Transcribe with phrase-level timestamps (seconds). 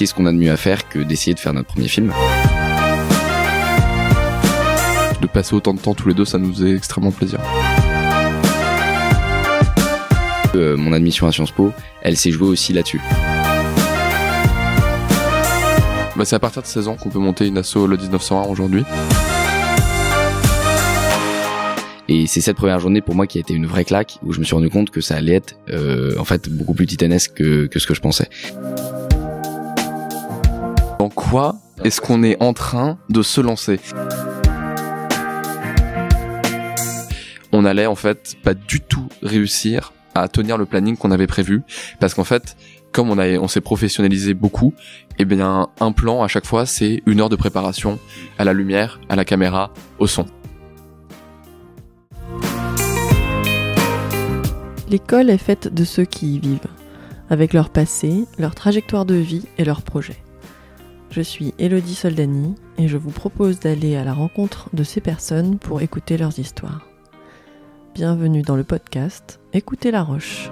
[0.00, 2.10] qu'est-ce qu'on a de mieux à faire que d'essayer de faire notre premier film
[5.20, 7.38] De passer autant de temps tous les deux, ça nous faisait extrêmement plaisir.
[10.54, 12.98] Euh, mon admission à Sciences Po, elle s'est jouée aussi là-dessus.
[16.16, 18.84] Bah, c'est à partir de 16 ans qu'on peut monter une asso le 1901 aujourd'hui.
[22.08, 24.40] Et c'est cette première journée pour moi qui a été une vraie claque, où je
[24.40, 27.66] me suis rendu compte que ça allait être euh, en fait beaucoup plus titanesque que,
[27.66, 28.30] que ce que je pensais.
[31.00, 33.80] Dans quoi est-ce qu'on est en train de se lancer?
[37.52, 41.62] On allait en fait pas du tout réussir à tenir le planning qu'on avait prévu,
[42.00, 42.54] parce qu'en fait,
[42.92, 44.74] comme on, s'est professionnalisé beaucoup,
[45.18, 47.98] eh bien un plan à chaque fois c'est une heure de préparation
[48.36, 50.26] à la lumière, à la caméra, au son.
[54.90, 56.68] L'école est faite de ceux qui y vivent,
[57.30, 60.22] avec leur passé, leur trajectoire de vie et leurs projets.
[61.10, 65.58] Je suis Elodie Soldani et je vous propose d'aller à la rencontre de ces personnes
[65.58, 66.86] pour écouter leurs histoires.
[67.96, 70.48] Bienvenue dans le podcast Écoutez la Roche.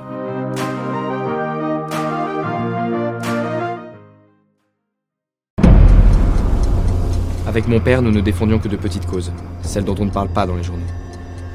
[7.47, 10.29] Avec mon père, nous ne défendions que de petites causes, celles dont on ne parle
[10.29, 10.83] pas dans les journaux.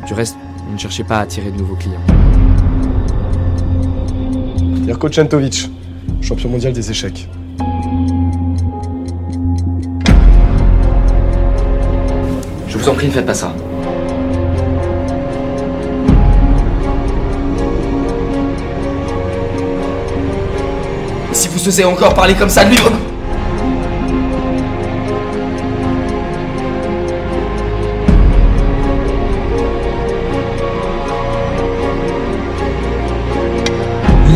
[0.07, 0.37] Du reste,
[0.69, 1.99] on ne cherchait pas à attirer de nouveaux clients.
[4.85, 5.69] Mirko Centovic,
[6.21, 7.27] champion mondial des échecs.
[12.83, 13.53] Vous en prie, ne faites pas ça.
[21.31, 22.77] Si vous osez encore parler comme ça de lui...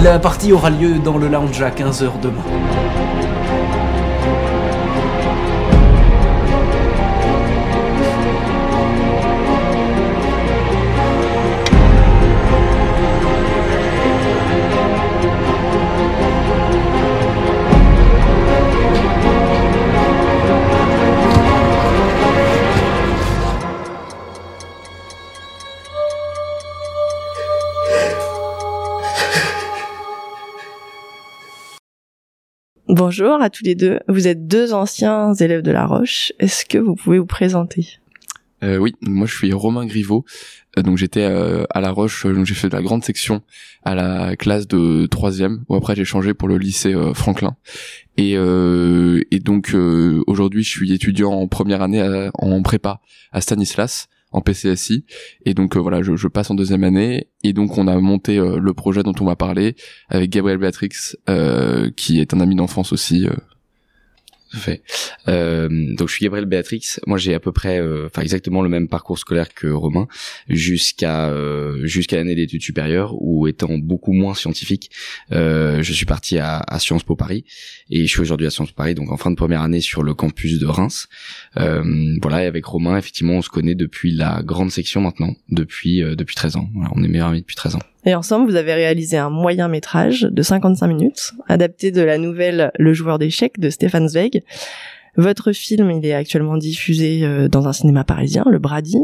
[0.03, 2.44] La partie aura lieu dans le lounge à 15h demain.
[33.09, 34.01] Bonjour à tous les deux.
[34.09, 36.34] Vous êtes deux anciens élèves de La Roche.
[36.40, 37.88] Est-ce que vous pouvez vous présenter?
[38.63, 40.25] Euh, oui, moi je suis Romain Griveau.
[40.78, 43.44] Euh, donc j'étais euh, à La Roche, j'ai fait de la grande section
[43.84, 47.56] à la classe de troisième, où après j'ai changé pour le lycée Franklin.
[48.18, 48.35] Et,
[49.39, 49.74] donc
[50.28, 53.00] aujourd'hui je suis étudiant en première année en prépa
[53.31, 55.05] à Stanislas en PCSI
[55.45, 57.29] et donc euh, voilà je, passe en deuxième année.
[57.43, 59.75] Et donc on a monté euh, le projet dont on va parler
[60.09, 60.89] avec Gabriel Béatrix
[61.29, 63.27] euh, qui est un ami d'enfance aussi
[64.53, 64.81] Fait.
[65.28, 66.81] Euh, donc je suis Gabriel Béatrix.
[67.06, 70.08] Moi j'ai à peu près, euh, enfin exactement le même parcours scolaire que Romain,
[70.47, 74.90] jusqu'à euh, jusqu'à l'année d'études supérieures, où étant beaucoup moins scientifique,
[75.31, 77.44] je suis parti à, à Sciences Po Paris
[77.90, 80.03] et je suis aujourd'hui à Sciences Po Paris, donc en fin de première année sur
[80.03, 81.07] le campus de Reims.
[81.56, 86.36] Voilà, et avec Romain, effectivement, on se connaît depuis la grande section maintenant, depuis depuis
[86.36, 86.69] 13 ans.
[86.96, 87.81] On est meilleurs amis depuis 13 ans.
[88.07, 92.72] Et ensemble, vous avez réalisé un moyen métrage de 55 minutes, adapté de la nouvelle
[92.79, 94.44] Le joueur d'échecs de Stéphane Zweig.
[95.18, 98.97] Votre film, il est actuellement diffusé euh, dans un cinéma parisien, le Brady,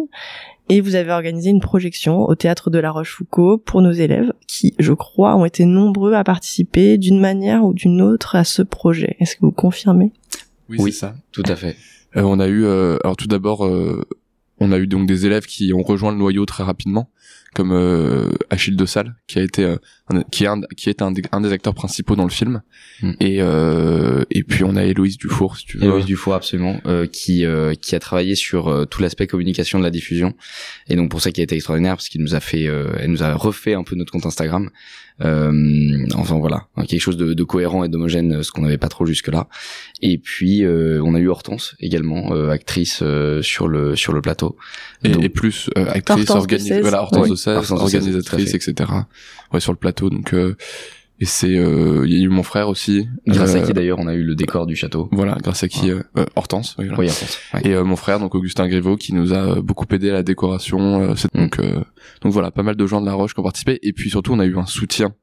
[0.69, 4.73] et vous avez organisé une projection au théâtre de La Rochefoucauld pour nos élèves, qui,
[4.79, 9.17] je crois, ont été nombreux à participer d'une manière ou d'une autre à ce projet.
[9.19, 10.13] Est-ce que vous confirmez?
[10.69, 10.93] Oui, Oui.
[10.93, 11.75] c'est ça Tout à fait.
[12.15, 14.07] Euh, on a eu, euh, alors tout d'abord, euh,
[14.61, 17.09] on a eu donc des élèves qui ont rejoint le noyau très rapidement,
[17.53, 19.77] comme euh, Achille de Salle, qui a été, euh,
[20.09, 22.61] un- qui est un, qui est un des, un des acteurs principaux dans le film,
[23.01, 23.11] Mm.
[23.19, 25.83] et euh, et puis on a Héloïse Dufour, si tu veux.
[25.85, 29.89] Héloïse Dufour absolument euh, qui euh, qui a travaillé sur tout l'aspect communication de la
[29.89, 30.33] diffusion
[30.87, 33.09] et donc pour ça qui a été extraordinaire parce qu'il nous a fait euh, elle
[33.11, 34.69] nous a refait un peu notre compte Instagram
[35.19, 39.05] enfin voilà quelque chose de, de cohérent et d'homogène euh, ce qu'on n'avait pas trop
[39.05, 39.47] jusque là
[40.01, 44.21] et puis euh, on a eu Hortense également euh, actrice euh, sur le sur le
[44.21, 44.57] plateau
[45.03, 46.81] et, Donc- et plus euh, actrice, Hortense organi- de Sèze.
[46.81, 48.89] voilà, Hortense de Hortense organisatrice, etc.
[49.53, 50.09] Ouais, sur le plateau.
[50.09, 50.55] Donc, euh,
[51.23, 53.07] et c'est, euh, il y a eu mon frère aussi.
[53.27, 55.07] grâce à euh, qui d'ailleurs on a eu le décor du château?
[55.11, 56.75] Voilà, grâce à qui, euh, euh, Hortense.
[56.77, 56.99] oui, voilà.
[56.99, 57.61] oui Hortense ouais.
[57.63, 61.01] et euh, mon frère donc Augustin Griveau qui nous a beaucoup aidé à la décoration
[61.01, 61.39] euh, c'est- Mm.
[61.41, 61.83] donc euh,
[62.21, 64.33] donc voilà pas mal de gens de la Roche qui ont participé et puis surtout
[64.33, 65.13] on a eu un soutien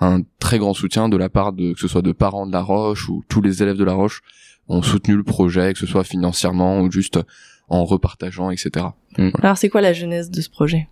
[0.00, 2.62] un très grand soutien de la part de que ce soit de parents de la
[2.62, 4.20] Roche ou tous les élèves de la Roche
[4.68, 7.18] ont soutenu le projet que ce soit financièrement ou juste
[7.68, 8.86] en repartageant etc
[9.42, 10.88] Alors, c'est quoi la genèse de ce projet?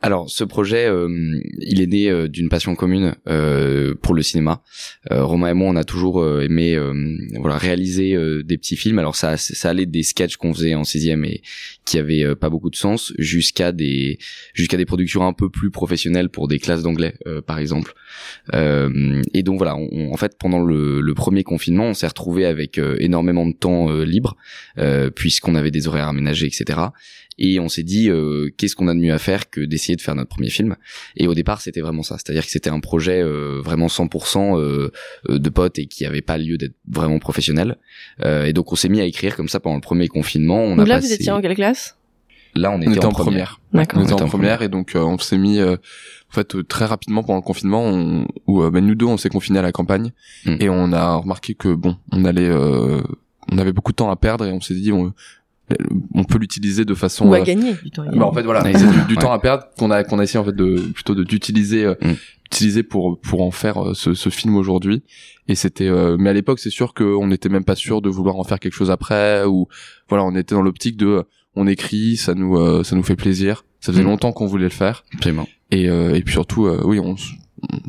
[0.00, 4.62] Alors, ce projet, euh, il est né euh, d'une passion commune euh, pour le cinéma.
[5.10, 6.78] Romain et moi, on a toujours aimé,
[7.38, 8.98] voilà, réaliser des petits films.
[8.98, 11.42] Alors, ça, ça allait des sketchs qu'on faisait en sixième et
[11.84, 14.18] qui avaient pas beaucoup de sens, jusqu'à des,
[14.52, 17.14] jusqu'à des productions un peu plus professionnelles pour des classes d'anglais,
[17.46, 17.94] par exemple.
[18.52, 23.54] Et donc voilà, en fait, pendant le, premier confinement, on s'est retrouvé avec énormément de
[23.54, 24.36] temps libre,
[25.14, 26.78] puisqu'on avait des horaires aménagés, etc.
[27.38, 30.00] Et on s'est dit, euh, qu'est-ce qu'on a de mieux à faire que d'essayer de
[30.00, 30.76] faire notre premier film
[31.16, 34.90] Et au départ, c'était vraiment ça, c'est-à-dire que c'était un projet euh, vraiment 100% euh,
[35.28, 37.76] euh, de potes et qui avait pas lieu d'être vraiment professionnel.
[38.24, 40.62] Euh, et donc on s'est mis à écrire comme ça pendant le premier confinement.
[40.62, 41.08] On Donc a là, passé...
[41.08, 41.94] vous étiez en quelle classe?
[42.54, 43.60] Là, on était, On était en, en première.
[43.60, 43.60] première.
[43.86, 44.00] D'accord.
[44.00, 46.86] On était en première et donc euh, on s'est mis euh, en fait euh, très
[46.86, 50.12] rapidement pendant le confinement on, où ben, nous deux on s'est confinés à la campagne
[50.46, 50.56] Mm.
[50.60, 53.02] et on a remarqué que bon on allait euh,
[53.52, 55.12] on avait beaucoup de temps à perdre et on s'est dit on,
[56.14, 58.04] on peut l'utiliser de façon Ou à euh, gagner du temps.
[58.14, 59.20] bah, en fait voilà c'est du, du ouais.
[59.22, 61.94] temps à perdre qu'on a qu'on a essayé en fait de plutôt de d'utiliser euh,
[62.02, 62.12] Mm.
[62.46, 65.02] utiliser pour pour en faire euh, ce, ce film aujourd'hui
[65.48, 68.36] et c'était euh, mais à l'époque c'est sûr qu'on n'était même pas sûr de vouloir
[68.36, 69.66] en faire quelque chose après ou
[70.08, 71.24] voilà on était dans l'optique de
[71.56, 74.06] on écrit ça nous euh, ça nous fait plaisir ça faisait Mm.
[74.06, 75.46] longtemps qu'on voulait le faire Absolument.
[75.70, 77.16] et euh, et puis surtout euh, oui on-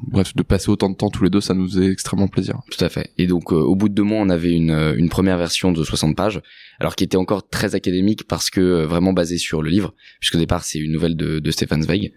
[0.07, 2.83] bref de passer autant de temps tous les deux ça nous faisait extrêmement plaisir Tout
[2.83, 3.11] à fait.
[3.17, 5.71] Et donc, euh, au bout de deux mois, on avait une, euh, une première version
[5.71, 6.41] de 60 pages,
[6.79, 10.37] alors qui était encore très académique parce que euh, vraiment basée sur le livre, puisqu'au
[10.37, 12.13] départ, c'est une nouvelle de, de Stefan Zweig.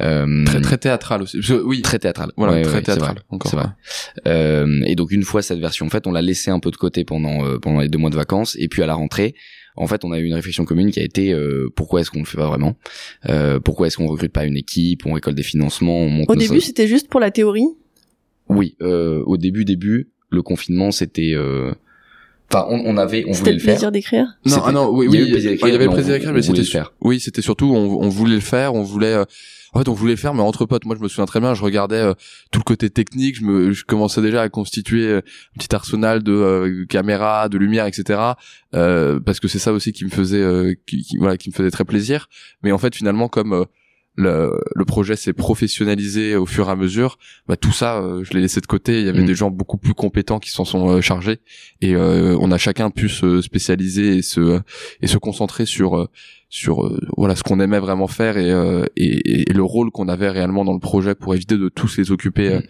[0.00, 2.30] Euh, très très théâtral aussi oui très théâtral.
[2.36, 3.24] voilà Ouais, très ouais, c'est théâtral vrai.
[3.30, 3.68] encore C'est vrai.
[4.26, 7.04] Euh, et donc une fois cette version faite, on l'a laissé un peu de côté
[7.04, 8.56] pendant euh, pendant les deux mois de vacances.
[8.58, 9.34] Et puis à la rentrée,
[9.76, 12.20] en fait, on a eu une réflexion commune qui a été euh, pourquoi est-ce qu'on
[12.20, 12.76] le fait pas vraiment?
[13.28, 16.34] Euh, Pourquoi est-ce qu'on recrute pas une équipe On récolte des financements On monte Au
[16.34, 17.66] début, c'était juste pour la théorie?
[18.48, 21.32] Oui, euh, au début début, le confinement c'était.
[21.34, 21.72] euh,
[22.52, 23.74] Enfin, on, on avait, on C'était voulait le le faire.
[23.74, 24.26] plaisir d'écrire?
[24.46, 25.84] Non, ah non, oui, il y a oui, eu le plaisir d'écrire, il y avait
[25.86, 26.62] le plaisir d'écrire, mais c'était.
[27.00, 29.16] Oui, c'était surtout on, on voulait le faire, on voulait.
[29.76, 30.84] En fait, on voulait faire, mais entre potes.
[30.86, 31.54] Moi, je me souviens très bien.
[31.54, 32.14] Je regardais euh,
[32.50, 33.36] tout le côté technique.
[33.36, 37.58] Je me, je commençais déjà à constituer euh, un petit arsenal de euh, caméras, de
[37.58, 38.20] lumière, etc.
[38.74, 41.54] Euh, parce que c'est ça aussi qui me faisait, euh, qui, qui- voilà, qui me
[41.54, 42.28] faisait très plaisir.
[42.62, 43.66] Mais en fait, finalement, comme
[44.18, 47.18] le, le projet s'est professionnalisé au fur et à mesure,
[47.48, 49.00] bah, tout ça, je l'ai laissé de côté.
[49.00, 49.26] Il y avait Mm.
[49.26, 51.40] des gens beaucoup plus compétents qui s'en sont chargés,
[51.82, 54.60] et euh, on a chacun pu se spécialiser et se
[55.02, 56.06] et se concentrer sur euh,
[56.48, 60.08] sur euh, voilà ce qu'on aimait vraiment faire et, euh, et, et le rôle qu'on
[60.08, 62.60] avait réellement dans le projet pour éviter de tous les occuper euh,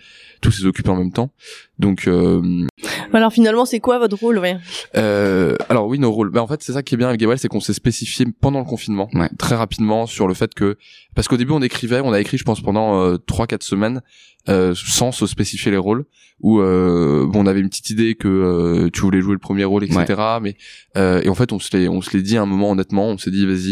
[0.40, 1.30] tous les occuper en même temps.
[1.78, 2.66] Donc euh,
[3.12, 4.56] Alors finalement, c'est quoi votre rôle ouais?
[4.96, 6.30] Euh, alors oui, nos rôles.
[6.30, 8.58] Ben, en fait, c'est ça qui est bien avec Gabriel, c'est qu'on s'est spécifié pendant
[8.60, 9.28] le confinement, Ouais.
[9.38, 10.76] très rapidement, sur le fait que
[11.14, 14.00] parce qu'au début on écrivait, on a écrit, je pense, pendant euh, trois quatre semaines,
[14.48, 16.04] euh, sans se spécifier les rôles.
[16.42, 19.64] Où euh, bon, on avait une petite idée que euh, tu voulais jouer le premier
[19.64, 20.04] rôle, etc.
[20.42, 20.54] Mais
[20.98, 23.06] euh, et en fait, on se l'est on se l'est dit à un moment honnêtement,
[23.08, 23.65] on s'est dit vas-y.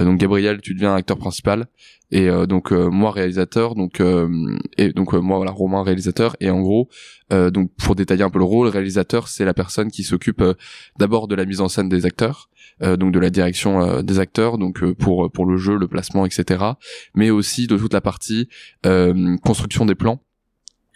[0.00, 1.66] Euh, donc Gabriel, tu deviens acteur principal
[2.10, 3.74] et euh, donc euh, moi réalisateur.
[3.74, 4.02] Donc
[4.78, 6.88] et donc moi voilà Romain réalisateur et en gros
[7.30, 10.44] donc pour détailler un peu le rôle, réalisateur c'est la personne qui s'occupe
[10.98, 12.50] d'abord de la mise en scène des acteurs,
[12.82, 16.62] donc de la direction des acteurs, donc pour pour le jeu, le placement, etc.
[17.14, 18.50] Mais aussi de toute la partie
[19.42, 20.20] construction des plans.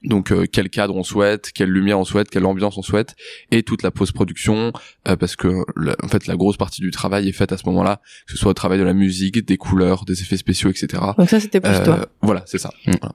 [0.07, 3.15] Donc euh, quel cadre on souhaite, quelle lumière on souhaite, quelle ambiance on souhaite,
[3.51, 4.73] et toute la post-production,
[5.09, 7.65] euh, parce que la- en fait la grosse partie du travail est faite à ce
[7.67, 11.03] moment-là, que ce soit au travail de la musique, des couleurs, des effets spéciaux, etc.
[11.19, 12.07] Donc ça, c'était plus Euh, toi.
[12.23, 12.71] voilà, c'est ça.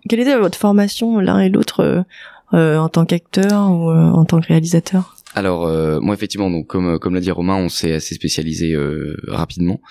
[0.10, 2.02] Quelle était votre formation l'un et l'autre euh,
[2.54, 5.16] euh, en tant qu'acteur ou euh, en tant que réalisateur?
[5.34, 9.16] Alors euh, moi effectivement donc comme comme l'a dit Romain on s'est assez spécialisé euh,
[9.28, 9.82] rapidement.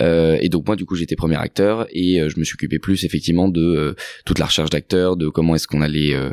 [0.00, 2.78] Euh, et donc moi du coup j'étais premier acteur et euh, je me suis occupé
[2.78, 3.94] plus effectivement de euh,
[4.26, 6.30] toute la recherche d'acteurs de comment est-ce qu'on allait euh,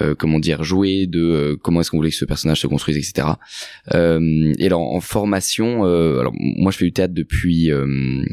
[0.00, 2.96] euh, comment dire jouer de euh, comment est-ce qu'on voulait que ce personnage se construise
[2.96, 3.28] etc
[3.94, 8.24] euh, et alors en formation euh, alors moi je fais du théâtre depuis euh,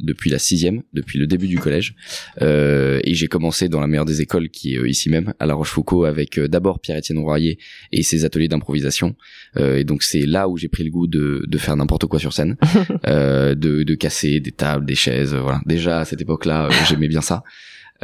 [0.00, 1.94] depuis la sixième, depuis le début du collège,
[2.42, 5.46] euh, et j'ai commencé dans la meilleure des écoles, qui est euh, ici même, à
[5.46, 7.58] La Rochefoucauld, avec euh, d'abord Pierre-Étienne Royer
[7.92, 9.16] et ses ateliers d'improvisation.
[9.56, 12.18] Euh, et donc c'est là où j'ai pris le goût de, de faire n'importe quoi
[12.18, 12.56] sur scène,
[13.06, 15.34] euh, de, de casser des tables, des chaises.
[15.34, 15.60] Voilà.
[15.66, 17.42] Déjà à cette époque-là, j'aimais bien ça.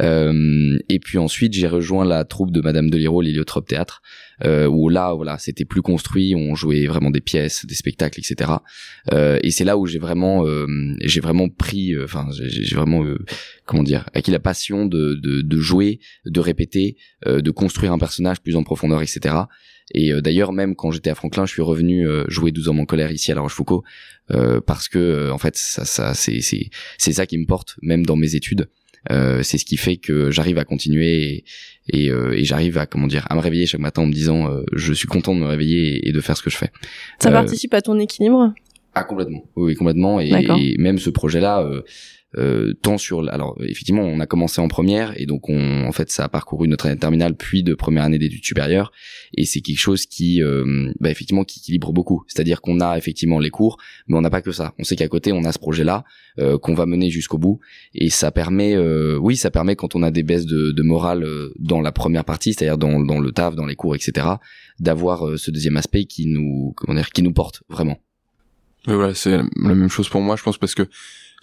[0.01, 4.01] Euh, et puis ensuite, j'ai rejoint la troupe de Madame Deliro, l'Héliotrope Théâtre,
[4.43, 8.51] euh, où là, voilà, c'était plus construit, on jouait vraiment des pièces, des spectacles, etc.
[9.13, 10.65] Euh, et c'est là où j'ai vraiment, euh,
[11.01, 13.17] j'ai vraiment pris, euh, enfin, j'ai vraiment, euh,
[13.65, 18.41] comment dire, acquis la passion de, de, de jouer, de répéter, de construire un personnage
[18.41, 19.35] plus en profondeur, etc.
[19.93, 23.11] Et d'ailleurs, même quand j'étais à Franklin, je suis revenu jouer 12 hommes en colère
[23.11, 23.83] ici à La Rochefoucauld,
[24.31, 28.15] euh, parce que, en fait, ça, ça, c'est, c'est ça qui me porte, même dans
[28.15, 28.67] mes études.
[29.11, 31.43] Euh, c'est ce qui fait que j'arrive à continuer et,
[31.89, 34.49] et, euh, et j'arrive à comment dire à me réveiller chaque matin en me disant
[34.49, 36.71] euh, je suis content de me réveiller et, et de faire ce que je fais.
[37.19, 38.53] Ça participe à ton équilibre?
[38.95, 39.43] Ah complètement.
[39.55, 40.21] Oui, complètement.
[40.21, 41.81] Et, et même ce projet-là, euh,
[42.37, 46.11] euh, tant sur, alors effectivement, on a commencé en première et donc on, en fait,
[46.11, 48.91] ça a parcouru notre année terminale puis de première année d'études supérieures
[49.35, 52.23] et c'est quelque chose qui, euh, bah, effectivement, qui équilibre beaucoup.
[52.27, 53.77] C'est-à-dire qu'on a effectivement les cours,
[54.07, 54.73] mais on n'a pas que ça.
[54.79, 56.03] On sait qu'à côté, on a ce projet-là
[56.39, 57.59] euh, qu'on va mener jusqu'au bout
[57.93, 61.23] et ça permet, euh, oui, ça permet quand on a des baisses de, de morale
[61.23, 64.27] euh, dans la première partie, c'est-à-dire dans, dans le taf, dans les cours, etc.,
[64.79, 67.97] d'avoir euh, ce deuxième aspect qui nous, comment dire, qui nous porte vraiment.
[68.87, 70.83] Mais voilà, c'est la même chose pour moi, je pense, parce que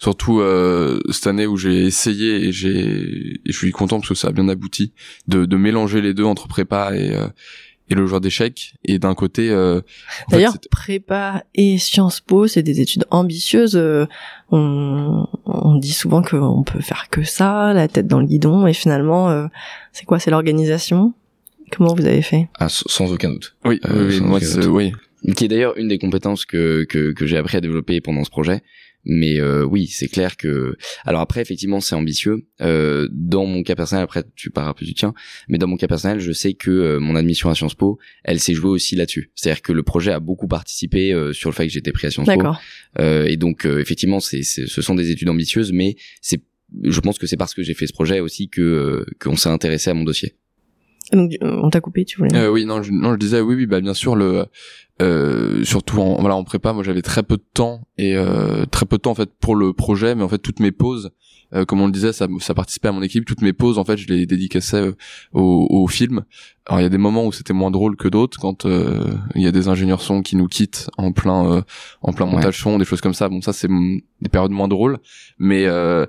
[0.03, 4.15] surtout euh, cette année où j'ai essayé et j'ai, et je suis content parce que
[4.15, 4.91] ça a bien abouti,
[5.27, 7.27] de, de mélanger les deux entre prépa et euh,
[7.89, 8.75] et le joueur d'échecs.
[8.85, 9.81] Et d'un côté, euh,
[10.31, 13.75] D'ailleurs, prépa et Sciences Po, c'est des études ambitieuses.
[13.75, 14.05] euh,
[14.51, 18.73] On, on dit souvent qu'on peut faire que ça, la tête dans le guidon, et
[18.73, 19.47] finalement, euh,
[19.91, 20.17] c'est quoi?
[20.19, 21.13] C'est l'organisation?
[21.71, 22.47] Comment vous avez fait?
[22.59, 23.55] Ah, sans aucun doute.
[23.65, 24.65] oui, euh, oui, moi, doute.
[24.67, 24.93] oui,
[25.35, 28.29] qui est d'ailleurs une des compétences que que, que j'ai appris à développer pendant ce
[28.29, 28.61] projet.
[29.05, 30.75] Mais euh, oui, c'est clair que.
[31.05, 32.47] Alors après, effectivement, c'est ambitieux.
[32.61, 35.13] Euh, dans mon cas personnel, après, tu pars un peu du tien,
[35.49, 38.39] mais dans mon cas personnel, je sais que euh, mon admission à Sciences Po, elle
[38.39, 39.31] s'est jouée aussi là-dessus.
[39.35, 42.11] C'est-à-dire que le projet a beaucoup participé euh, sur le fait que j'étais pris à
[42.11, 42.35] Sciences Po.
[42.35, 42.61] D'accord.
[42.99, 46.41] Euh, et donc, euh, effectivement, c'est, c'est, ce sont des études ambitieuses, mais c'est,
[46.83, 49.49] je pense que c'est parce que j'ai fait ce projet aussi que euh, qu'on s'est
[49.49, 50.35] intéressé à mon dossier.
[51.11, 53.55] Donc, euh, on t'a coupé, tu voulais Euh, oui, non, je, non, je disais oui,
[53.55, 54.45] oui, bah bien sûr le,
[55.01, 58.85] euh, surtout en voilà en prépa, moi j'avais très peu de temps et euh, très
[58.85, 61.11] peu de temps en fait pour le projet, mais en fait toutes mes pauses,
[61.55, 63.25] euh, comme on le disait, ça, ça participait à mon équipe.
[63.25, 64.91] Toutes mes pauses en fait, je les dédicaçais euh,
[65.33, 66.23] au, au film.
[66.67, 69.41] Alors il y a des moments où c'était moins drôle que d'autres, quand euh, il
[69.41, 71.61] y a des ingénieurs son qui nous quittent en plein euh,
[72.01, 72.31] en plein Ouais.
[72.33, 73.29] montage son, des choses comme ça.
[73.29, 73.67] Bon, ça c'est
[74.21, 74.99] des périodes moins drôles,
[75.39, 76.05] mais euh,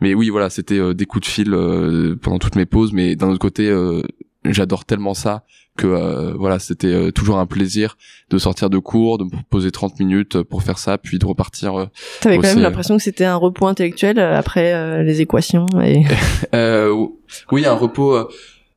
[0.00, 2.92] mais oui, voilà, c'était des coups de fil euh, pendant toutes mes pauses.
[2.92, 4.02] Mais d'un autre côté, euh,
[4.44, 5.44] j'adore tellement ça
[5.76, 7.96] que euh, voilà c'était euh, toujours un plaisir
[8.30, 11.78] de sortir de cours de me poser 30 minutes pour faire ça puis de repartir
[11.78, 11.86] euh,
[12.20, 15.66] T'avais quand même c'est- l'impression que c'était un repos intellectuel euh, après euh, les équations
[15.82, 16.02] et
[16.54, 17.06] euh,
[17.52, 18.28] oui un repos euh,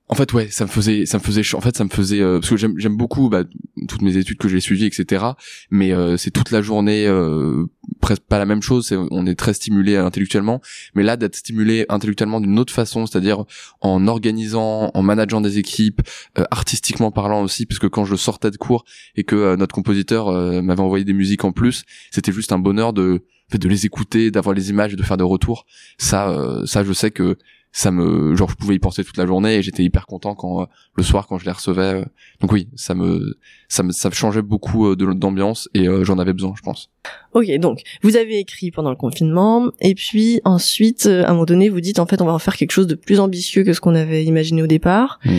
[0.10, 2.39] en fait ouais ça me faisait ça me faisait en fait ça me faisait euh,
[2.39, 3.44] parce que j'aime j'aime beaucoup bah,
[3.88, 5.25] toutes mes études que j'ai suivies etc
[5.72, 7.66] mais euh, c'est toute la journée euh,
[8.00, 8.94] presque pas la même chose.
[9.12, 10.62] On est très stimulé intellectuellement.
[10.96, 13.46] Mais là d'être stimulé intellectuellement d'une autre façon c'est-à-dire
[13.82, 16.01] en organisant en manageant des équipes
[16.38, 18.86] euh, artistiquement parlant aussi parce que quand je sortais de cours
[19.16, 22.60] et que euh, notre compositeur euh, m'avait envoyé des musiques en plus c'était juste un
[22.60, 25.66] bonheur de de les écouter d'avoir les images et de faire des retours.
[25.98, 27.38] Ça euh, ça je sais que
[27.72, 30.62] ça me genre je pouvais y penser toute la journée et j'étais hyper content quand
[30.62, 32.06] euh, le soir quand je les recevais euh.
[32.42, 36.34] donc oui ça me ça me ça changeait beaucoup euh, d'ambiance et euh, j'en avais
[36.34, 36.90] besoin je pense
[37.34, 41.46] Ok, donc vous avez écrit pendant le confinement, et puis ensuite, euh, à un moment
[41.46, 43.74] donné, vous dites en fait on va en faire quelque chose de plus ambitieux que
[43.74, 45.20] ce qu'on avait imaginé au départ.
[45.25, 45.38] Mm.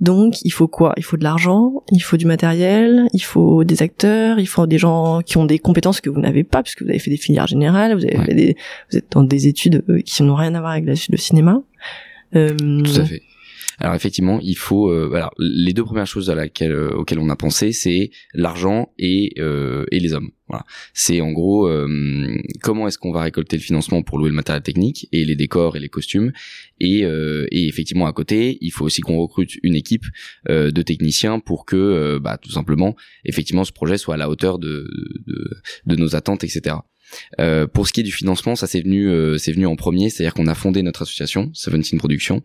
[0.00, 0.94] Donc il faut quoi?
[0.96, 4.78] Il faut de l'argent, il faut du matériel, il faut des acteurs, il faut des
[4.78, 7.46] gens qui ont des compétences que vous n'avez pas puisque vous avez fait des filières
[7.46, 8.24] générales, vous avez Ouais.
[8.26, 8.56] fait des,
[8.90, 11.62] vous êtes dans des études euh, qui n'ont rien à voir avec la- le cinéma.
[12.34, 12.48] Euh,
[12.82, 13.22] Tout à fait.
[13.78, 14.90] Alors effectivement, il faut.
[14.90, 20.12] euh, les deux premières choses euh, auxquelles on a pensé, c'est l'argent et euh, les
[20.12, 20.30] hommes.
[20.48, 20.64] Voilà.
[20.92, 21.70] C'est en gros
[22.62, 25.76] comment est-ce qu'on va récolter le financement pour louer le matériel technique et les décors
[25.76, 26.32] et les costumes.
[26.78, 27.04] Et,
[27.52, 30.04] effectivement à côté, il faut aussi qu'on recrute une équipe
[30.50, 34.86] de techniciens pour que, bah, tout simplement, effectivement, ce projet soit à la hauteur de
[35.86, 36.76] nos attentes, etc.
[37.40, 40.10] Euh, pour ce qui est du financement, ça c'est venu, euh, c'est venu en premier,
[40.10, 42.42] c'est-à-dire qu'on a fondé notre association Seventeen Productions.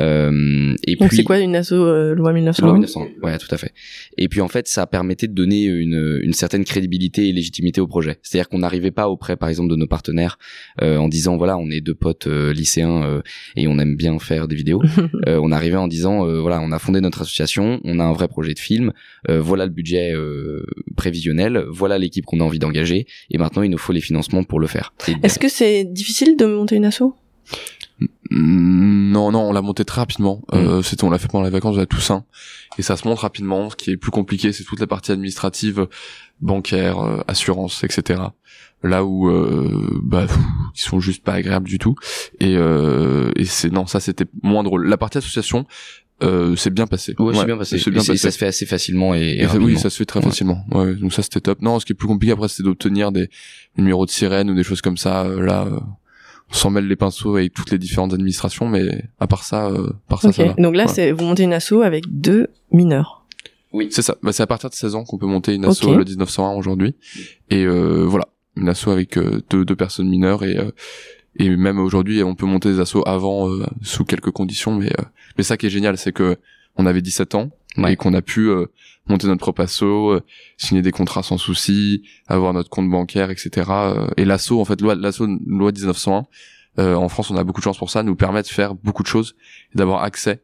[0.00, 3.52] Euh, et donc puis c'est quoi une asso euh, loi 1900 Loi 1900, ouais, tout
[3.54, 3.72] à fait.
[4.18, 7.86] Et puis en fait, ça permettait de donner une, une certaine crédibilité et légitimité au
[7.86, 8.18] projet.
[8.22, 10.38] C'est-à-dire qu'on n'arrivait pas auprès, par exemple, de nos partenaires
[10.82, 13.22] euh, en disant voilà, on est deux potes euh, lycéens euh,
[13.56, 14.82] et on aime bien faire des vidéos.
[15.26, 18.12] Euh, on arrivait en disant euh, voilà, on a fondé notre association, on a un
[18.12, 18.92] vrai projet de film,
[19.28, 20.64] euh, voilà le budget euh,
[20.96, 24.60] prévisionnel, voilà l'équipe qu'on a envie d'engager, et maintenant il nous faut les financements pour
[24.60, 24.92] le faire.
[25.22, 27.14] Est-ce que c'est difficile de monter une asso?
[28.30, 30.42] Mm, Non, non, on l'a monté très rapidement.
[30.52, 32.24] Euh, c'était, on l'a fait pendant les vacances de la Toussaint,
[32.78, 33.70] et ça se monte rapidement.
[33.70, 35.86] Ce qui est plus compliqué, c'est toute la partie administrative,
[36.40, 38.20] bancaire, euh, assurance, etc.
[38.82, 40.36] Là où, euh, bah, pff,
[40.74, 41.94] ils sont juste pas agréables du tout.
[42.40, 44.86] Et, euh, et c'est non, ça c'était moins drôle.
[44.86, 45.66] La partie association,
[46.22, 47.14] euh, c'est bien passé.
[47.18, 47.78] Ouais, c'est bien passé.
[47.78, 48.16] C'est bien passé.
[48.16, 50.26] Ça se fait assez facilement et, et Et ça- oui, ça se fait très Ouais.
[50.26, 50.64] facilement.
[50.70, 51.60] Ouais, donc ça c'était top.
[51.62, 53.28] Non, ce qui est plus compliqué après, c'est d'obtenir des
[53.76, 55.24] numéros de sirène ou des choses comme ça.
[55.24, 55.78] Euh, là, euh,
[56.50, 59.88] on s'en mêle les pinceaux avec toutes les différentes administrations, mais à part ça, euh,
[59.88, 60.52] à part ça, Ok, ça va.
[60.54, 60.92] donc là Ouais.
[60.92, 63.24] c'est vous montez une asso avec deux mineurs.
[63.90, 64.16] C'est ça.
[64.22, 65.96] Bah, c'est à partir de 16 ans qu'on peut monter une asso Ok.
[65.98, 66.94] le 1901 aujourd'hui.
[67.50, 70.70] Et euh, voilà, une asso avec euh, deux, deux personnes mineures et euh,
[71.38, 74.74] et même aujourd'hui, on peut monter des assos avant euh, sous quelques conditions.
[74.74, 75.04] Mais euh,
[75.36, 76.38] mais ça qui est génial, c'est que
[76.76, 77.50] on avait 17 ans.
[77.78, 77.92] Ouais.
[77.92, 78.66] et qu'on a pu euh,
[79.06, 80.22] monter notre propre asso, euh,
[80.56, 83.70] signer des contrats sans souci, avoir notre compte bancaire, etc.
[83.70, 86.26] euh, et l'asso, en fait, loi, l'asso loi 1901,
[86.78, 89.02] euh, en France, on a beaucoup de chance pour ça, nous permet de faire beaucoup
[89.02, 89.34] de choses,
[89.74, 90.42] et d'avoir accès,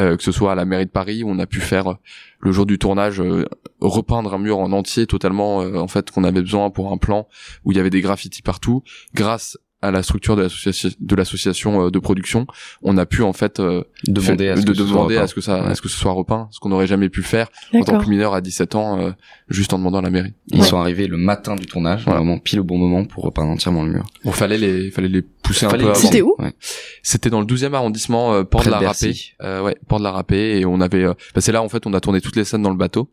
[0.00, 1.96] euh, que ce soit à la mairie de Paris, où on a pu faire euh,
[2.40, 3.46] le jour du tournage euh,
[3.80, 7.28] repeindre un mur en entier totalement, euh, en fait, qu'on avait besoin pour un plan
[7.64, 8.82] où il y avait des graffitis partout,
[9.14, 12.46] grâce à la structure de l'association de l'association euh, de production,
[12.82, 15.24] on a pu en fait euh, Demander à ce de que ce soit demander repeint.
[15.24, 15.70] à ce que ça Ouais.
[15.70, 18.08] à ce que ce soit repeint, ce qu'on n'aurait jamais pu faire en tant que
[18.08, 19.10] mineur à 17 ans, euh,
[19.52, 20.32] juste en demandant à la mairie.
[20.48, 20.66] Ils Ouais.
[20.66, 22.20] sont arrivés le matin du tournage, Voilà.
[22.20, 24.04] vraiment pile au bon moment pour repeindre entièrement le mur.
[24.24, 25.94] Bon, fallait les fallait les pousser Fallait un peu.
[25.94, 26.52] C'était où Ouais.
[27.02, 28.78] C'était dans le 12e arrondissement, euh, Port de la.
[28.80, 29.14] Râpée.
[29.42, 31.86] Euh, ouais, Port de la Râpée, et on avait, euh, bah, c'est là en fait
[31.86, 33.10] on a tourné toutes les scènes dans le bateau.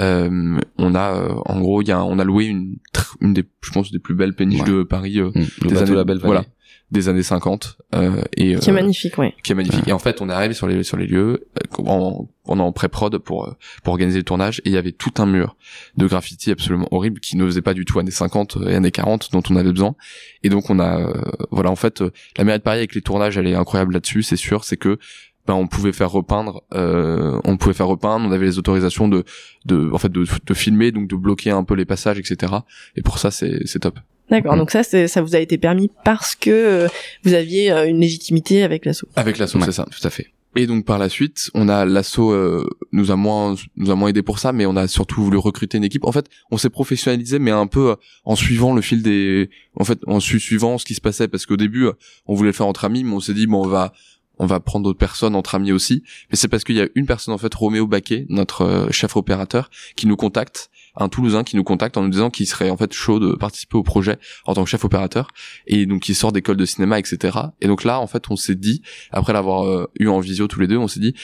[0.00, 2.76] Euh, on a, euh, en gros, il y a, on a loué une,
[3.20, 4.68] une des, je pense, des plus belles péniches Ouais.
[4.70, 5.40] de Paris euh, Mm.
[5.62, 6.26] Le Des bateau années- La Belle Vallée.
[6.26, 6.44] voilà.
[6.92, 9.34] Des années 50 euh, et Qui est euh, magnifique, ouais.
[9.42, 9.88] qui est magnifique.
[9.88, 12.62] Et en fait, on est arrivé sur les sur les lieux euh, en, on est
[12.62, 15.56] en pré-prod pour euh, pour organiser le tournage et il y avait tout un mur
[15.96, 19.32] de graffiti absolument horrible qui ne faisait pas du tout années 50 et années 40
[19.32, 19.94] dont on avait besoin.
[20.42, 21.14] Et donc on a euh,
[21.50, 24.22] voilà en fait euh, la mairie de Paris avec les tournages elle est incroyable là-dessus,
[24.22, 24.98] c'est sûr, c'est que
[25.46, 29.24] ben on pouvait faire repeindre euh, on pouvait faire repeindre, on avait les autorisations de
[29.64, 32.52] de en fait de, de filmer donc de bloquer un peu les passages etc.
[32.96, 33.98] Et pour ça c'est c'est top.
[34.30, 34.54] D'accord.
[34.54, 34.58] Mm.
[34.58, 36.88] Donc ça, c'est- ça vous a été permis parce que euh,
[37.24, 39.08] vous aviez euh, une légitimité avec l'assaut.
[39.16, 39.86] Avec la sauce Ouais, c'est ça.
[39.90, 40.28] Tout à fait.
[40.54, 44.08] Et donc par la suite, on a l'assaut euh, nous a moins nous a moins
[44.10, 46.04] aidé pour ça, mais on a surtout voulu recruter une équipe.
[46.04, 47.94] En fait, on s'est professionnalisé, mais un peu euh,
[48.26, 51.46] en suivant le fil des, en fait, en su- suivant ce qui se passait, parce
[51.46, 51.86] qu'au début,
[52.26, 53.94] on voulait le faire entre amis, mais on s'est dit bon, on va
[54.38, 56.02] on va prendre d'autres personnes entre amis aussi.
[56.30, 59.16] Mais c'est parce qu'il y a une personne en fait, Roméo Baquet, notre euh, chef
[59.16, 62.76] opérateur, qui nous contacte, un Toulousain qui nous contacte en nous disant qu'il serait en
[62.76, 65.28] fait chaud de participer au projet en tant que chef opérateur,
[65.66, 67.38] et donc il sort d'école de cinéma, etc.
[67.60, 70.60] Et donc là, en fait, on s'est dit après l'avoir euh, eu en visio tous
[70.60, 71.14] les deux, on s'est dit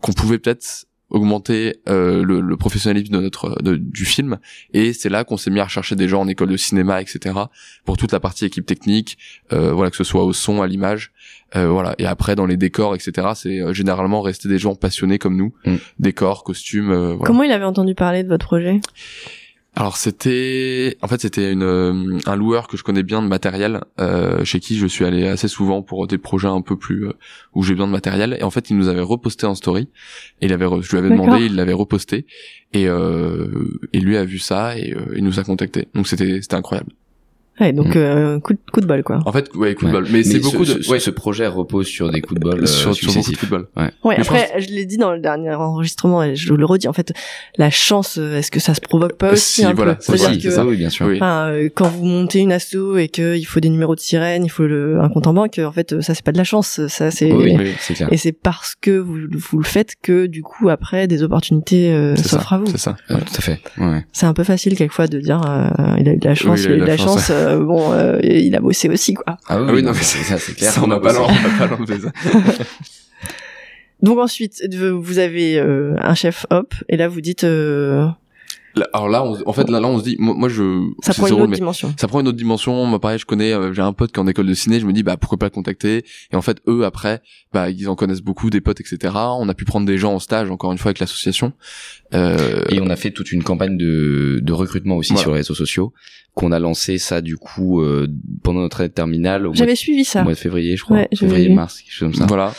[0.00, 4.38] qu'on pouvait peut-être augmenter euh, le, le professionnalisme de notre de- du film
[4.72, 7.34] et c'est là qu'on s'est mis à rechercher des gens en école de cinéma etc
[7.84, 9.16] pour toute la partie équipe technique
[9.52, 11.12] euh, voilà que ce soit au son à l'image
[11.56, 15.18] euh, voilà et après dans les décors etc c'est euh, généralement resté des gens passionnés
[15.18, 15.76] comme nous Mm.
[16.00, 17.24] décors costumes euh, voilà.
[17.26, 18.80] Comment il avait entendu parler de votre projet?
[19.76, 23.80] Alors c'était, en fait c'était une euh, un loueur que je connais bien de matériel,
[24.00, 27.12] euh, chez qui je suis allé assez souvent pour des projets un peu plus euh,
[27.54, 28.36] où j'ai besoin de matériel.
[28.38, 29.88] Et en fait il nous avait reposté en story.
[30.40, 32.24] Et il avait, re- je lui avais demandé, il l'avait reposté.
[32.72, 35.88] Et euh, et lui a vu ça et il nous a contacté.
[35.94, 36.92] Donc c'était c'était incroyable.
[37.60, 37.98] Ouais, donc Mm.
[37.98, 39.20] euh, coup, de, coup de bol, quoi.
[39.26, 40.00] En fait ouais coup de Ouais.
[40.00, 40.08] bol.
[40.10, 42.60] Mais, c'est ce- beaucoup de ce, ouais, ce projet repose sur des coups de bol
[42.62, 43.38] euh, sur, sur beaucoup de successifs.
[43.38, 43.68] coup de bol.
[43.76, 46.92] Ouais, je après, je, l'ai dit dans le dernier enregistrement, et je le redis, en
[46.92, 47.12] fait,
[47.56, 50.16] la chance, euh, est-ce que ça se provoque pas aussi Si, un voilà, peu c'est
[50.16, 51.06] C'est-à-dire Aussi, que, ça, oui, bien sûr.
[51.06, 51.16] Oui.
[51.16, 54.50] enfin, euh, quand vous montez une asso et qu'il faut des numéros de sirène, il
[54.50, 57.10] faut le, un compte en banque, en fait, ça c'est pas de la chance, ça
[57.12, 57.30] c'est...
[57.30, 57.70] Oui, Oui.
[57.78, 58.08] c'est clair.
[58.10, 62.16] Et c'est parce que vous, vous le faites que du coup après des opportunités euh,
[62.16, 62.66] ça, s'offrent à vous.
[62.66, 62.96] c'est ça.
[63.08, 63.60] Tout à fait.
[63.78, 64.04] Ouais.
[64.12, 65.40] C'est un peu facile quelqueois de dire
[66.00, 67.30] il a eu de la chance, il a eu de la chance.
[67.44, 69.36] Euh, bon, euh, il a bossé aussi quoi.
[69.48, 70.72] Ah oui, Ah oui, non, mais c'est ça, c'est clair.
[70.72, 72.10] Ça, on n'a pas l'en- on n'a pas l'enlevé, ça.
[74.02, 78.06] Donc ensuite vous avez euh, un chef hop et là vous dites euh,
[78.76, 81.14] Là- Alors là, on, en fait, là, là, on se dit, moi, moi, je, ça
[81.14, 81.94] prend une drôle, autre dimension.
[81.96, 82.84] ça prend une autre dimension.
[82.86, 84.80] Moi, pareil, je connais, euh, j'ai un pote qui est en école de ciné.
[84.80, 86.04] Je me dis, bah, pourquoi pas le contacter?
[86.32, 89.14] Et en fait, eux, après, bah, ils en connaissent beaucoup, des potes, etc.
[89.38, 91.52] On a pu prendre des gens en stage, encore une fois, avec l'association.
[92.14, 95.22] Euh, Et on a fait toute une campagne de, de recrutement aussi Voilà.
[95.22, 95.92] sur les réseaux sociaux,
[96.34, 98.08] qu'on a lancé ça du coup euh,
[98.42, 100.22] pendant notre année de terminale au mois, J'avais suivi au ça.
[100.24, 102.26] mois de février, je crois, Ouais, février mars, quelque chose comme ça.
[102.26, 102.52] voilà.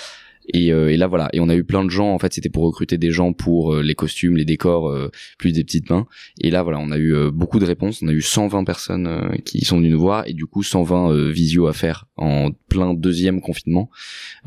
[0.54, 2.14] Et, euh, et là voilà, et on a eu plein de gens.
[2.14, 5.52] En fait, c'était pour recruter des gens pour euh, les costumes, les décors, euh, plus
[5.52, 6.06] des petites mains.
[6.40, 8.02] Et là voilà, on a eu euh, beaucoup de réponses.
[8.04, 11.12] On a eu 120 personnes euh, qui sont venues nous voir et du coup 120
[11.12, 13.90] euh, visio à faire en plein deuxième confinement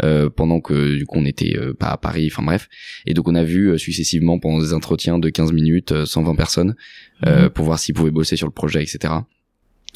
[0.02, 2.28] euh, pendant que du coup on était euh, pas à Paris.
[2.32, 2.68] Enfin bref.
[3.06, 6.34] Et donc on a vu euh, successivement pendant des entretiens de 15 minutes euh, 120
[6.36, 6.76] personnes
[7.26, 9.14] euh, pour voir s'ils pouvaient bosser sur le projet, etc.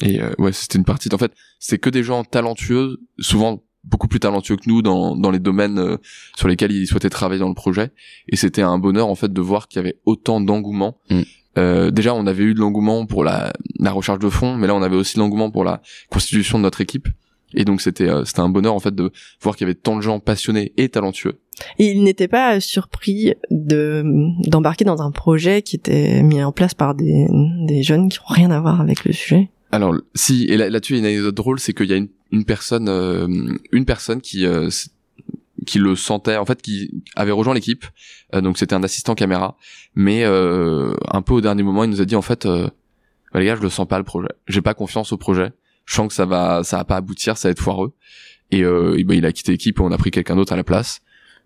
[0.01, 1.09] Et euh, ouais, c'était une partie.
[1.13, 5.31] En fait, c'est que des gens talentueux, souvent beaucoup plus talentueux que nous dans dans
[5.31, 5.97] les domaines euh,
[6.37, 7.91] sur lesquels ils souhaitaient travailler dans le projet.
[8.29, 10.97] Et c'était un bonheur en fait de voir qu'il y avait autant d'engouement.
[11.09, 11.21] Mm.
[11.57, 14.75] Euh, déjà, on avait eu de l'engouement pour la la recherche de fonds, mais là,
[14.75, 17.07] on avait aussi de l'engouement pour la constitution de notre équipe.
[17.55, 19.95] Et donc, c'était euh, c'était un bonheur en fait de voir qu'il y avait tant
[19.95, 21.39] de gens passionnés et talentueux.
[21.77, 24.03] Et il n'était pas surpris de
[24.49, 27.27] d'embarquer dans un projet qui était mis en place par des
[27.67, 29.49] des jeunes qui ont rien à voir avec le sujet?
[29.71, 31.97] Alors si et là- là-dessus il y a une anecdote drôle, c'est qu'il y a
[31.97, 33.27] une, une personne euh,
[33.71, 34.69] une personne qui euh,
[35.67, 37.85] qui le sentait en fait qui avait rejoint l'équipe.
[38.33, 39.55] Euh, donc c'était un assistant caméra.
[39.95, 42.67] Mais euh, un peu au dernier moment il nous a dit en fait euh,
[43.31, 44.29] bah, les gars je le sens pas le projet.
[44.47, 45.51] J'ai pas confiance au projet.
[45.85, 47.93] Je sens que ça va ça va pas aboutir ça va être foireux.
[48.51, 50.55] Et, euh, et ben, il a quitté l'équipe et on a pris quelqu'un d'autre à
[50.57, 51.01] la place.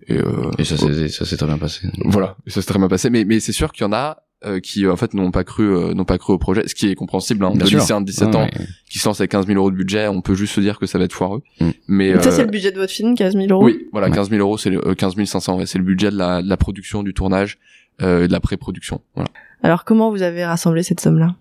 [0.07, 1.87] Et, euh, Et ça s'est ça s'est très bien passé.
[2.05, 3.09] voilà, ça s'est très bien passé.
[3.09, 5.43] Mais mais c'est sûr qu'il y en a euh, qui euh, en fait n'ont pas
[5.43, 7.43] cru euh, n'ont pas cru au projet, ce qui est compréhensible.
[7.45, 7.79] Hein, Bien de sûr.
[7.79, 8.51] lycéen de 17 Ouais, ans ouais.
[8.89, 10.85] qui se lance avec 15 000 euros de budget, on peut juste se dire que
[10.85, 11.41] ça va être foireux.
[11.59, 11.69] Mm.
[11.87, 13.63] Mais Donc ça, euh, c'est le budget de votre film, 15 000 euros?
[13.65, 14.15] Oui, voilà, Ouais.
[14.15, 16.47] 15 000 euros, c'est le, euh, 15 500, ouais, c'est le budget de la, de
[16.49, 17.57] la production, du tournage,
[18.01, 19.01] euh, et de la pré-production.
[19.15, 19.29] Voilà.
[19.63, 21.35] Alors, comment vous avez rassemblé cette somme-là?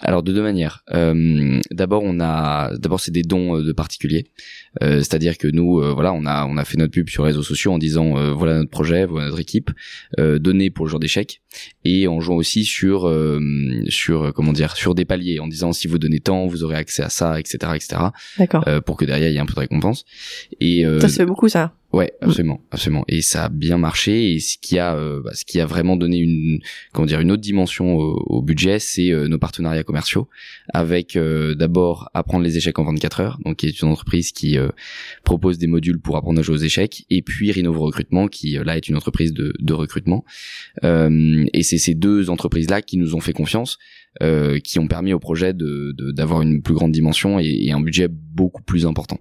[0.00, 0.82] Alors de deux manières.
[0.92, 4.26] Euh, d'abord on a d'abord c'est des dons euh, de particuliers.
[4.82, 7.30] Euh, c'est-à-dire que nous euh, voilà, on a on a fait notre pub sur les
[7.30, 9.70] réseaux sociaux en disant euh, voilà notre projet, voilà notre équipe,
[10.18, 11.40] euh, donné pour le jour d'échec
[11.84, 13.40] et en jouant aussi sur euh,
[13.88, 17.02] sur comment dire, sur des paliers en disant si vous donnez tant, vous aurez accès
[17.02, 18.02] à ça, etc., etc.
[18.38, 18.64] D'accord.
[18.68, 20.04] euh, pour que derrière il y ait un peu de récompense.
[20.60, 21.72] Et euh, ça se fait beaucoup, ça.
[21.92, 23.04] Ouais, absolument, absolument.
[23.08, 24.32] Et ça a bien marché.
[24.34, 26.60] Et ce qui a, euh, bah, ce qui a vraiment donné une,
[26.92, 30.28] comment dire, une autre dimension au, au budget, c'est euh, nos partenariats commerciaux
[30.72, 34.56] avec euh, d'abord apprendre les échecs en 24 heures, donc qui est une entreprise qui
[34.56, 34.68] euh,
[35.24, 38.76] propose des modules pour apprendre à jouer aux échecs, et puis Rinovo Recrutement, qui là
[38.76, 40.24] est une entreprise de, de recrutement.
[40.84, 43.78] Euh, et c'est ces deux entreprises-là qui nous ont fait confiance,
[44.22, 47.72] euh, qui ont permis au projet de de- d'avoir une plus grande dimension et, et
[47.72, 49.18] un budget beaucoup plus important.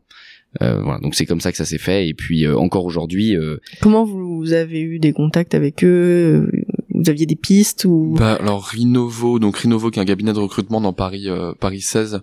[0.62, 2.08] Euh, voilà, donc c'est comme ça que ça s'est fait.
[2.08, 6.50] Et puis euh, encore aujourd'hui, euh, Comment vous avez eu des contacts avec eux?
[6.94, 10.40] Vous aviez des pistes ou Bah, alors Rinovo, donc Rinovo qui est un cabinet de
[10.40, 12.22] recrutement dans Paris, euh, Paris 16,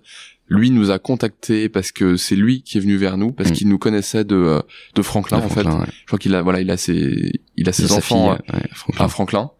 [0.48, 3.52] lui nous a contacté parce que c'est lui qui est venu vers nous parce Mm.
[3.54, 4.60] qu'il nous connaissait de euh,
[4.94, 5.62] de Franklin, de en fait.
[5.62, 5.86] Franklin, ouais.
[6.02, 8.54] Je crois qu'il a voilà, il a ses il a ses De sa enfants fille,
[8.54, 9.04] ouais, Franklin.
[9.04, 9.50] à Franklin.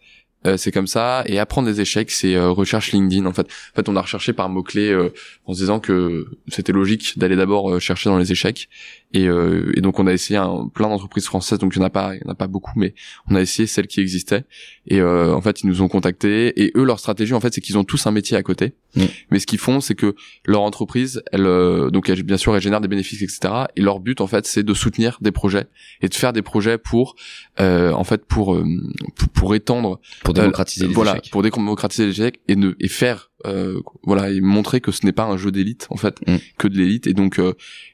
[0.47, 1.25] Euh, c'est comme ça.
[1.27, 3.47] Et apprendre des échecs c'est euh, recherche LinkedIn en fait.
[3.47, 4.95] En fait on a recherché par mots clés
[5.47, 8.69] en se disant que c'était logique d'aller d'abord euh, chercher dans les échecs
[9.13, 11.85] et, euh, et donc on a essayé un, plein d'entreprises françaises donc il y en
[11.85, 12.95] a pas il y en a pas beaucoup mais
[13.31, 14.45] on a essayé celles qui existaient
[14.87, 17.61] et euh, en fait ils nous ont contactés et eux leur stratégie en fait c'est
[17.61, 19.05] qu'ils ont tous un métier à côté Mm.
[19.31, 20.15] mais ce qu'ils font c'est que
[20.47, 24.01] leur entreprise elle euh, donc elle, bien sûr elle génère des bénéfices etc et leur
[24.01, 25.67] but en fait c'est de soutenir des projets
[26.01, 27.15] et de faire des projets pour
[27.61, 28.65] euh, en fait pour, euh,
[29.15, 31.31] pour pour étendre pour démocratiser euh, les voilà échecs.
[31.31, 35.13] pour démocratiser les échecs et ne et faire euh, voilà et montrer que ce n'est
[35.13, 36.37] pas un jeu d'élite en fait Mm.
[36.59, 37.53] que de l'élite et donc euh,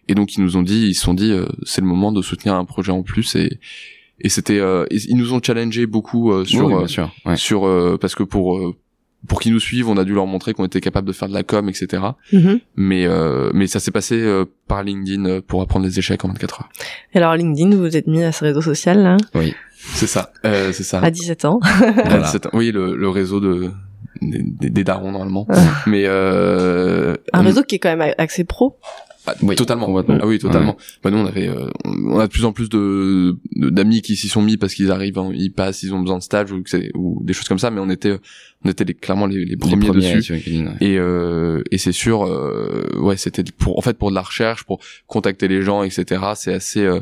[0.08, 2.22] et donc ils nous ont dit ils se sont dit euh, c'est le moment de
[2.22, 3.58] soutenir un projet en plus et
[4.20, 7.12] et c'était euh, ils nous ont challengé beaucoup euh, sur Oui, euh, bien sûr.
[7.24, 7.36] Ouais.
[7.36, 8.74] sur euh, parce que pour euh,
[9.28, 11.34] pour qu'ils nous suivent on a dû leur montrer qu'on était capable de faire de
[11.34, 12.58] la com etc Mhm.
[12.76, 16.28] mais euh, mais ça s'est passé euh, par LinkedIn euh, pour apprendre les échecs en
[16.28, 16.68] 24 heures
[17.14, 19.16] Et alors LinkedIn, vous vous êtes mis à ce réseau social là,
[19.94, 21.60] c'est ça euh, c'est ça à 17 ans.
[21.62, 22.24] Voilà.
[22.26, 23.70] C'est un- oui le, le réseau de
[24.30, 25.82] des, des- des darons normalement Ah.
[25.86, 28.78] mais euh, Un on- réseau qui est quand même axé pro.
[29.24, 29.86] Ah, Oui, totalement.
[30.20, 30.76] Ah oui, totalement.
[31.04, 34.26] Bah nous on avait, euh, on a de plus en plus de d'amis qui s'y
[34.28, 37.32] sont mis parce qu'ils arrivent, hein, ils passent, ils ont besoin de stage ou, des
[37.32, 37.70] choses comme ça.
[37.70, 38.16] Mais on était,
[38.64, 40.22] on était les- clairement les, les Les premiers, premiers dessus.
[40.22, 40.76] sur LinkedIn, ouais.
[40.80, 44.64] Et euh, et c'est sûr, euh, ouais, c'était pour, en fait, pour de la recherche,
[44.64, 46.20] pour contacter les gens, etc.
[46.34, 46.98] C'est assez euh,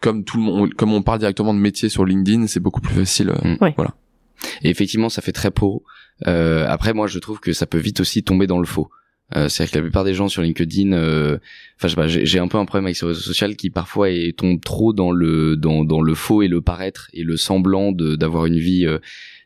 [0.00, 2.94] comme tout le monde, comme on parle directement de métier sur LinkedIn, c'est beaucoup plus
[2.94, 3.30] facile.
[3.30, 3.56] euh, Mm.
[3.62, 3.72] Ouais.
[3.76, 3.94] Voilà.
[4.62, 5.84] Et effectivement, ça fait très pro.
[6.26, 8.90] Euh, après, moi, je trouve que ça peut vite aussi tomber dans le faux.
[9.36, 11.38] Euh, C'est-à-dire que la plupart des gens sur LinkedIn, euh,
[11.78, 13.70] enfin, je sais pas, j'ai j'ai un peu un problème avec ce réseau social qui
[13.70, 17.36] parfois est, tombe trop dans le dans dans le faux et le paraître et le
[17.36, 18.98] semblant de d'avoir une vie euh,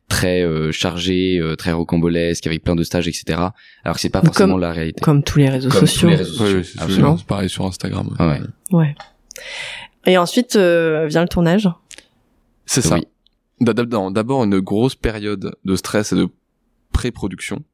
[0.09, 3.25] très euh, chargée, euh, très rocambolesque, avec plein de stages, etc.
[3.85, 5.01] Alors que c'est pas Comme- forcément la réalité.
[5.03, 6.09] Comme tous les réseaux Comme tous sociaux.
[6.09, 6.57] les réseaux Ouais, sociaux.
[6.57, 6.83] ouais, c'est sûr.
[6.83, 7.17] Absolument.
[7.19, 8.09] C'est pareil sur Instagram.
[8.19, 8.41] Ah ouais.
[8.71, 8.95] Ouais.
[10.07, 11.69] Et ensuite euh, vient le tournage.
[12.67, 12.95] C'est ça.
[12.97, 13.03] Oui.
[13.61, 16.29] D'ab- d'ab- D'abord une grosse période de stress et de
[16.93, 17.65] pré-production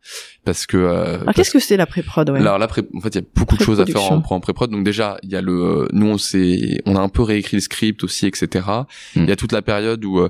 [0.46, 2.38] parce que euh, Alors qu'est-ce que c'est la pré-prod ouais?
[2.40, 4.36] Alors là, pré- en fait, il y a beaucoup de choses à faire en, Pré-production.
[4.36, 4.70] en pré-prod.
[4.70, 7.58] Donc déjà, il y a le, euh, nous on s'est, on a un peu réécrit
[7.58, 8.66] le script aussi, etc.
[9.14, 9.28] Il Mm.
[9.28, 10.26] y a toute la période où,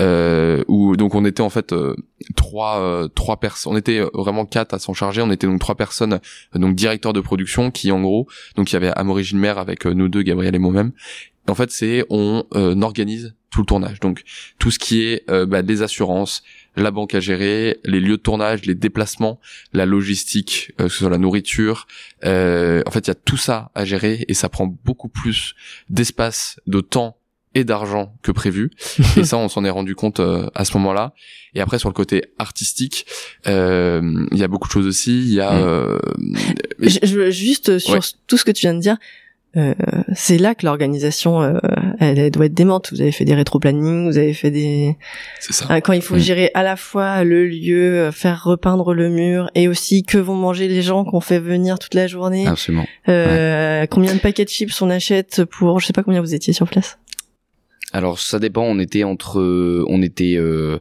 [0.00, 1.94] euh, où donc on était en fait euh,
[2.36, 3.72] trois, euh, trois personnes.
[3.72, 5.22] On était euh, vraiment quatre à s'en charger.
[5.22, 6.14] On était donc trois personnes,
[6.54, 9.86] euh, donc directeurs de production, qui en gros, donc il y avait Amaury Gilmer avec
[9.86, 10.92] euh, nous deux, Gabriel et moi-même.
[11.48, 14.00] En fait, c'est on euh, organise tout le tournage.
[14.00, 14.22] Donc
[14.58, 16.42] tout ce qui est euh, bah, des assurances,
[16.76, 19.40] la banque à gérer, les lieux de tournage, les déplacements,
[19.72, 21.86] la logistique, euh, que ce soit la nourriture.
[22.24, 25.54] Euh, en fait, il y a tout ça à gérer et ça prend beaucoup plus
[25.88, 27.16] d'espace, de temps
[27.56, 28.70] et d'argent que prévu.
[29.16, 31.14] et ça, on s'en est rendu compte euh, à ce moment-là.
[31.54, 33.06] Et après, sur le côté artistique,
[33.46, 35.20] euh, il y a beaucoup de choses aussi.
[35.22, 35.62] Il y a Mm.
[35.64, 35.98] euh,
[36.80, 38.00] Je, je- juste sur Ouais.
[38.26, 38.96] tout ce que tu viens de dire,
[39.56, 39.74] euh,
[40.14, 41.58] c'est là que l'organisation, euh,
[42.00, 42.90] elle, elle doit être démente.
[42.92, 44.96] Vous avez fait des rétro-planning, vous avez fait des...
[45.40, 45.66] c'est ça.
[45.68, 46.20] Ah, quand il faut Mm.
[46.20, 50.34] gérer à la fois le lieu, euh, faire repeindre le mur, et aussi que vont
[50.34, 52.46] manger les gens qu'on fait venir toute la journée.
[52.46, 52.86] Absolument.
[53.08, 55.80] Euh, Combien de paquets de chips on achète pour...
[55.80, 56.98] Je sais pas combien vous étiez sur place.
[57.92, 58.62] Alors ça dépend.
[58.62, 59.40] On était entre,
[59.88, 60.78] on était euh,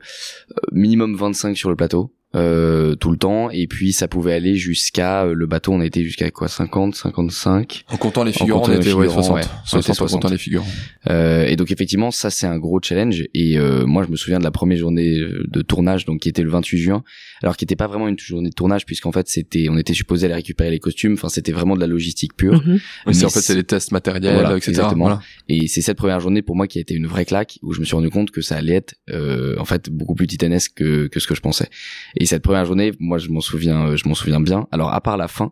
[0.72, 2.12] minimum 25 sur le plateau.
[2.36, 6.04] Euh, tout le temps et puis ça pouvait aller jusqu'à euh, le bateau on était
[6.04, 9.36] jusqu'à quoi 50 55 En comptant les figurants, on comptant était ouais, figurants, 60.
[9.36, 9.44] ouais.
[9.66, 10.32] 60 On était en comptant 60.
[10.32, 10.66] les figurants.
[11.10, 14.40] Euh, et donc effectivement ça c'est un gros challenge et euh, moi je me souviens
[14.40, 17.04] de la première journée de tournage donc qui était le 28 juin
[17.44, 20.26] alors qui était pas vraiment une journée de tournage puisqu'en fait c'était on était supposé
[20.26, 23.42] aller récupérer les costumes enfin c'était vraiment de la logistique pure c'est Mais en fait
[23.42, 24.72] c'est les tests matériels, Voilà, etc.
[24.72, 25.06] exactement.
[25.06, 25.22] Voilà.
[25.50, 27.80] Et c'est cette première journée pour moi qui a été une vraie claque où je
[27.80, 31.08] me suis rendu compte que ça allait être euh, en fait beaucoup plus titanesque que,
[31.08, 31.70] que ce que je pensais.
[32.16, 34.68] Et cette première journée, moi je m'en souviens, euh, je m'en souviens bien.
[34.72, 35.52] Alors à part la fin,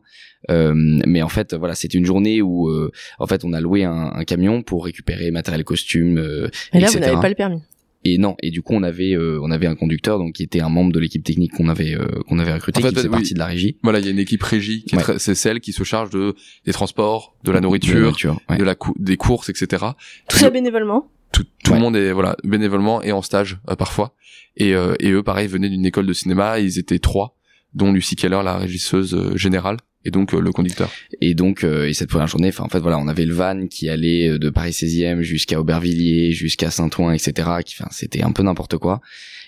[0.49, 3.83] euh, mais en fait voilà, c'était une journée où euh, en fait on a loué
[3.83, 6.93] un, un camion pour récupérer matériel costume, euh, Et là, etc.
[6.93, 7.61] vous n'avez pas le permis.
[8.03, 10.59] Et non, et du coup on avait euh, on avait un conducteur donc qui était
[10.59, 13.07] un membre de l'équipe technique qu'on avait euh, qu'on avait recruté En fait, qui faisait
[13.09, 13.11] oui.
[13.11, 13.77] partie de la régie.
[13.83, 15.03] Voilà, il y a une équipe régie qui est Ouais.
[15.03, 16.35] très- c'est celle qui se charge de
[16.65, 18.57] des transports, de la De nourriture, nourriture, ouais.
[18.57, 19.85] de la cou- des courses, etc.
[20.27, 21.11] Tout ça bénévolement.
[21.31, 21.77] Tout, tout Ouais.
[21.77, 24.15] le monde est voilà bénévolement et en stage euh, parfois.
[24.57, 26.59] Et, euh, et eux, pareil, venaient d'une école de cinéma.
[26.59, 27.37] Ils étaient trois,
[27.75, 30.91] dont Lucie Keller, la régisseuse euh, générale, et donc euh, le conducteur.
[31.19, 33.89] Et donc, euh, et cette première journée, en fait voilà, on avait le van qui
[33.89, 37.49] allait euh, de Paris 16e jusqu'à Aubervilliers, jusqu'à Saint-Ouen, etc.
[37.65, 39.01] Qui, enfin, c'était un peu n'importe quoi.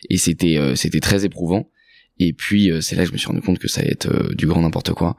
[0.10, 1.70] Et c'était, c'était très éprouvant.
[2.20, 4.46] Et puis c'est là que je me suis rendu compte que ça allait être du
[4.46, 5.18] grand n'importe quoi.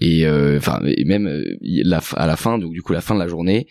[0.00, 3.28] Et enfin, et même euh, à la fin, donc du coup la fin de la
[3.28, 3.68] journée,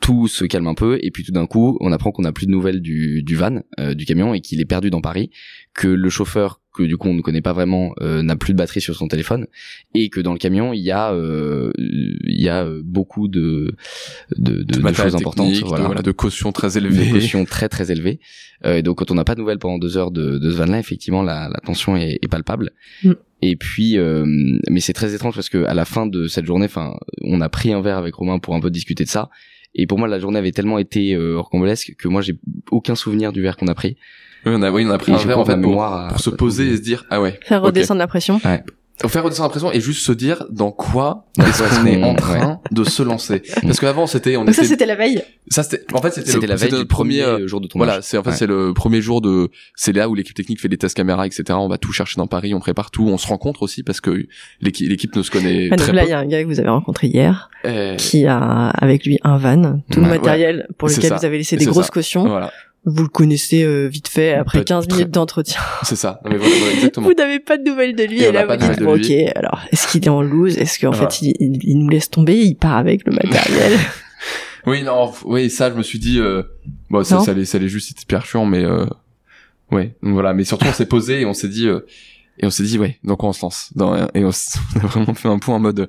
[0.00, 0.98] tout se calme un peu.
[1.02, 3.60] Et puis tout d'un coup, on apprend qu'on n'a plus de nouvelles du, du van,
[3.78, 5.30] euh, du camion, et qu'il est perdu dans Paris.
[5.74, 8.58] Que le chauffeur, que du coup on ne connaît pas vraiment, euh, n'a plus de
[8.58, 9.46] batterie sur son téléphone
[9.94, 13.74] et que dans le camion il y a euh, il y a euh, beaucoup de
[14.36, 17.10] de, de, de choses importantes technique, de, voilà, voilà, de caution très élevée.
[17.10, 18.18] cautions très très élevées
[18.64, 20.56] Euh, et donc quand on n'a pas de nouvelles pendant deux heures de, de ce
[20.56, 22.72] van là effectivement la, la tension est, est palpable
[23.04, 23.12] Mm.
[23.42, 24.24] et puis euh,
[24.68, 27.48] mais c'est très étrange parce que à la fin de cette journée enfin on a
[27.48, 29.30] pris un verre avec Romain pour un peu discuter de ça
[29.74, 32.38] et pour moi la journée avait tellement été euh, rocambolesque que moi j'ai
[32.70, 33.96] aucun souvenir du verre qu'on a pris
[34.46, 36.08] Oui, on a, oui, on a pris Et un verre en fait pour, mémoire à-
[36.08, 37.38] pour se poser et se dire ah ouais.
[37.42, 38.40] Faire redescendre la pression.
[39.08, 42.60] Faire redescendre la pression et juste se dire dans quoi est-ce qu'on est en train
[42.70, 43.42] de se lancer.
[43.62, 45.22] Parce qu'avant c'était on Donc ça, était c'était la veille.
[45.48, 47.60] ça c'était en fait c'était c'était le- la veille c'était du notre premier premier jour
[47.60, 48.36] de tournage Voilà, c'est en fait Ouais.
[48.36, 51.42] c'est le premier jour de c'est là où l'équipe technique fait des tests caméra etc.
[51.52, 54.26] On va tout chercher dans Paris, on prépare tout, on se rencontre aussi parce que
[54.60, 56.10] l'équipe l'équipe ne se connaît Ah, donc très là, il peu.
[56.10, 59.38] y a un gars que vous avez rencontré hier Et- qui a avec lui un
[59.38, 61.90] van, tout le Ouais, matériel pour lequel vous avez laissé des C'est grosses ça.
[61.92, 62.26] cautions.
[62.28, 62.52] Voilà,
[62.86, 65.60] Vous le connaissez euh, vite fait après Pas 15 très- minutes d'entretien.
[65.82, 66.20] c'est ça.
[66.24, 67.06] Non, mais voilà, voilà, exactement.
[67.06, 69.60] Vous n'avez pas de nouvelles de lui Et et, là vous dites bon, ok alors
[69.70, 70.56] est-ce qu'il est en loose?
[70.56, 71.10] Est-ce qu'en Voilà.
[71.10, 73.78] fait il, il- il nous laisse tomber il part avec le matériel?
[74.66, 76.42] Oui, non, oui, ça, je me suis dit, euh,
[76.90, 78.84] bon, ça, ça allait, ça allait juste être hyper chiant, mais, euh,
[79.72, 80.34] ouais, donc voilà.
[80.34, 81.80] Mais surtout, on s'est posé et on s'est dit, euh,
[82.38, 83.70] et on s'est dit, ouais, donc on se lance?
[83.74, 84.28] Dans, et on,
[84.76, 85.86] on a vraiment fait un point en mode, euh,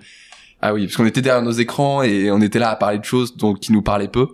[0.61, 3.03] ah oui, parce qu'on était derrière nos écrans et on était là à parler de
[3.03, 4.27] choses donc qui nous parlaient peu.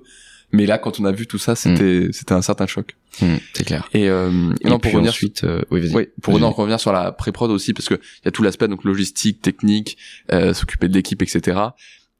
[0.51, 2.95] Mais là, quand on a vu tout ça, c'était, c'était un certain choc.
[3.21, 6.07] Mm, c'est clair Et, euh, et et, non, pour revenir ensuite euh, oui vas-y oui,
[6.21, 8.83] pour revenir, revenir sur la pré-prod aussi, parce que il y a tout l'aspect donc
[8.83, 9.97] logistique, technique,
[10.31, 11.59] euh, s'occuper de l'équipe, etc.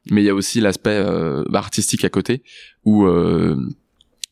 [0.10, 2.44] Mais il y a aussi l'aspect euh, artistique à côté,
[2.84, 3.56] où euh,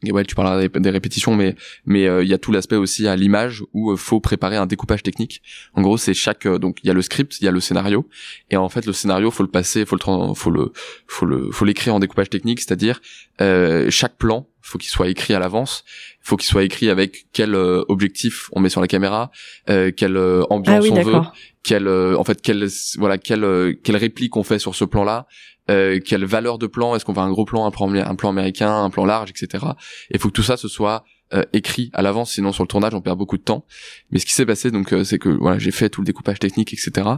[0.07, 3.07] et ouais, tu parleras des, répétitions, mais mais euh, il y a tout l'aspect aussi
[3.07, 5.41] à l'image où euh, faut préparer un découpage technique.
[5.73, 7.59] En gros, c'est chaque euh, donc il y a le script, il y a le
[7.59, 8.07] scénario,
[8.49, 10.71] et en fait le scénario faut le passer, faut le faut le
[11.07, 13.01] faut le faut l'écrire en découpage technique, c'est-à-dire
[13.41, 15.83] euh, chaque plan faut qu'il soit écrit à l'avance,
[16.21, 19.29] faut qu'il soit écrit avec quel euh, objectif on met sur la caméra,
[19.69, 21.21] euh, quelle ah ambiance oui on veut,
[21.61, 25.27] quelle euh, en fait quelle voilà quelle quelle réplique on fait sur ce plan-là,
[25.69, 28.29] euh, quelle valeur de plan, est-ce qu'on va un gros plan, un plan un plan
[28.29, 29.65] américain, un plan large, etc.
[30.11, 32.93] Et faut que tout ça se soit euh, écrit à l'avance, sinon sur le tournage
[32.93, 33.65] on perd beaucoup de temps.
[34.11, 36.39] Mais ce qui s'est passé donc euh, c'est que voilà j'ai fait tout le découpage
[36.39, 37.09] technique, etc.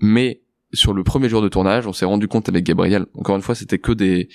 [0.00, 3.42] Mais sur le premier jour de tournage, on s'est rendu compte avec Gabriel, encore une
[3.42, 4.28] fois, c'était que des,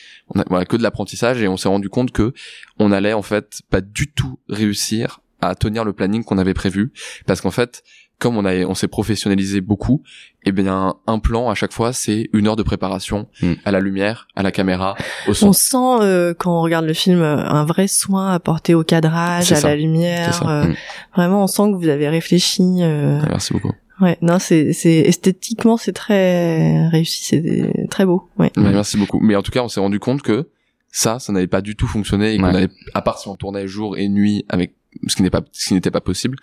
[0.47, 2.33] voilà, que de l'apprentissage et on s'est rendu compte que
[2.79, 6.93] on allait en fait pas du tout réussir à tenir le planning qu'on avait prévu,
[7.25, 7.83] parce qu'en fait,
[8.21, 10.03] comme on a, on s'est professionnalisé beaucoup,
[10.45, 13.53] et bien un plan à chaque fois c'est une heure de préparation Mm.
[13.65, 14.95] à la lumière, à la caméra,
[15.27, 15.47] au son.
[15.49, 19.51] on sent euh, quand on regarde le film euh, un vrai soin apporté au cadrage
[19.51, 19.69] à ça.
[19.69, 20.75] la lumière euh, Mm.
[21.15, 23.73] vraiment on sent que vous avez réfléchi euh, Ouais, Merci beaucoup.
[24.01, 29.19] ouais non c'est c'est esthétiquement c'est très réussi c'est très beau ouais merci beaucoup.
[29.19, 30.49] Mais en tout cas, on s'est rendu compte que
[30.93, 32.55] ça, ça n'avait pas du tout fonctionné et qu'on Ouais.
[32.55, 34.73] avait, à part si on tournait jour et nuit avec
[35.07, 36.37] ce qui n'est pas, ce qui n'était pas possible.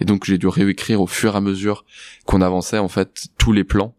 [0.00, 1.84] Et donc, j'ai dû réécrire au fur et à mesure
[2.26, 3.94] qu'on avançait, en fait, tous les plans,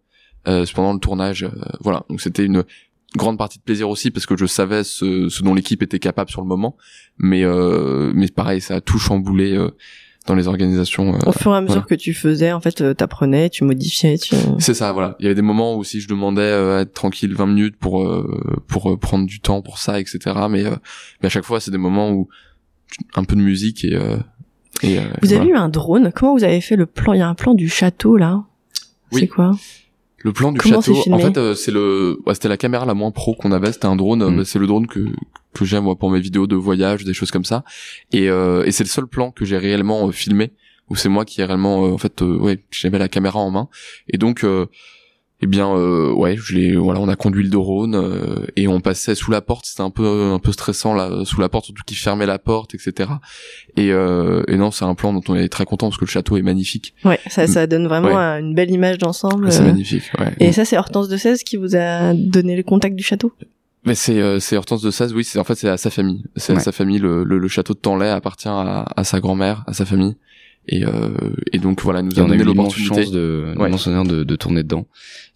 [0.48, 1.44] euh, pendant le tournage.
[1.44, 1.50] euh,
[1.82, 2.04] voilà.
[2.10, 2.64] Donc, c'était une
[3.16, 6.30] grande partie de plaisir aussi parce que je savais ce, ce dont l'équipe était capable
[6.32, 6.76] sur le moment.
[7.18, 9.70] Mais, euh, mais pareil, ça a tout chamboulé, euh,
[10.26, 11.16] dans les organisations.
[11.16, 11.86] euh, au fur et à mesure voilà.
[11.88, 15.18] que tu faisais en fait euh, t'apprenais tu modifiais tu C'est ça, voilà.
[15.20, 18.02] Il y avait des moments où si je demandais à être tranquille 20 minutes pour
[18.08, 20.20] euh, pour prendre du temps pour ça, etc.
[20.50, 20.76] Mais euh,
[21.22, 22.30] mais à chaque fois, c'est des moments où
[23.16, 24.18] un peu de musique et euh,
[24.82, 25.42] Et, euh, Vous voilà.
[25.42, 27.14] avez eu un drone Comment vous avez fait le plan?
[27.14, 28.44] Il y a un plan du château là.
[29.12, 29.22] Oui.
[29.22, 29.52] C'est quoi?
[30.20, 32.94] Le plan du Comment château, en fait, euh, c'est le, ouais, c'était la caméra la
[32.94, 33.72] moins pro qu'on avait.
[33.74, 34.22] C'était un drone.
[34.22, 34.38] euh, Mm.
[34.38, 35.06] bah, c'est le drone que
[35.54, 37.64] que j'aime moi pour mes vidéos de voyage, des choses comme ça.
[38.12, 40.52] Et euh, et c'est le seul plan que j'ai réellement euh, filmé
[40.90, 43.52] où c'est moi qui ai réellement, euh, en fait, euh, ouais, j'avais la caméra en
[43.52, 43.68] main.
[44.10, 44.66] Et donc, euh,
[45.44, 48.80] eh bien, euh, ouais, je l'ai, voilà, on a conduit le drone euh, et on
[48.80, 49.66] passait sous la porte.
[49.66, 52.74] C'était un peu un peu stressant là, sous la porte, surtout qu'il fermait la porte,
[52.76, 53.10] etc.
[53.78, 56.10] Et euh, et non, c'est un plan dont on est très content parce que le
[56.10, 56.94] château est magnifique.
[57.06, 58.40] Ouais, ça, ça donne vraiment Ouais.
[58.40, 59.52] une belle image d'ensemble.
[59.52, 59.66] C'est euh.
[59.66, 60.04] magnifique.
[60.20, 60.34] Ouais.
[60.40, 63.32] Et ça, c'est Hortense de 16 qui vous a donné le contact du château?
[63.86, 66.24] Mais c'est euh, c'est Hortense de Saz, oui, c'est en fait c'est à sa famille.
[66.38, 67.00] C'est à sa famille.
[67.00, 70.16] Le, le, le château de Tanlay appartient à, à sa grand-mère, à sa famille.
[70.70, 71.10] Et, euh,
[71.52, 73.66] et donc voilà, nous Et a on a donné eu l'immense chance de, Ouais.
[73.66, 74.88] l'immense honneur de, de tourner dedans.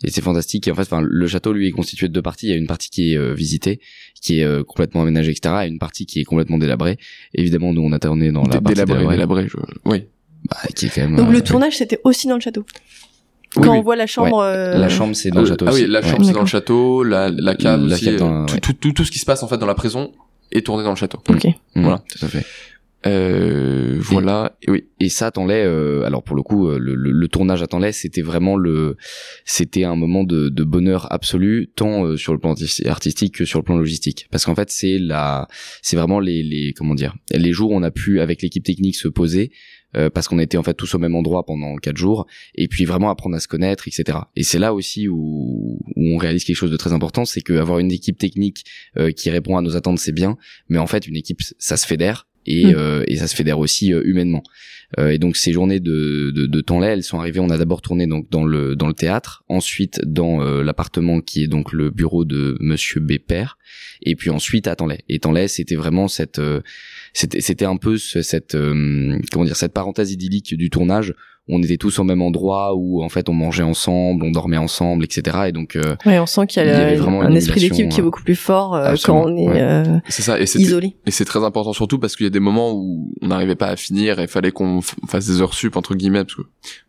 [0.04, 0.68] Et c'est fantastique.
[0.68, 2.48] Et en fait, enfin, le château, lui, est constitué de deux parties.
[2.48, 3.82] Il y a une partie qui est euh, visitée,
[4.22, 5.56] qui est euh, complètement aménagée, etc.
[5.66, 6.98] Et une partie qui est complètement délabrée.
[7.34, 9.58] Évidemment, nous, on a tourné dans la partie délabré, délabrée, délabré, je...
[9.86, 10.06] oui.
[10.50, 11.16] bah, qui est quand même.
[11.18, 12.66] Donc euh, le tournage, c'était aussi dans le château?
[13.56, 13.78] Quand oui.
[13.80, 14.40] on voit la chambre.
[14.40, 15.84] euh, La chambre, c'est dans le château ah aussi.
[15.84, 16.08] oui, la Ouais.
[16.10, 18.60] chambre c'est dans le château, la, la cave La aussi, cave dans- tout, ouais.
[18.60, 20.12] tout, tout, tout ce qui se passe en fait dans la prison
[20.52, 21.20] est tourné dans le château.
[21.30, 21.46] Ok.
[21.76, 22.04] Mm, Voilà.
[22.10, 22.46] Tout à fait.
[23.06, 24.58] Euh, voilà.
[24.64, 24.86] Et oui.
[25.00, 27.92] Et ça, Tanlay, euh, alors pour le coup, euh, le, le, le tournage à Tanlay,
[27.92, 28.98] c'était vraiment le,
[29.46, 33.46] c'était un moment de, de bonheur absolu, tant euh, sur le plan artis- artistique que
[33.46, 34.28] sur le plan logistique.
[34.32, 35.48] Parce qu'en fait, c'est la,
[35.84, 38.96] c'est vraiment les, les, comment dire, les jours où on a pu avec l'équipe technique
[38.96, 39.52] se poser.
[39.96, 42.84] euh, parce qu'on était en fait tous au même endroit pendant quatre jours et puis
[42.84, 46.58] vraiment apprendre à se connaître etc et c'est là aussi où, où on réalise quelque
[46.58, 48.66] chose de très important c'est qu'avoir une équipe technique
[48.98, 50.36] euh, qui répond à nos attentes c'est bien
[50.68, 52.76] mais en fait une équipe ça se fédère et, Mm.
[52.76, 54.42] euh, et ça se fédère aussi euh, humainement
[54.98, 57.42] euh, et donc ces journées de, de, de temps là, elles sont arrivées.
[57.42, 61.44] On a d'abord tourné donc dans le dans le théâtre, ensuite dans euh, l'appartement qui
[61.44, 63.58] est donc le bureau de Monsieur Bépère,
[64.02, 65.00] et puis ensuite à Tanlay.
[65.10, 66.62] Et Tanlay, c'était vraiment cette euh,
[67.14, 71.14] c'était c'était un peu ce- cette euh, comment dire cette parenthèse idyllique du tournage.
[71.50, 75.06] On était tous au même endroit où en fait on mangeait ensemble, on dormait ensemble,
[75.06, 75.38] etc.
[75.48, 78.00] Et donc euh, Ouais, on sent qu'il y y a, vraiment un esprit d'équipe qui
[78.00, 79.62] est euh, beaucoup plus fort euh, quand on est ouais.
[79.62, 80.40] euh, C'est ça.
[80.40, 80.96] Et isolé.
[81.06, 83.68] Et c'est très important surtout parce qu'il y a des moments où on n'arrivait pas
[83.68, 86.42] à finir et il fallait qu'on fasse des heures sup entre guillemets parce que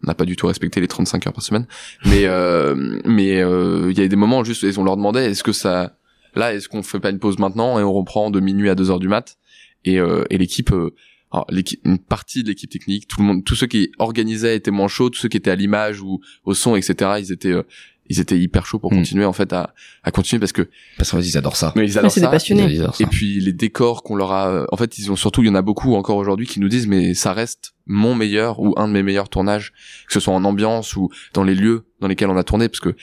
[0.02, 1.66] on n'a pas du tout respecté les 35 heures par semaine.
[2.06, 5.42] Mais euh, mais euh, il y a des moments juste et on leur demandait est-ce
[5.42, 5.92] que ça
[6.34, 8.90] là est-ce qu'on fait pas une pause maintenant et on reprend de minuit à 2
[8.90, 9.36] heures du mat?
[9.84, 10.94] Et euh, et l'équipe euh,
[11.32, 14.70] alors, l'équipe- une partie de l'équipe technique, tout le monde, tous ceux qui organisaient étaient
[14.70, 17.12] moins chauds, tous ceux qui étaient à l'image ou au son, etc.
[17.18, 17.62] Ils étaient, euh,
[18.10, 18.96] ils étaient hyper chauds pour Mm.
[18.96, 21.74] continuer en fait à, à continuer parce que parce qu'en fait ils adorent ça.
[21.76, 22.28] mais ils adorent des ça.
[22.28, 22.66] passionnés.
[22.72, 23.04] Ils adorent ça.
[23.04, 25.54] Et puis les décors qu'on leur a, en fait, ils ont surtout, il y en
[25.54, 28.92] a beaucoup encore aujourd'hui qui nous disent, mais ça reste mon meilleur ou un de
[28.94, 29.72] mes meilleurs tournages,
[30.06, 32.80] que ce soit en ambiance ou dans les lieux dans lesquels on a tourné, parce
[32.80, 32.94] que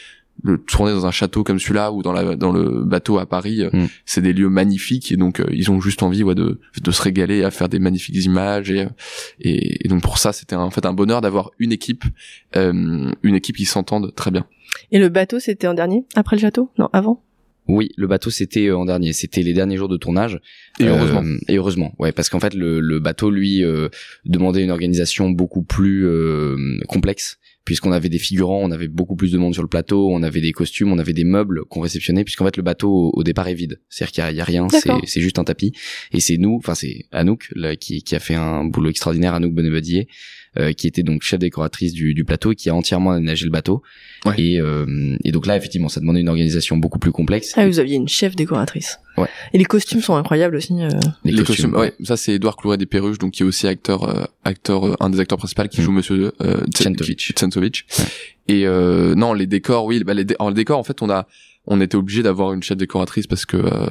[0.44, 3.64] le tourner dans un château comme celui-là ou dans la dans le bateau à Paris,
[3.64, 3.88] euh, Mm.
[4.06, 7.02] c'est des lieux magnifiques et donc euh, ils ont juste envie ouais, de de se
[7.02, 8.90] régaler à faire des magnifiques images et euh,
[9.40, 12.04] et, et donc pour ça c'était en fait un bonheur d'avoir une équipe
[12.56, 14.46] euh, une équipe qui s'entende très bien.
[14.92, 16.70] Et le bateau, c'était en dernier Après le château?
[16.78, 17.24] Non, avant?
[17.68, 20.40] Oui, le bateau c'était en dernier, c'était les derniers jours de tournage.
[20.80, 21.24] Et heureusement.
[21.24, 23.90] Euh, et heureusement, ouais, parce qu'en fait le, le bateau lui euh,
[24.26, 29.32] demandait une organisation beaucoup plus euh, complexe puisqu'on avait des figurants, on avait beaucoup plus
[29.32, 32.24] de monde sur le plateau, on avait des costumes, on avait des meubles qu'on réceptionnait
[32.24, 34.68] puisqu'en fait le bateau au, départ est vide, c'est-à-dire qu'il y y a rien,
[35.06, 35.74] c'est juste un tapis.
[36.12, 39.54] Et c'est nous, enfin c'est Anouk là, qui, qui a fait un boulot extraordinaire, Anouk
[39.54, 40.08] Bonebadier,
[40.60, 43.52] euh, qui était donc chef décoratrice du, du plateau et qui a entièrement aménagé le
[43.52, 43.82] bateau
[44.26, 44.34] Ouais.
[44.40, 47.54] et, euh, et donc là effectivement ça demandait une organisation beaucoup plus complexe.
[47.56, 49.00] Ah, vous aviez une chef décoratrice.
[49.18, 49.28] Ouais.
[49.54, 50.74] Et les costumes sont incroyables aussi.
[50.82, 50.90] euh.
[51.24, 51.94] Les, costumes, ouais.
[52.04, 55.10] Ça, c'est Edouard Clouret des Perruches, donc qui est aussi acteur, euh, acteur, euh, un
[55.10, 55.84] des acteurs principaux qui Mm.
[55.84, 57.86] joue Monsieur euh, Tchentovic.
[58.48, 61.10] Et euh, non, les décors, oui, bah, les, dé- alors, les décors, en fait, on
[61.10, 61.28] a,
[61.66, 63.88] on était obligé d'avoir une chef décoratrice parce que euh,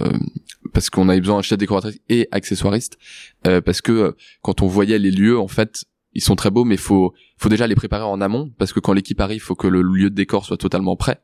[0.73, 2.99] parce qu'on avait besoin d'un chef décoratrice et accessoiriste
[3.47, 6.65] euh, parce que euh, quand on voyait les lieux, en fait, ils sont très beaux,
[6.65, 9.67] mais faut faut déjà les préparer en amont parce que quand l'équipe arrive, faut que
[9.67, 11.21] le lieu de décor soit totalement prêt.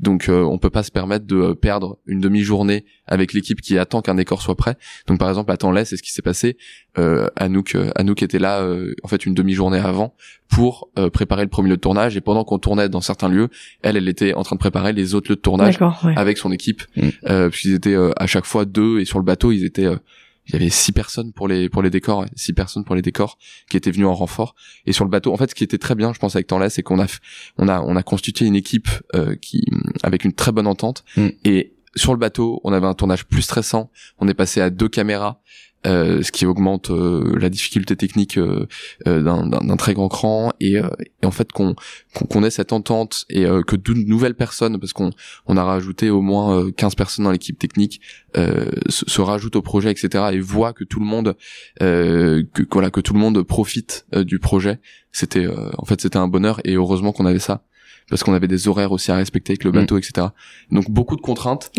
[0.00, 3.78] Donc euh, on peut pas se permettre de euh, perdre une demi-journée avec l'équipe qui
[3.78, 4.76] attend qu'un décor soit prêt.
[5.06, 6.56] Donc par exemple à Tanlay, c'est ce qui s'est passé.
[6.98, 10.14] Euh, Anouk, euh, Anouk était là euh, en fait une demi-journée avant
[10.50, 13.48] pour euh, préparer le premier lieu de tournage et pendant qu'on tournait dans certains lieux,
[13.82, 16.14] elle, elle était en train de préparer les autres lieux de tournage D'accord, ouais.
[16.16, 17.08] avec son équipe, Mm.
[17.28, 19.96] euh, puisqu'ils étaient euh, à chaque fois deux et sur le bateau ils étaient, euh,
[20.46, 23.38] il y avait six personnes pour les pour les décors, six personnes pour les décors
[23.70, 24.54] qui étaient venus en renfort.
[24.86, 26.70] Et sur le bateau, en fait, ce qui était très bien, je pense avec Tanlay,
[26.70, 27.06] c'est qu'on a
[27.58, 29.64] on a on a constitué une équipe euh, qui
[30.02, 31.28] avec une très bonne entente Mm.
[31.44, 33.90] et sur le bateau, on avait un tournage plus stressant.
[34.18, 35.42] On est passé à deux caméras.
[35.84, 38.38] Ce qui augmente la difficulté technique
[39.06, 40.80] d'un très grand cran et,
[41.24, 41.74] en fait qu'on
[42.28, 45.10] qu'on ait cette entente et que de nouvelles personnes parce qu'on
[45.46, 48.00] on a rajouté au moins 15 personnes dans l'équipe technique
[48.34, 51.36] se, se rajoutent au projet etc et voient que tout le monde
[51.80, 54.80] voilà que tout le monde profite du projet.
[55.10, 55.46] C'était
[55.78, 57.64] en fait c'était un bonheur et heureusement qu'on avait ça
[58.12, 59.74] parce qu'on avait des horaires aussi à respecter avec le mm.
[59.74, 60.26] bateau, etc.
[60.70, 61.72] Donc beaucoup de contraintes.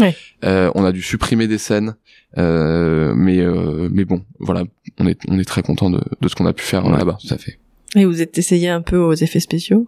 [0.43, 1.93] Euh, on a dû supprimer des scènes,
[2.39, 4.63] euh, mais euh, mais bon, voilà,
[4.99, 7.19] on est on est très content de, de ce qu'on a pu faire là-bas.
[7.23, 7.59] Ça fait.
[7.95, 9.87] Et vous êtes essayé un peu aux effets spéciaux?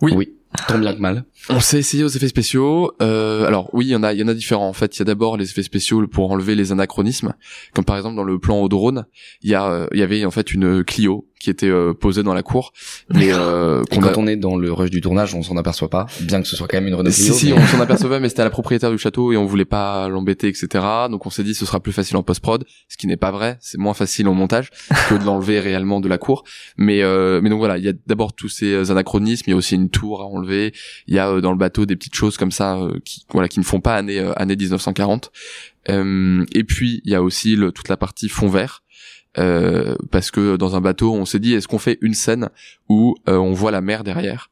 [0.00, 0.12] Oui.
[0.16, 0.32] Oui.
[0.68, 1.24] Tant bien que mal.
[1.48, 2.92] On s'est essayé aux effets spéciaux.
[3.00, 4.68] Euh, alors oui, il y en a, il y en a différents.
[4.68, 7.34] En fait, il y a d'abord les effets spéciaux pour enlever les anachronismes,
[7.74, 9.06] comme par exemple dans le plan au drone,
[9.42, 12.34] il y a, il y avait en fait une Clio qui était euh, posé dans
[12.34, 12.72] la cour.
[13.10, 16.40] Mais euh, quand on est dans le rush du tournage, on s'en aperçoit pas, bien
[16.40, 18.44] que ce soit quand même une Renault Si si, on s'en apercevait, mais c'était à
[18.44, 20.68] la propriétaire du château et on voulait pas l'embêter, etc.
[21.10, 23.32] Donc on s'est dit ce sera plus facile en post prod, ce qui n'est pas
[23.32, 23.58] vrai.
[23.60, 24.70] C'est moins facile en montage
[25.08, 26.44] que de l'enlever réellement de la cour.
[26.76, 29.44] Mais euh, mais donc voilà, il y a d'abord tous ces anachronismes.
[29.48, 32.14] Il y a aussi une tour à Il y a dans le bateau des petites
[32.14, 35.30] choses comme ça qui voilà qui ne font pas année année 1940.
[35.88, 38.82] et puis il y a aussi toute la partie fond vert.
[39.38, 42.50] Euh, parce que dans un bateau, on s'est dit est-ce qu'on fait une scène
[42.88, 44.50] où euh, on voit la mer derrière?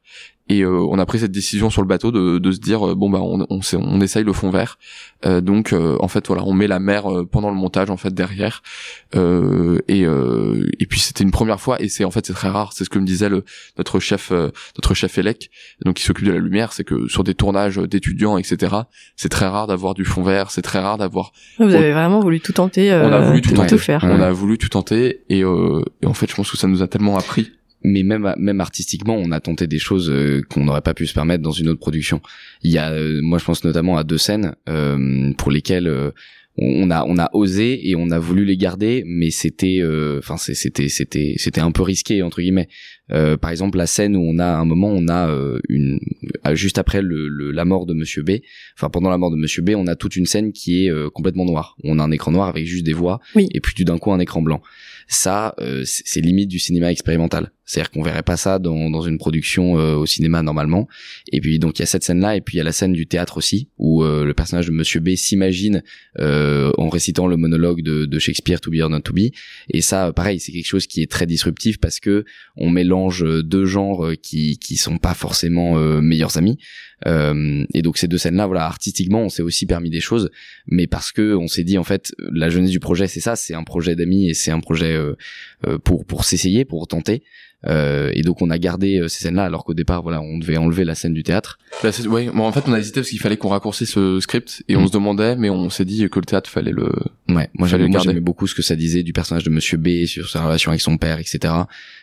[0.50, 2.94] Et euh, on a pris cette décision sur le bateau de, de se dire euh,
[2.96, 4.78] bon bah on, on, on essaye le fond vert.
[5.24, 8.62] Euh, donc en fait voilà on met la mer pendant le montage en fait derrière.
[9.14, 12.72] et et puis c'était une première fois et c'est en fait c'est très rare.
[12.72, 13.44] C'est ce que me disait le
[13.78, 15.50] notre chef notre chef élec
[15.84, 18.74] donc qui s'occupe de la lumière, c'est que sur des tournages d'étudiants etc.
[19.16, 20.50] C'est très rare d'avoir du fond vert.
[20.50, 21.32] C'est très rare d'avoir.
[21.58, 22.92] Vous avez vraiment voulu tout tenter.
[22.92, 23.78] on a voulu tout, tenter.
[23.78, 24.00] faire.
[24.02, 26.88] On a voulu tout tenter et, et en fait je pense que ça nous a
[26.88, 27.52] tellement appris
[27.82, 31.14] mais même même artistiquement on a tenté des choses euh, qu'on n'aurait pas pu se
[31.14, 32.20] permettre dans une autre production.
[32.62, 35.90] Il y a euh, moi je pense notamment à deux scènes euh, pour lesquelles
[36.58, 39.80] on a on a osé et on a voulu les garder mais c'était
[40.18, 42.68] enfin c'était c'était c'était un peu risqué entre guillemets.
[43.08, 45.34] Par exemple la scène où on a un moment on a
[45.68, 46.00] une
[46.52, 48.32] juste après le, la mort de Monsieur B
[48.76, 51.46] enfin pendant la mort de Monsieur B on a toute une scène qui est complètement
[51.46, 51.76] noire.
[51.84, 54.18] On a un écran noir avec juste des voix et puis tout d'un coup un
[54.18, 54.60] écran blanc
[55.12, 55.54] ça
[55.84, 59.94] c'est limite du cinéma expérimental c'est-à-dire qu'on verrait pas ça dans, dans une production euh,
[59.94, 60.88] au cinéma normalement.
[61.30, 62.92] Et puis donc il y a cette scène-là et puis il y a la scène
[62.92, 65.84] du théâtre aussi où euh, le personnage de Monsieur B s'imagine
[66.18, 69.30] euh, en récitant le monologue de, de, Shakespeare To Be or Not To Be.
[69.72, 72.24] Et ça, pareil, c'est quelque chose qui est très disruptif parce que
[72.56, 76.58] on mélange deux genres qui qui sont pas forcément meilleurs amis.
[77.06, 80.30] Et donc ces deux scènes-là, voilà, artistiquement, on s'est aussi permis des choses,
[80.66, 83.54] mais parce que on s'est dit en fait la jeunesse du projet, c'est ça, c'est
[83.54, 84.98] un projet d'amis et c'est un projet
[85.84, 87.22] pour pour s'essayer, pour tenter.
[87.66, 90.56] Euh, et donc on a gardé euh, ces scènes-là alors qu'au départ voilà on devait
[90.56, 91.58] enlever la scène du théâtre.
[92.08, 94.76] ouais, bon, en fait on a hésité parce qu'il fallait qu'on raccourcisse ce script et
[94.76, 94.86] on mm.
[94.86, 96.90] se demandait mais on s'est dit que le théâtre fallait le.
[97.28, 100.42] Ouais, moi j'aimais beaucoup ce que ça disait du personnage de Monsieur B sur sa
[100.42, 101.52] relation avec son père etc.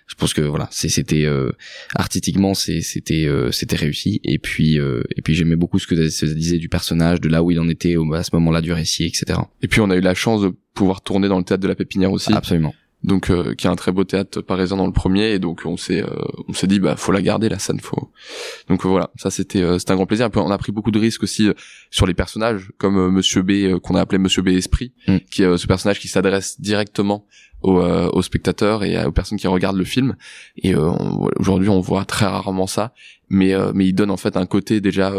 [0.05, 1.51] Je pense que voilà c'était euh,
[1.95, 6.27] artistiquement c'était euh, c'était réussi et puis euh, et puis j'aimais beaucoup ce que ça
[6.27, 9.39] disait du personnage de là où il en était à ce moment-là du récit etc.
[9.63, 11.75] Et puis on a eu la chance de pouvoir tourner dans le théâtre de la
[11.75, 12.31] Pépinière aussi.
[12.31, 12.75] Absolument
[13.07, 15.77] donc euh, qui a un très beau théâtre parisien dans le premier et donc on
[15.77, 16.09] s'est euh,
[16.47, 18.11] on s'est dit bah faut la garder la scène faut
[18.67, 21.23] donc euh, voilà ça c'était c'était un grand plaisir on a pris beaucoup de risques
[21.23, 21.49] aussi
[21.89, 25.17] sur les personnages comme Monsieur B qu'on a appelé Monsieur B Esprit mm.
[25.31, 27.25] qui est ce personnage qui s'adresse directement
[27.61, 30.15] aux, aux, spectateurs et aux personnes qui regardent le film.
[30.57, 32.93] Et aujourd'hui on voit très rarement ça.
[33.29, 35.13] Mais mais il donne en fait un côté déjà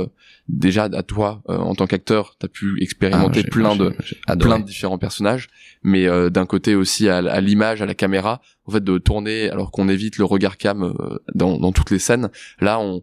[0.49, 3.95] déjà à toi en tant qu'acteur t'as pu expérimenter ah, plein de
[4.39, 5.49] plein de différents personnages.
[5.83, 9.71] Mais euh, d'un côté aussi à, l'image, à la caméra, en fait de tourner alors
[9.71, 12.31] qu'on évite le regard cam euh, dans, dans toutes les scènes.
[12.61, 13.03] Là, on,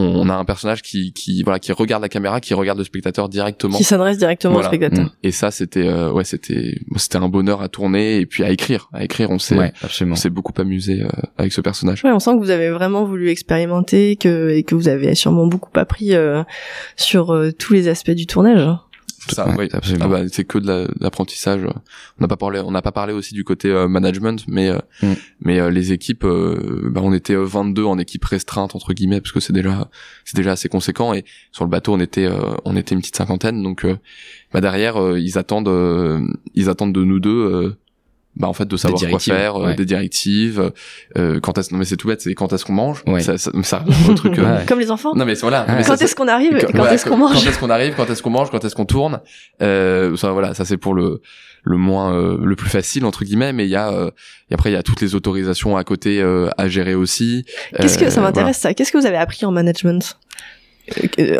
[0.00, 3.28] on, a un personnage qui, qui voilà qui regarde la caméra, qui regarde le spectateur
[3.28, 5.06] directement, qui s'adresse directement au spectateur.
[5.06, 5.10] Mm.
[5.22, 8.88] Et ça, c'était euh, ouais, c'était c'était un bonheur à tourner et puis à écrire,
[8.92, 9.72] à écrire, on s'est ouais,
[10.02, 11.02] on s'est beaucoup amusé
[11.38, 12.04] avec ce personnage.
[12.04, 15.46] Ouais, on sent que vous avez vraiment voulu expérimenter, que et que vous avez sûrement
[15.46, 16.12] beaucoup appris
[16.96, 18.68] sur tous les aspects du tournage.
[19.30, 19.68] Ça, oui.
[20.00, 21.62] Ah bah, c'est que de l'apprentissage.
[21.64, 24.78] on n'a pas parlé, on n'a pas parlé aussi du côté euh, management, mais euh,
[25.02, 25.12] mm.
[25.42, 29.40] mais euh, les équipes, bah, on était 22 en équipe restreinte entre guillemets parce que
[29.40, 29.88] c'est déjà
[30.24, 32.28] c'est déjà assez conséquent et sur le bateau on était
[32.64, 33.86] on était une petite cinquantaine donc
[34.52, 35.70] bah derrière ils attendent
[36.54, 37.76] ils attendent de nous deux
[38.36, 40.72] bah en fait de savoir quoi faire euh, des directives
[41.18, 43.02] euh, quand est-ce non mais c'est tout bête c'est quand est-ce qu'on mange.
[43.20, 45.14] Ça, ça, ça un truc euh, comme les enfants.
[45.14, 45.66] Non mais voilà.
[45.84, 48.30] Quand est-ce qu'on arrive quand, est-ce qu'on mange quand est-ce qu'on arrive quand est-ce qu'on
[48.30, 49.20] mange quand est-ce qu'on tourne.
[49.62, 51.20] Euh, ça voilà ça c'est pour le
[51.62, 54.10] le moins euh, le plus facile entre guillemets mais il y a
[54.50, 56.22] et après il y a toutes les autorisations à côté
[56.56, 57.44] à gérer aussi.
[57.76, 58.74] Qu'est-ce que ça m'intéresse ça?
[58.74, 60.16] Qu'est-ce que vous avez appris en management?
[60.16, 60.59] Euh,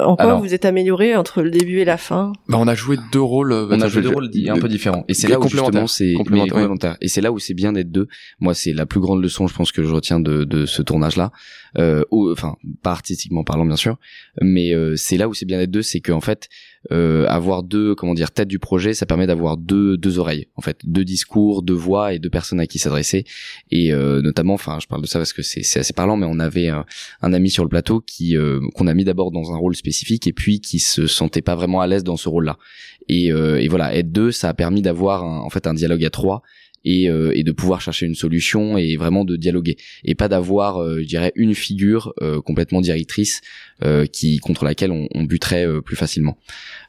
[0.02, 2.32] En quoi Alors- vous êtes amélioré entre le début et la fin.
[2.48, 3.52] Bah, on a joué deux rôles.
[3.52, 5.04] euh, on bah, a je joué deux rôles un peu différents.
[5.08, 6.14] Et c'est là où justement c'est ouais.
[6.14, 6.96] complémentaires.
[7.00, 8.06] et c'est là où c'est bien d'être deux.
[8.40, 11.16] Moi c'est la plus grande leçon je pense que je retiens de, de ce tournage
[11.16, 11.32] là
[11.78, 13.96] euh, ou- enfin pas artistiquement parlant bien sûr.
[14.40, 16.48] Mais euh, c'est là où c'est bien d'être deux c'est qu'en fait
[16.92, 20.62] euh, avoir deux comment dire têtes du projet ça permet d'avoir deux deux oreilles en
[20.62, 20.78] fait.
[20.84, 23.24] Deux discours deux voix et deux personnes à qui s'adresser.
[23.70, 26.26] Et euh, notamment enfin je parle de ça parce que c'est c'est assez parlant mais
[26.28, 26.84] on avait un,
[27.22, 30.26] un ami sur le plateau qui euh, qu'on a mis d'abord dans un rôle spécifique
[30.26, 32.58] et puis qui se sentait pas vraiment à l'aise dans ce rôle là
[33.08, 36.10] et, euh, et voilà être deux ça a permis d'avoir en fait un dialogue à
[36.10, 36.42] trois
[36.84, 40.78] et, euh, et de pouvoir chercher une solution et vraiment de dialoguer et pas d'avoir
[40.82, 43.42] euh, je dirais une figure euh, complètement directrice
[43.84, 46.38] euh, qui contre laquelle on, on buterait euh, plus facilement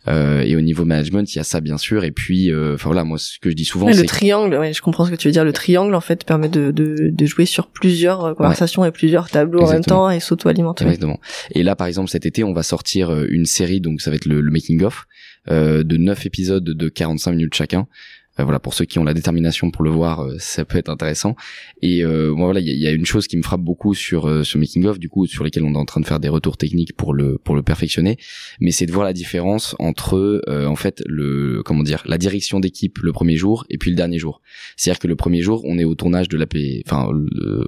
[0.07, 2.89] euh, et au niveau management il y a ça bien sûr et puis euh, enfin
[2.89, 5.11] voilà moi ce que je dis souvent Ouais, c'est Le triangle, ouais, je comprends ce
[5.11, 5.43] que tu veux dire.
[5.43, 9.61] Le triangle, en fait, permet de, de, de jouer sur plusieurs conversations et plusieurs tableaux
[9.63, 10.85] en même temps et s'auto-alimenter.
[10.85, 11.19] Exactement.
[11.51, 14.25] Et là, par exemple, cet été, on va sortir une série, donc ça va être
[14.25, 15.05] le, le making of,
[15.49, 17.87] euh, de 9 épisodes de 45 minutes chacun.
[18.43, 21.35] Voilà, pour ceux qui ont la détermination pour le voir, euh, ça peut être intéressant.
[21.81, 24.43] Et euh, voilà, il y y a une chose qui me frappe beaucoup sur euh,
[24.43, 26.57] ce making of, du coup, sur lesquels on est en train de faire des retours
[26.57, 28.17] techniques pour le pour le perfectionner.
[28.59, 32.99] Mais c'est de voir la différence entre, en fait, le comment dire, la direction d'équipe
[32.99, 34.41] le premier jour et puis le dernier jour.
[34.77, 36.45] C'est-à-dire que le premier jour, on est au tournage de la,
[36.85, 37.09] enfin,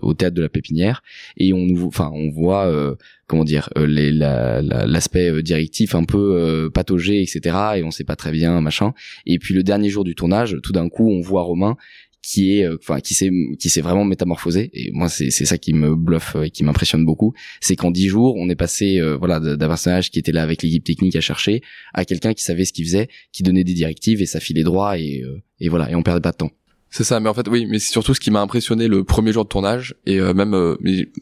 [0.01, 1.01] au théâtre de la pépinière
[1.37, 2.65] et on nous, enfin, on voit.
[2.83, 2.95] euh,
[3.27, 7.91] comment dire euh, la- la- l'aspect euh, directif un peu euh, pataugé etc et on
[7.91, 8.93] sait pas très bien machin.
[9.25, 11.77] Et puis le dernier jour du tournage tout d'un coup on voit Romain
[12.25, 14.69] qui est enfin qui s'est qui s'est vraiment métamorphosé.
[14.73, 17.33] Et moi c'est c'est ça qui me bluffe et qui m'impressionne beaucoup.
[17.59, 20.63] C'est qu'en dix jours on est passé euh, voilà d'un personnage qui était là avec
[20.63, 21.61] l'équipe technique à chercher
[21.93, 24.97] à quelqu'un qui savait ce qu'il faisait qui donnait des directives et ça filait droit
[24.97, 26.51] et euh, et voilà et on perdait pas de temps
[26.95, 29.33] C'est ça, mais en fait oui, mais c'est surtout ce qui m'a impressionné le premier
[29.33, 30.77] jour de tournage et euh, même euh,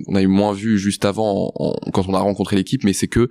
[0.06, 1.54] on a eu moins vu juste avant
[1.94, 3.30] quand on a rencontré l'équipe, mais c'est que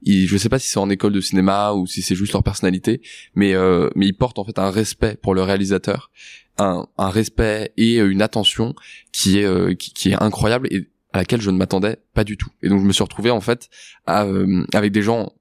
[0.00, 2.42] ils, je sais pas si c'est en école de cinéma ou si c'est juste leur
[2.42, 3.02] personnalité,
[3.34, 6.10] mais euh, mais ils portent en fait un respect pour le réalisateur,
[6.56, 8.74] un, un respect et une attention
[9.12, 12.48] qui est qui, est incroyable et à laquelle je ne m'attendais pas du tout.
[12.62, 13.68] Et donc je me suis retrouvé en fait
[14.06, 15.34] avec des gens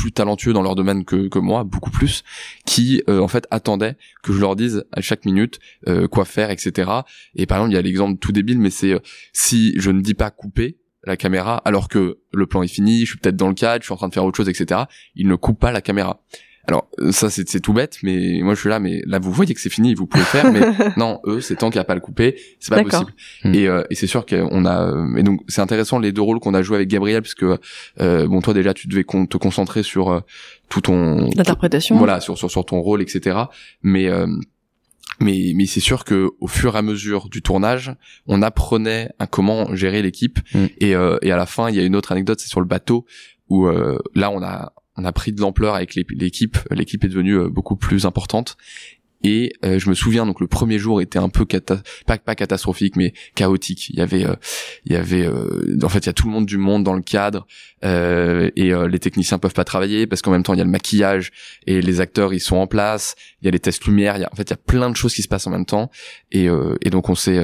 [0.00, 2.24] plus talentueux dans leur domaine que, moi, beaucoup plus,
[2.64, 6.50] qui euh, en fait attendaient que je leur dise à chaque minute euh, quoi faire,
[6.50, 6.90] etc.
[7.34, 9.00] Et par exemple, il y a l'exemple tout débile, mais c'est euh,
[9.34, 13.10] si je ne dis pas couper la caméra alors que le plan est fini, je
[13.10, 14.82] suis peut-être dans le cadre, je suis en train de faire autre chose, etc.
[15.14, 16.22] Il ne coupe pas la caméra.
[16.70, 19.32] Alors euh, ça c'est c'est tout bête, mais moi je suis là, mais là vous
[19.32, 20.60] voyez que c'est fini, vous pouvez le faire, mais
[20.96, 23.12] non eux c'est tant qu'il n'y a pas le couper, c'est pas possible.
[23.44, 23.54] Hmm.
[23.54, 26.38] Et, euh, et c'est sûr qu'on a, euh, et donc c'est intéressant les deux rôles
[26.40, 27.58] qu'on a joué avec Gabriel, parce que
[28.00, 30.20] euh, bon toi déjà tu devais con- te concentrer sur euh,
[30.68, 31.98] tout ton L'interprétation.
[31.98, 33.36] voilà sur, sur sur ton rôle etc
[33.82, 34.26] mais euh,
[35.20, 37.92] mais mais c'est sûr que au fur et à mesure du tournage
[38.26, 40.66] on apprenait à comment gérer l'équipe Mm.
[40.78, 42.66] et euh, et à la fin il y a une autre anecdote c'est sur le
[42.66, 43.04] bateau
[43.48, 46.58] où euh, là on a on a pris de l'ampleur avec l'équipe.
[46.70, 48.56] L'équipe est devenue euh, beaucoup plus importante
[49.22, 53.12] et euh, je me souviens donc le premier jour était un peu pas catastrophique mais
[53.34, 53.90] chaotique.
[53.90, 54.34] Il y avait euh,
[54.86, 56.94] il y avait euh, en fait il y a tout le monde du monde dans
[56.94, 57.46] le cadre
[57.84, 60.64] euh, et euh, les techniciens peuvent pas travailler parce qu'en même temps il y a
[60.64, 61.32] le maquillage
[61.66, 63.14] et les acteurs ils sont en place.
[63.42, 64.90] Il y a les tests lumière il y a en fait il y a plein
[64.90, 65.90] de choses qui se passent en même temps.
[66.32, 67.42] Et euh, et donc on s'est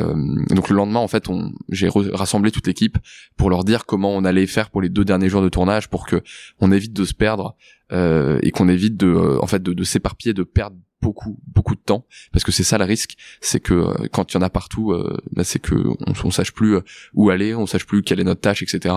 [0.50, 2.96] donc le lendemain en fait on j'ai rassemblé toute l'équipe
[3.36, 6.06] pour leur dire comment on allait faire pour les deux derniers jours de tournage pour
[6.06, 6.22] que
[6.60, 7.56] on évite de se perdre
[7.92, 10.76] euh, et qu'on évite de en fait de s'éparpiller de perdre
[11.06, 12.04] beaucoup beaucoup de temps.
[12.32, 13.12] Parce que c'est ça le risque.
[13.40, 16.30] C'est que euh, quand il y en a partout euh, bah, c'est que on, on
[16.30, 16.80] sache plus euh,
[17.14, 18.94] où aller on sache plus quelle est notre tâche etc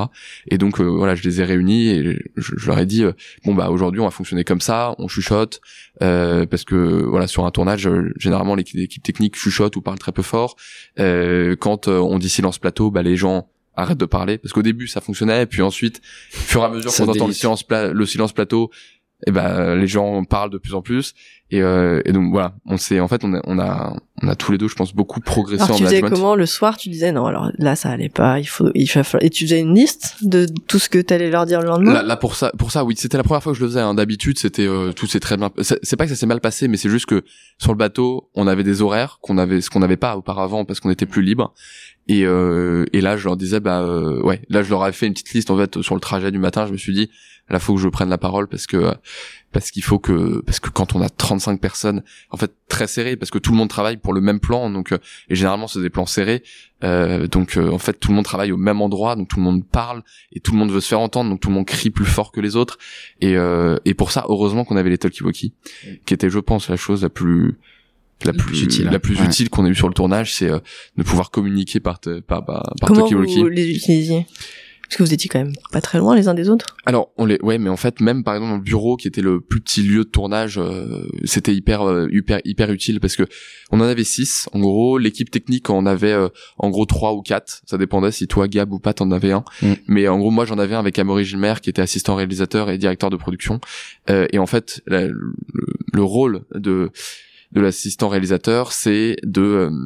[0.48, 2.04] et donc euh, voilà je les ai réunis et
[2.36, 3.14] je, je leur ai dit euh,
[3.46, 5.62] bon bah aujourd'hui on va fonctionner comme ça on chuchote
[6.02, 6.76] euh, parce que
[7.14, 10.56] voilà sur un tournage généralement l'équipe technique chuchote ou parle très peu fort.
[11.00, 14.38] Euh, quand on dit silence plateau bah les gens arrêtent de parler.
[14.38, 16.02] Parce qu'au début ça fonctionnait et puis ensuite
[16.34, 17.34] au fur et à mesure qu'on entend le délite.
[17.38, 18.72] silence pla- le silence plateau
[19.28, 21.14] et ben les gens parlent de plus en plus.
[21.52, 22.54] Et, euh, et donc voilà.
[22.66, 24.94] On s'est en fait on a, on a on a tous les deux je pense
[24.94, 26.78] beaucoup progressé Alors en tu faisais management comment le soir?
[26.78, 28.40] Tu disais non, alors là ça allait pas.
[28.40, 31.46] Il faut, il faut et tu faisais une liste de tout ce que t'allais leur
[31.46, 31.94] dire le lendemain?
[31.94, 33.80] Là, là, pour ça, pour ça, oui, c'était la première fois que je le faisais.
[33.80, 33.94] hein.
[33.94, 35.50] D'habitude, c'était euh, tout s'est très bien.
[35.62, 37.24] C'est c'est pas que ça s'est mal passé, mais c'est juste que
[37.58, 40.80] sur le bateau, on avait des horaires qu'on avait, ce qu'on n'avait pas auparavant parce
[40.80, 41.54] qu'on était plus libre.
[42.08, 45.06] Et, euh, et là, je leur disais, bah euh, ouais, là, je leur avais fait
[45.06, 46.66] une petite liste en fait sur le trajet du matin.
[46.66, 47.10] Je me suis dit,
[47.50, 48.94] là, faut que je prenne la parole parce que euh,
[49.52, 53.16] parce qu'il faut que parce que quand on a 35 personnes, en fait, très serré,
[53.16, 54.98] parce que tout le monde travaille pour le même plan, donc euh,
[55.30, 56.44] et généralement c'est des plans serrés,
[56.84, 59.44] euh, donc euh, en fait tout le monde travaille au même endroit, donc tout le
[59.44, 61.90] monde parle et tout le monde veut se faire entendre, donc tout le monde crie
[61.90, 62.78] plus fort que les autres.
[63.22, 65.54] Et, euh, et pour ça, heureusement qu'on avait les talkie-walkie,
[66.06, 67.58] qui était, je pense, la chose la plus
[68.26, 69.26] la plus, plus utile, la plus ouais.
[69.26, 70.60] utile qu'on ait eu sur le tournage, c'est euh,
[70.98, 73.40] de pouvoir communiquer par te- par par, par Comment talkie-walkie.
[73.40, 74.26] vous les utilisiez?
[74.90, 76.76] Parce que vous étiez quand même pas très loin les uns des autres.
[76.88, 79.40] Alors, on les, ouais, mais en fait, même par exemple, le bureau qui était le
[79.40, 83.22] plus petit lieu de tournage, euh, c'était hyper, euh, hyper, hyper utile parce que
[83.70, 84.50] on en avait six.
[84.52, 87.62] En gros, l'équipe technique en avait, euh, en gros, trois ou quatre.
[87.68, 89.44] Ça dépendait si toi, Gab ou pas, t'en avais un.
[89.62, 89.74] Mm.
[89.88, 92.80] Mais en gros, moi, j'en avais un avec Amaury Gilmer qui était assistant réalisateur et
[92.80, 93.60] directeur de production.
[94.10, 95.34] Euh, et en fait, la- le,
[95.94, 96.90] le rôle de
[97.52, 99.86] de l'assistant réalisateur, c'est de euh, en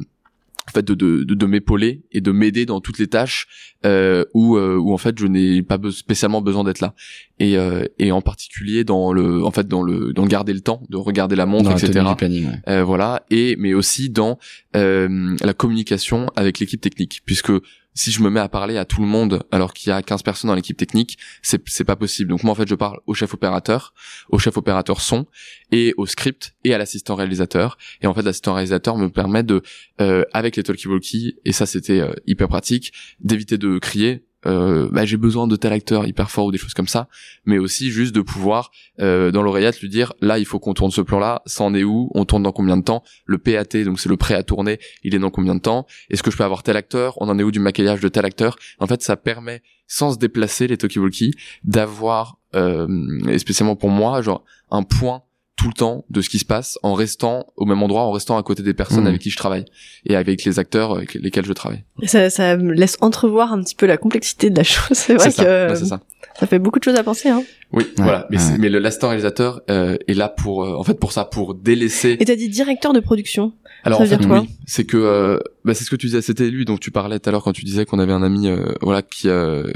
[0.74, 3.46] fait de, de, de, de m'épauler et de m'aider dans toutes les tâches
[3.86, 6.94] euh, où, euh, où en fait je n'ai pas spécialement besoin d'être là.
[7.38, 10.82] Et, euh, et en particulier dans le en fait dans le dans garder le temps
[10.88, 12.60] de regarder la montre Dans la etc planning, ouais.
[12.68, 13.22] euh, voilà.
[13.30, 14.38] Et mais aussi dans
[14.76, 17.22] euh, la communication avec l'équipe technique.
[17.24, 17.52] Puisque
[17.94, 20.22] si je me mets à parler à tout le monde alors qu'il y a 15
[20.22, 22.30] personnes dans l'équipe technique c'est pas possible.
[22.30, 23.94] Donc moi en fait je parle au chef opérateur
[24.28, 25.26] au chef opérateur son
[25.70, 27.78] et au script et à l'assistant réalisateur.
[28.00, 29.62] Et en fait l'assistant réalisateur me permet de
[30.00, 35.04] euh, avec les talkie-walkie et ça c'était euh, hyper pratique d'éviter de crier euh, bah,
[35.04, 37.08] j'ai besoin de tel acteur hyper fort ou des choses comme ça
[37.44, 38.70] mais aussi juste de pouvoir
[39.00, 41.74] euh, dans l'oreillette lui dire là il faut qu'on tourne ce plan là ça en
[41.74, 44.42] est où on tourne dans combien de temps le PAT donc c'est le prêt à
[44.42, 47.28] tourner il est dans combien de temps est-ce que je peux avoir tel acteur on
[47.28, 50.66] en est où du maquillage de tel acteur en fait ça permet sans se déplacer
[50.66, 51.32] les talkie-walkie
[51.62, 52.88] d'avoir euh,
[53.28, 55.22] et spécialement pour moi genre un point
[55.64, 58.36] tout le temps de ce qui se passe en restant au même endroit en restant
[58.36, 59.06] à côté des personnes Mhm.
[59.06, 59.64] avec qui je travaille
[60.04, 63.74] et avec les acteurs avec lesquels je travaille ça, ça me laisse entrevoir un petit
[63.74, 64.94] peu la complexité de la chose.
[64.98, 66.00] C'est vrai ça, que ça
[66.38, 67.30] ça fait beaucoup de choses à penser.
[67.30, 67.42] Hein.
[67.72, 68.58] oui voilà mais, ouais.
[68.58, 72.18] mais le l'assistant réalisateur euh, est là pour euh, en fait pour ça pour délaisser
[72.20, 73.54] Et t'as dit directeur de production.
[73.84, 75.96] Alors Ça en veut fait dire quoi oui, c'est que euh, bah, c'est ce que
[75.96, 78.12] tu disais, c'était lui dont tu parlais tout à l'heure quand tu disais qu'on avait
[78.12, 79.70] un ami euh, voilà qui euh,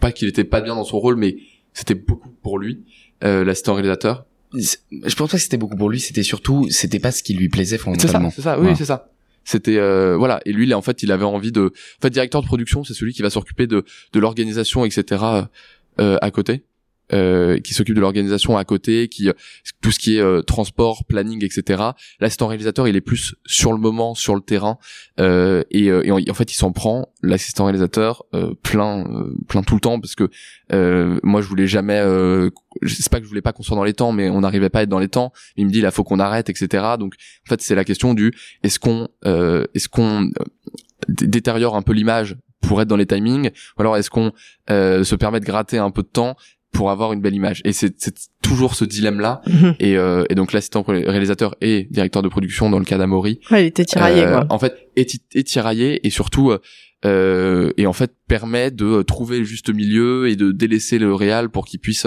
[0.00, 1.36] pas qu'il était pas bien dans son rôle mais
[1.74, 2.80] c'était beaucoup pour lui
[3.22, 4.24] euh, l'assistant réalisateur.
[4.54, 7.48] Je pense pas que c'était beaucoup pour lui, c'était surtout, c'était pas ce qui lui
[7.48, 8.30] plaisait fondamentalement.
[8.34, 8.76] c'est ça, oui, Voilà.
[8.76, 9.08] c'est ça.
[9.44, 12.42] C'était euh, voilà et lui là en fait il avait envie de en fait directeur
[12.42, 15.24] de production c'est celui qui va s'occuper de de l'organisation etc
[15.98, 16.62] euh, à côté
[17.62, 19.32] qui s'occupe de l'organisation à côté qui euh,
[19.82, 21.82] tout ce qui est euh, transport planning etc
[22.20, 24.78] l'assistant réalisateur il est plus sur le moment sur le terrain
[25.18, 29.62] euh, et, euh, et en, fait il s'en prend l'assistant réalisateur euh, plein euh, plein
[29.62, 30.28] tout le temps parce que
[30.72, 32.50] euh, moi je voulais jamais euh,
[32.82, 34.70] je sais pas que je voulais pas qu'on soit dans les temps mais on n'arrivait
[34.70, 35.32] pas à être dans les temps.
[35.56, 37.14] Il me dit là faut qu'on arrête etc donc
[37.46, 38.32] en fait c'est la question du
[38.62, 40.28] est-ce qu'on euh, est-ce qu'on euh,
[41.08, 44.32] dé- détériore un peu l'image pour être dans les timings ou alors est-ce qu'on
[44.70, 46.36] euh, se permet de gratter un peu de temps
[46.72, 49.42] pour avoir une belle image et c'est c'est toujours ce dilemme là
[49.80, 53.64] et, euh, et donc l'assistant réalisateur et directeur de production dans le cas d'Amaury Ouais,
[53.64, 54.46] il était tiraillé, euh, quoi.
[54.50, 56.52] en fait est, est tiraillé et surtout
[57.06, 61.48] euh, et en fait permet de trouver le juste milieu et de délaisser le réal
[61.48, 62.06] pour qu'il puisse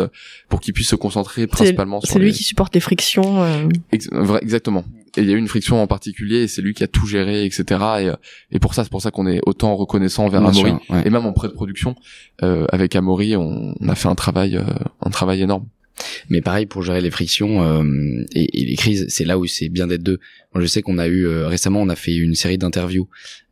[0.49, 3.43] pour qu'il puisse se concentrer principalement sur C'est lui les- qui supporte les frictions.
[3.43, 3.67] euh.
[3.91, 4.09] Ex-
[4.41, 4.85] exactement.
[5.15, 7.05] Et il y a eu une friction en particulier et c'est lui qui a tout
[7.05, 7.63] géré, etc.
[7.69, 7.75] Et,
[8.09, 8.15] euh,
[8.51, 10.71] et pour ça, c'est pour ça qu'on est autant reconnaissant envers Amaury.
[10.71, 11.03] sûr, ouais.
[11.05, 11.95] Et même en pré-production,
[12.41, 14.63] euh, avec Amaury, on, on a fait un travail, euh,
[15.01, 15.67] un travail énorme.
[16.29, 19.69] Mais pareil pour gérer les frictions euh, et, et les crises, c'est là où c'est
[19.69, 20.19] bien d'être deux.
[20.53, 23.07] Moi, je sais qu'on a eu euh, récemment, on a fait une série d'interviews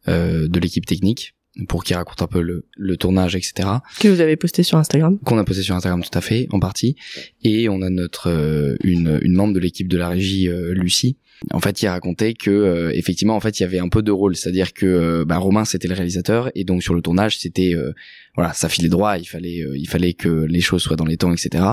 [0.08, 1.36] euh, de l'équipe technique
[1.68, 3.68] pour qu'ils racontent un peu le, le tournage, etc.
[4.00, 5.20] que vous avez posté sur Instagram.
[5.26, 6.96] Qu'on a posté sur Instagram tout à fait, en partie.
[7.44, 11.18] Et on a notre euh, une, une membre de l'équipe de la régie, euh, Lucie.
[11.52, 14.12] En fait, qui racontait que euh, effectivement, en fait, il y avait un peu de
[14.12, 17.74] rôle, c'est-à-dire que euh, bah, Romain c'était le réalisateur et donc sur le tournage c'était
[17.74, 17.94] euh,
[18.36, 21.18] voilà, ça filait droit, il fallait euh, il fallait que les choses soient dans les
[21.18, 21.64] temps, etc.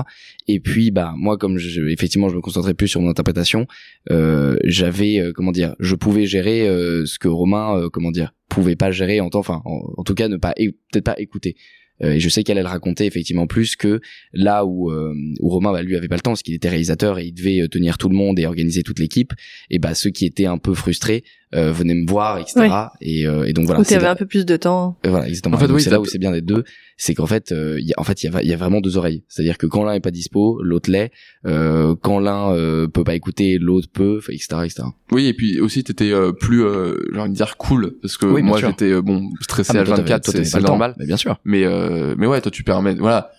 [0.47, 3.67] Et puis bah moi comme je, effectivement je me concentrais plus sur mon interprétation,
[4.09, 6.65] j'avais comment dire, je pouvais gérer
[7.05, 10.27] ce que Romain comment dire pouvait pas gérer en temps, enfin en, en tout cas
[10.27, 11.55] ne pas peut-être pas écouter.
[12.03, 13.99] Euh, et je sais qu'elle elle racontait effectivement plus que
[14.33, 17.19] là où euh, où Romain bah, lui avait pas le temps parce qu'il était réalisateur
[17.19, 19.33] et il devait euh, tenir tout le monde et organiser toute l'équipe.
[19.69, 21.23] Et bah ceux qui étaient un peu frustrés
[21.55, 22.59] euh, venaient me voir, etc.
[22.59, 22.69] Ouais.
[23.01, 23.81] Et, euh, et donc voilà.
[23.81, 24.97] Où t'avais un peu plus de temps.
[25.05, 25.55] euh, Voilà, exactement.
[25.55, 26.63] En fait, oui, c'est là où c'est bien d'être deux,
[26.97, 28.57] c'est qu'en fait, euh, il y a, en fait, il y a, il y a
[28.57, 29.23] vraiment deux oreilles.
[29.27, 31.11] C'est-à-dire que quand l'un est pas dispo, l'autre l'est.
[31.47, 34.83] Euh, quand l'un euh, peut pas écouter, l'autre peut, enfin, etc., etc.
[35.11, 38.25] Oui, et puis aussi, t'étais euh, plus, euh, j'ai envie de dire cool, parce que
[38.27, 38.69] Oui, moi, sûr.
[38.69, 40.93] j'étais euh, bon stressé Ah, à toi, t'avais- 24, toi, c'est normal.
[40.99, 41.39] Mais bien sûr.
[41.45, 43.31] Mais euh, mais ouais, toi, tu permets, voilà,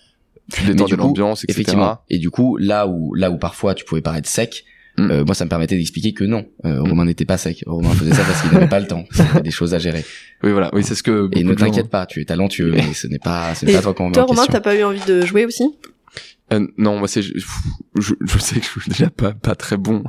[0.53, 1.61] tu détends de coup, l'ambiance, etc.
[1.61, 1.99] Effectivement.
[2.09, 4.65] Et du coup, là où, là où parfois tu pouvais paraître sec,
[5.07, 5.11] Mm.
[5.11, 7.63] euh, moi, ça me permettait d'expliquer que non, euh, Romain n'était pas sec.
[7.67, 9.05] Romain faisait ça parce qu'il n'avait pas le temps.
[9.15, 10.05] Il avait des choses à gérer.
[10.43, 11.29] Oui, voilà, oui, c'est ce que.
[11.33, 13.83] Et ne gens- t'inquiète pas, tu es talentueux, mais ce n'est pas, ce n'est pas
[13.83, 15.65] toi qu'on Toi, Romain, t'as pas eu envie de jouer aussi?
[16.53, 17.33] Euh, non, moi c'est je,
[18.01, 20.03] je, je sais que je suis déjà pas pas très bon.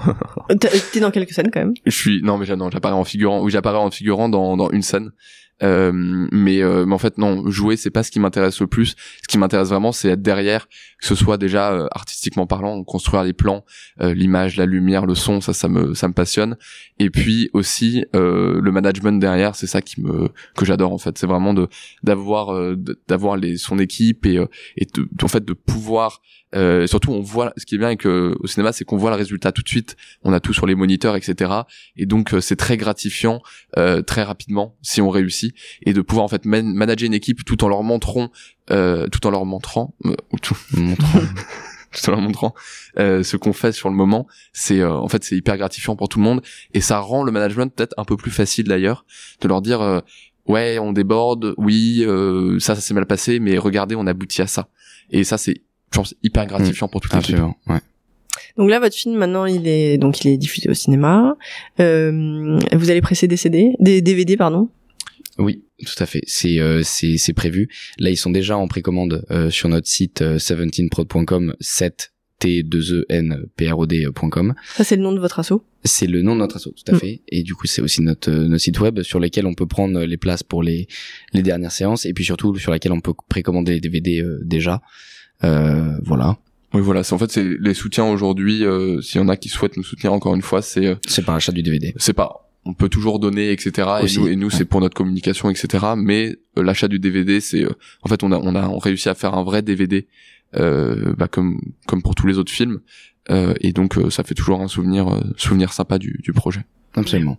[0.60, 1.74] T'as- T'es dans quelques scènes quand même.
[1.86, 3.44] je suis non mais j'apparais en figurant.
[3.44, 5.12] Oui, j'apparais en figurant dans dans une scène.
[5.62, 5.92] Euh,
[6.32, 8.96] mais euh, mais en fait non, jouer c'est pas ce qui m'intéresse le plus.
[9.22, 10.68] Ce qui m'intéresse vraiment c'est être derrière,
[11.02, 13.66] que ce soit déjà euh, artistiquement parlant, construire les plans,
[14.02, 16.56] euh, l'image, la lumière, le son, ça ça me ça me passionne.
[17.00, 21.18] Et puis aussi euh, le management derrière, c'est ça qui me que j'adore en fait.
[21.18, 21.68] C'est vraiment de
[22.04, 22.76] d'avoir
[23.08, 24.38] d'avoir les son équipe et
[24.78, 26.22] et de, en fait de pouvoir
[26.86, 29.54] surtout on voit ce qui est bien avec au cinéma c'est qu'on voit le résultat
[29.54, 31.50] tout de suite on a tout sur les moniteurs etc
[31.96, 33.42] et donc c'est très gratifiant
[34.06, 37.64] très rapidement si on réussit et de pouvoir en fait man- manager une équipe tout
[37.64, 38.32] en leur montrant
[38.72, 41.20] euh, tout en leur montrant euh, ou tout, Montrant.
[41.92, 42.54] tout en leur montrant
[43.00, 46.08] euh, ce qu'on fait sur le moment c'est euh, en fait c'est hyper gratifiant pour
[46.10, 46.42] tout le monde
[46.74, 49.06] et ça rend le management peut-être un peu plus facile d'ailleurs
[49.42, 50.00] de leur dire euh,
[50.48, 54.48] ouais on déborde oui euh, ça ça s'est mal passé mais regardez on aboutit à
[54.48, 54.70] ça
[55.10, 55.62] et ça c'est
[55.92, 57.58] je pense hyper gratifiant pour toute l'équipe Absolument.
[57.68, 57.82] Ouais.
[58.58, 61.36] Donc là, votre film maintenant, il est donc il est diffusé au cinéma.
[61.80, 64.70] Euh, vous allez presser des CD, des DVD, pardon.
[65.38, 66.22] Oui, tout à fait.
[66.28, 67.70] C'est euh, c'est c'est prévu.
[68.00, 72.92] Là, ils sont déjà en précommande euh, sur notre site euh, 17prod.com 7 t 2
[73.02, 74.54] e n p r o d.com.
[74.76, 75.64] Ça, c'est le nom de votre assaut.
[75.84, 77.00] C'est le nom de notre asso, tout à Mm.
[77.00, 77.22] fait.
[77.30, 80.00] Et du coup, c'est aussi notre euh, notre site web sur lequel on peut prendre
[80.04, 80.88] les places pour les
[81.34, 84.82] les dernières séances et puis surtout sur laquelle on peut précommander les DVD euh, déjà.
[85.44, 86.38] Euh, voilà.
[86.76, 89.50] oui voilà c'est en fait c'est les soutiens aujourd'hui euh, s'il y en a qui
[89.50, 91.96] souhaitent nous soutenir encore une fois c'est euh, C'est par l'achat du DVD.
[91.98, 94.54] c'est pas on peut toujours donner etc et nous, et nous ouais.
[94.56, 97.72] c'est pour notre communication etc mais euh, l'achat du DVD c'est euh,
[98.04, 100.08] en fait on a on a on réussi à faire un vrai DVD
[100.56, 102.82] euh, bah, comme comme pour tous les autres films.
[103.30, 106.62] Euh, et donc euh, ça fait toujours un souvenir euh, souvenir sympa du, du projet
[106.96, 107.38] Absolument.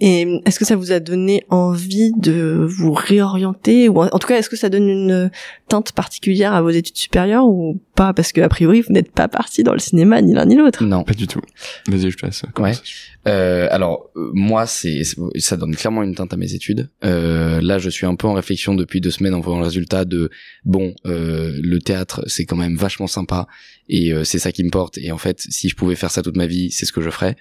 [0.00, 4.38] Et est-ce que ça vous a donné envie de vous réorienter ou en tout cas,
[4.38, 5.30] est-ce que ça donne une
[5.68, 8.14] teinte particulière à vos études supérieures ou pas?
[8.14, 10.82] Parce que a priori, vous n'êtes pas parti dans le cinéma ni l'un ni l'autre.
[10.84, 11.04] Non.
[11.04, 11.40] pas du tout
[11.88, 12.80] vas-y je te laisse commencer.
[13.28, 16.88] Euh, alors euh, moi c'est c'est- ça donne clairement une teinte à mes études.
[17.04, 20.06] Euh, là je suis un peu en réflexion depuis deux semaines en voyant le résultat
[20.06, 20.30] de
[20.64, 23.46] bon euh, le théâtre c'est quand même vachement sympa
[23.90, 26.22] et euh, c'est ça qui me porte et en fait si je pouvais faire ça
[26.22, 27.36] toute ma vie c'est ce que je ferais.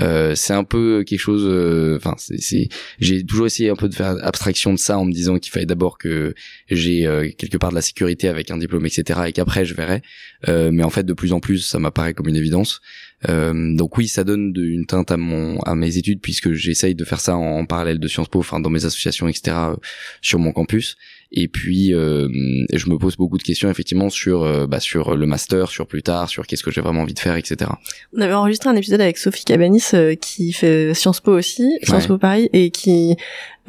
[0.00, 2.68] Euh, c'est un peu quelque chose euh, enfin c'est c'est
[3.00, 5.66] j'ai toujours essayé un peu de faire abstraction de ça en me disant qu'il fallait
[5.66, 6.34] d'abord que
[6.70, 10.02] j'ai euh, quelque part de la sécurité avec un diplôme etc et qu'après je verrai
[10.46, 12.80] Euh, mais en fait de plus en plus ça m'apparaît comme une évidence
[13.28, 17.04] euh, donc oui, ça donne une teinte à mon à mes études puisque j'essaye de
[17.04, 19.56] faire ça en, en parallèle de Sciences Po, enfin dans mes associations, etc.
[19.56, 19.76] euh,
[20.20, 20.96] sur mon campus.
[21.30, 22.26] Et puis euh,
[22.72, 26.02] je me pose beaucoup de questions effectivement sur euh, bah, sur le master, sur plus
[26.02, 27.70] tard, sur qu'est-ce que j'ai vraiment envie de faire, etc.
[28.16, 32.04] On avait enregistré un épisode avec Sophie Cabanis euh, qui fait Sciences Po aussi, Sciences
[32.04, 32.08] Ouais.
[32.08, 33.14] Po Paris, et qui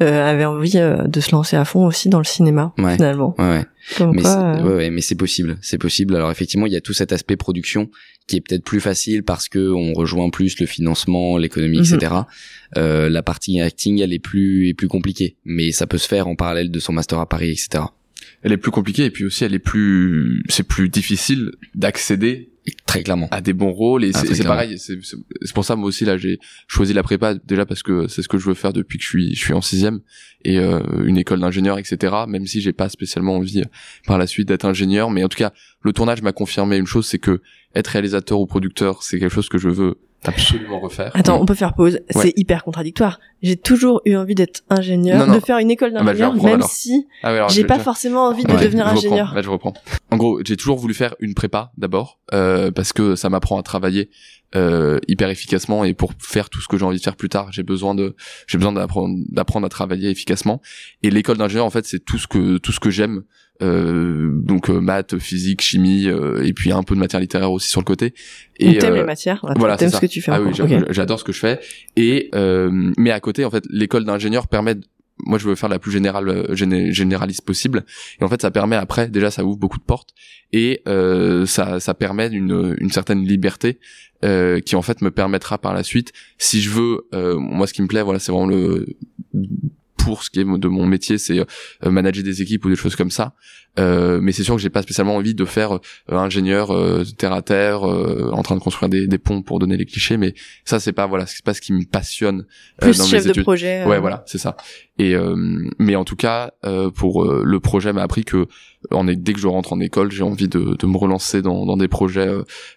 [0.00, 2.94] euh, avait envie de se lancer à fond aussi dans le cinéma Ouais.
[2.94, 3.34] finalement.
[3.38, 3.64] Ouais.
[3.96, 6.14] Comme mais quoi, c'est- euh, ouais, ouais, mais c'est possible, c'est possible.
[6.16, 7.90] Alors effectivement, il y a tout cet aspect production
[8.26, 11.94] qui est peut-être plus facile parce que on rejoint plus le financement, l'économie, Mhm.
[11.94, 12.14] etc.
[12.76, 16.28] Euh, la partie acting, elle est plus est plus compliquée, mais ça peut se faire
[16.28, 17.84] en parallèle de son master à Paris, etc.
[18.42, 22.50] elle est plus compliquée et puis aussi elle est plus c'est plus difficile d'accéder
[22.86, 23.28] Très clairement.
[23.30, 26.04] à des bons rôles et Ah, c'est pareil c'est c'est- c'est pour ça moi aussi
[26.04, 28.98] là j'ai choisi la prépa déjà parce que c'est ce que je veux faire depuis
[28.98, 30.00] que je suis je suis en sixième
[30.44, 33.64] et euh, une école d'ingénieur etc même si j'ai pas spécialement envie euh,
[34.06, 35.52] par la suite d'être ingénieur mais en tout cas
[35.82, 37.40] le tournage m'a confirmé une chose c'est que
[37.74, 41.54] être réalisateur ou producteur c'est quelque chose que je veux absolument refaire Attends, on peut
[41.54, 41.94] faire pause.
[42.14, 42.22] Ouais.
[42.22, 43.18] C'est hyper contradictoire.
[43.42, 45.34] J'ai toujours eu envie d'être ingénieur, Non, non.
[45.36, 46.68] de faire une école Ah bah, d'ingénieur, même alors.
[46.70, 49.34] si Ah ouais, j'ai pas je- forcément envie de devenir je ingénieur.
[49.34, 49.72] Là, je reprends.
[50.10, 53.62] En gros, j'ai toujours voulu faire une prépa d'abord euh, parce que ça m'apprend à
[53.62, 54.10] travailler
[54.56, 57.52] euh, hyper efficacement et pour faire tout ce que j'ai envie de faire plus tard,
[57.52, 58.16] j'ai besoin de
[58.48, 60.60] j'ai besoin d'apprendre d'apprendre à travailler efficacement.
[61.02, 63.22] Et l'école d'ingénieur, en fait, c'est tout ce que tout ce que j'aime.
[63.62, 67.68] Euh, donc euh, maths, physique, chimie euh, et puis un peu de matière littéraire aussi
[67.68, 68.14] sur le côté.
[68.58, 70.32] Et t'aimes les matières, voilà, t'aimes ce que tu fais.
[70.32, 70.52] Ah oui,
[70.90, 71.60] j'adore ce que je fais.
[71.96, 74.76] Et euh, mais à côté, en fait, l'école d'ingénieur permet.
[75.26, 77.84] Moi, je veux faire la plus générale, géné- généraliste possible.
[78.18, 80.14] Et en fait, ça permet après, déjà, ça ouvre beaucoup de portes
[80.50, 83.78] et euh, ça, ça permet une, une certaine liberté
[84.24, 87.74] euh, qui en fait me permettra par la suite, si je veux, euh, moi, ce
[87.74, 88.86] qui me plaît, voilà, c'est vraiment le
[90.04, 92.96] pour ce qui est de mon métier, c'est euh, manager des équipes ou des choses
[92.96, 93.34] comme ça.
[93.80, 95.78] Euh, mais c'est sûr que j'ai pas spécialement envie de faire euh,
[96.10, 99.76] ingénieur euh, terre à terre euh, en train de construire des, des ponts pour donner
[99.76, 100.16] les clichés.
[100.16, 102.44] Mais ça, c'est pas voilà, c'est pas ce qui me passionne
[102.80, 103.84] Plus dans chef mes de projet.
[103.84, 104.56] Ouais, voilà, c'est ça.
[104.98, 105.34] Et euh,
[105.78, 108.46] mais en tout cas, euh, pour euh, le projet m'a appris que
[108.90, 111.66] en est, dès que je rentre en école, j'ai envie de, de me relancer dans,
[111.66, 112.28] dans des projets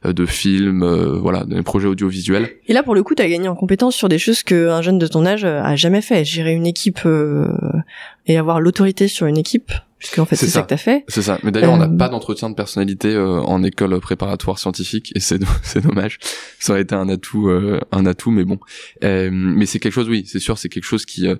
[0.05, 2.49] euh, de films, euh, voilà, des projets audiovisuels.
[2.67, 4.99] Et là, pour le coup, t'as gagné en compétences sur des choses que un jeune
[4.99, 6.23] de ton âge a jamais fait.
[6.23, 7.47] Gérer une équipe euh,
[8.25, 9.71] et avoir l'autorité sur une équipe.
[10.03, 10.51] Puisque en fait C'est ça.
[10.51, 10.61] ça.
[10.63, 11.05] que t'as fait.
[11.07, 11.39] C'est ça.
[11.43, 15.19] Mais d'ailleurs, on n'a Euh, pas d'entretien de personnalité euh, en école préparatoire scientifique et
[15.19, 16.19] c'est c'est dommage.
[16.59, 18.59] Ça aurait été un atout, euh, un atout, mais bon.
[19.03, 21.35] Euh, mais c'est quelque chose, oui, c'est sûr, c'est quelque chose qui euh,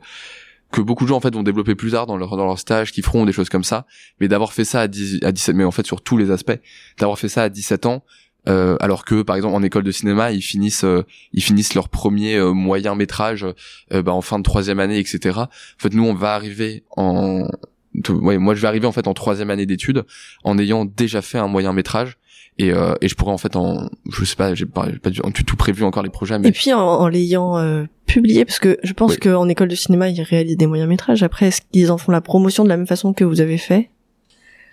[0.72, 2.92] que beaucoup de gens en fait vont développer plus tard dans leur dans leur stage,
[2.92, 3.86] qui feront des choses comme ça.
[4.20, 6.60] Mais d'avoir fait ça à 10, à 17, mais en fait sur tous les aspects,
[7.00, 8.04] d'avoir fait ça à 17 ans.
[8.50, 11.88] euh, alors que par exemple en école de cinéma ils finissent euh, ils finissent leur
[11.88, 13.46] premier euh, moyen métrage
[13.94, 15.48] euh, bah, en fin de troisième année etc en
[15.78, 17.48] fait nous on va arriver en
[18.10, 20.04] ouais, moi je vais arriver en fait en troisième année d'études
[20.44, 22.18] en ayant déjà fait un moyen métrage
[22.58, 25.10] et, euh, et je pourrais en fait en je sais pas j'ai pas, j'ai pas
[25.10, 28.46] du du tout prévu encore les projets mais Et puis en, en l'ayant euh, publié,
[28.46, 29.18] parce que je pense Oui.
[29.18, 31.24] qu'en école de cinéma, ils réalisent des moyens métrages.
[31.24, 33.90] Après, est-ce qu'ils en font la promotion de la même façon que vous avez fait?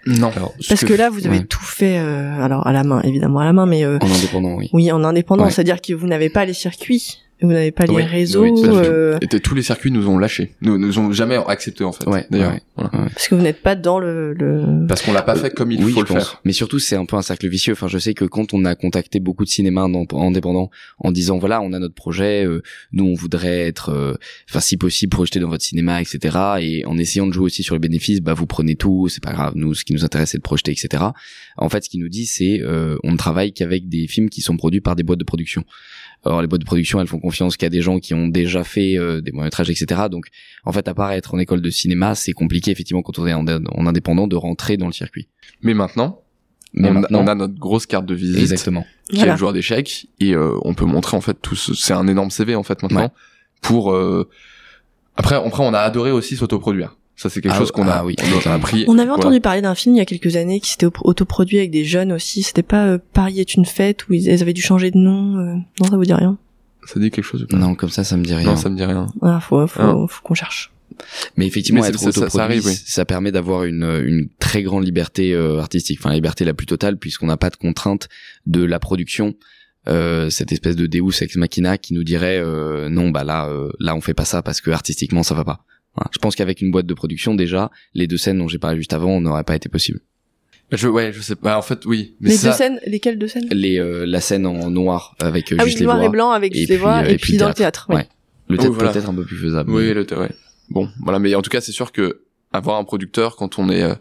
[0.06, 1.44] Non Alors, Parce que, là, vous avez ouais.
[1.44, 4.54] tout fait, euh, alors à la main, évidemment à la main, mais euh, en indépendant,
[4.56, 4.68] oui.
[4.72, 5.44] oui, en indépendant.
[5.44, 5.50] Ouais.
[5.50, 9.18] C'est-à-dire que vous n'avez pas les circuits, vous n'avez pas les Oui, réseaux, oui, euh,
[9.20, 12.26] et tous les circuits nous ont lâchés nous nous ont jamais accepté en fait Ouais,
[12.30, 12.62] d'ailleurs ouais.
[12.76, 12.90] Voilà.
[13.12, 14.32] parce que vous n'êtes pas dans le.
[14.34, 14.86] le...
[14.88, 16.16] parce qu'on l'a pas fait comme il oui, faut le pense.
[16.28, 17.72] faire Mais surtout, c'est un peu un cercle vicieux.
[17.72, 21.38] Enfin, je sais que quand on a contacté beaucoup de cinémas indép- indépendants en disant
[21.38, 22.62] voilà, on a notre projet, euh,
[22.92, 24.14] nous on voudrait être, euh,
[24.48, 26.36] enfin si possible, projeté dans votre cinéma, etc.
[26.60, 29.32] Et en essayant de jouer aussi sur les bénéfices, bah vous prenez tout, c'est pas
[29.32, 29.52] grave.
[29.56, 31.04] Nous, ce qui nous intéresse, c'est de projeter, etc.
[31.56, 34.40] En fait, ce qu'il nous dit, c'est euh, on ne travaille qu'avec des films qui
[34.40, 35.64] sont produits par des boîtes de production.
[36.24, 38.98] Alors les boîtes de production, elles font confiance qu'à des gens qui ont déjà fait
[38.98, 40.02] euh, des moyens métrages, etc.
[40.10, 40.26] Donc,
[40.64, 43.32] en fait, à part être en école de cinéma, c'est compliqué effectivement quand on est
[43.32, 45.28] en, en indépendant de rentrer dans le circuit.
[45.62, 46.20] mais maintenant
[46.74, 48.84] Mais on, a- maintenant, on a notre grosse carte de visite exactement.
[49.08, 51.94] qui est le joueur d'échecs et euh, on peut montrer en fait tout ce c'est
[51.94, 53.08] un énorme CV en fait maintenant Ouais.
[53.62, 54.28] pour euh,
[55.16, 58.04] après après on a adoré aussi s'autoproduire ça c'est quelque Ah, chose qu'on a ah
[58.04, 58.16] oui.
[58.46, 59.14] on a appris On avait Voilà.
[59.14, 61.84] entendu parler d'un film il y a quelques années qui s'était auto- autoproduit avec des
[61.84, 62.42] jeunes aussi.
[62.42, 65.36] C'était pas euh, Paris est une fête où ils, ils avaient dû changer de nom.
[65.38, 66.38] euh, Non, ça vous dit rien?
[66.86, 67.56] Ça dit quelque chose ou pas?
[67.58, 68.46] Non, comme ça, ça me dit rien.
[68.46, 70.06] non ça me dit rien Ah, faut, faut, Ah.
[70.08, 70.72] faut qu'on cherche.
[71.36, 73.04] Mais effectivement, Mais c'est- être ça- ça ça, arrive, oui.
[73.06, 76.96] permet d'avoir une, une très grande liberté euh, artistique, enfin la liberté la plus totale,
[76.98, 78.08] puisqu'on n'a pas de contrainte
[78.46, 79.34] de la production.
[79.88, 83.70] Euh, cette espèce de Deus ex machina qui nous dirait euh, non bah là euh,
[83.78, 85.64] là on fait pas ça parce que artistiquement ça va pas.
[85.96, 86.08] Voilà.
[86.12, 88.92] Je pense qu'avec une boîte de production déjà les deux scènes dont j'ai parlé juste
[88.92, 90.00] avant n'auraient pas été possible.
[90.70, 93.26] je ouais je sais pas en fait oui mais les ça deux scènes, lesquelles deux
[93.28, 93.48] scènes?
[93.50, 96.08] Les euh, la scène en noir avec euh, Ah oui, juste les noir voix, et
[96.10, 97.86] blanc avec et juste les puis, voix euh, et, puis, dans le théâtre.
[97.88, 97.96] oui.
[97.96, 98.08] Ouais.
[98.48, 98.92] le Oui, théâtre voilà.
[98.92, 99.70] peut-être un peu plus faisable.
[99.72, 100.30] oui mais- le ouais
[100.70, 102.22] bon voilà mais en tout cas c'est sûr que
[102.52, 103.94] avoir un producteur quand on est euh,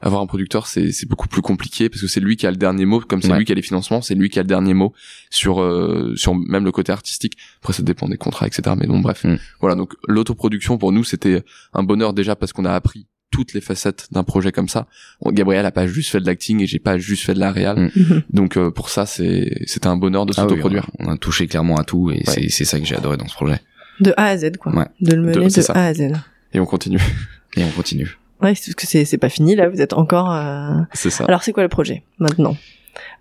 [0.00, 2.56] avoir un producteur c'est c'est beaucoup plus compliqué parce que c'est lui qui a le
[2.56, 3.38] dernier mot comme c'est Ouais.
[3.38, 4.94] lui qui a les financements c'est lui qui a le dernier mot
[5.28, 9.00] sur euh, sur même le côté artistique après ça dépend des contrats etc mais bon
[9.00, 9.36] bref Mm.
[9.60, 11.42] voilà donc l'autoproduction pour nous c'était
[11.74, 14.86] un bonheur déjà parce qu'on a appris toutes les facettes d'un projet comme ça
[15.26, 17.90] Gabriel a pas juste fait de l'acting et j'ai pas juste fait de la réal
[17.94, 18.20] Mm.
[18.30, 21.46] Donc euh, pour ça c'est c'était un bonheur de Ah oui, s'autoproduire on a touché
[21.46, 23.60] clairement à tout et c'est c'est ça que j'ai adoré dans ce projet.
[24.00, 24.74] De A à Z, quoi.
[24.74, 24.86] Ouais.
[25.02, 25.70] De le mener De-.
[25.72, 26.12] A à Z.
[26.54, 26.98] et on continue
[27.56, 28.18] Et on continue.
[28.42, 29.68] Ouais, parce que c'est c'est pas fini là.
[29.68, 30.32] Vous êtes encore.
[30.34, 32.56] euh, c'est ça Alors c'est quoi le projet maintenant?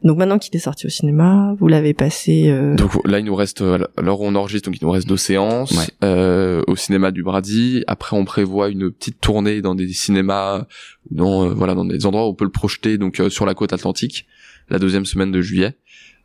[0.03, 2.49] Donc maintenant qu'il est sorti au cinéma, vous l'avez passé.
[2.49, 5.15] euh, Donc là, il nous reste, euh, où on enregistre, donc il nous reste deux
[5.17, 5.85] séances Ouais.
[6.03, 7.83] euh, au cinéma du Brady.
[7.87, 10.65] Après, on prévoit une petite tournée dans des cinémas,
[11.11, 13.53] dans euh, voilà, dans des endroits où on peut le projeter, donc euh, sur la
[13.53, 14.25] côte atlantique,
[14.69, 15.75] la deuxième semaine de juillet,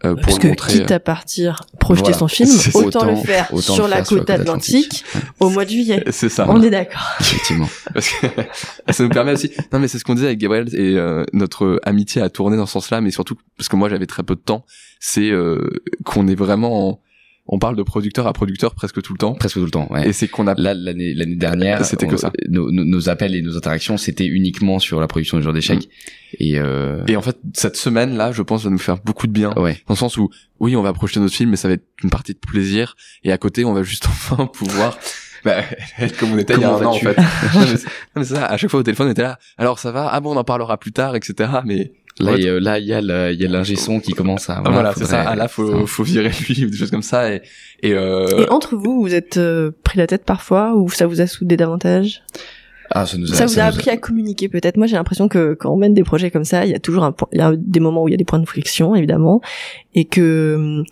[0.05, 0.73] euh, pour Parce que montrer.
[0.73, 2.19] quitte à partir projeter Voilà.
[2.19, 5.05] son film, autant, autant- le faire autant sur le la sur la côte atlantique
[5.41, 6.03] au mois de juillet.
[6.07, 6.47] euh, C'est ça.
[6.49, 7.03] On est d'accord.
[7.21, 7.69] Effectivement.
[7.95, 8.27] Parce que
[8.93, 9.51] ça nous permet aussi.
[9.73, 12.67] Non, mais c'est ce qu'on disait avec Gabriel et euh, notre amitié a tourné dans
[12.67, 14.65] ce sens-là, mais surtout parce que moi j'avais très peu de temps.
[15.01, 15.71] C'est euh,
[16.05, 16.89] qu'on est vraiment.
[16.91, 17.01] en-
[17.47, 19.35] On parle de producteur à producteur presque tout le temps.
[19.35, 19.87] Presque tout le temps.
[19.91, 20.09] Ouais.
[20.09, 20.55] Et c'est qu'on a.
[20.55, 22.33] Là, l'année l'année dernière, C'était que ça.
[22.49, 25.89] Nos, nos- nos appels et nos interactions, c'était uniquement sur la production du jour d'échecs.
[26.41, 29.53] Et, euh, Et en fait, cette semaine-là, je pense, va nous faire beaucoup de bien.
[29.57, 29.75] ouais.
[29.87, 32.11] Dans le sens où, oui, on va projeter notre film, mais ça va être une
[32.11, 32.97] partie de plaisir.
[33.25, 34.99] Et à côté, on va juste enfin pouvoir
[35.45, 35.57] bah,
[35.99, 37.17] être comme on était il y a un an, en fait.
[37.19, 37.25] non,
[37.61, 37.79] mais non,
[38.17, 38.47] mais ça.
[38.47, 39.39] À chaque fois au téléphone, on était là.
[39.59, 40.09] Alors ça va?
[40.11, 41.51] Ah bon, on en parlera plus tard, etc.
[41.67, 42.41] Mais Là, Ouais.
[42.43, 44.62] il a- il y a le- il y a l'ingé son qui commence à.
[44.65, 45.25] Ah, voilà, c'est faudrait- ça.
[45.31, 47.33] Ah là, faut, faut virer lui ou des choses comme ça.
[47.35, 47.43] Et,
[47.83, 51.21] et, euh, Et entre vous, vous êtes euh, pris la tête parfois ou ça vous
[51.21, 52.23] a soudé davantage?
[52.91, 54.77] Ah, ça nous a, Ça vous a nous appris à communiquer peut-être.
[54.77, 57.03] Moi, j'ai l'impression que quand on mène des projets comme ça, il y a toujours
[57.03, 58.95] un point, il y a des moments où il y a des points de friction,
[58.95, 59.41] évidemment,
[59.95, 60.83] et que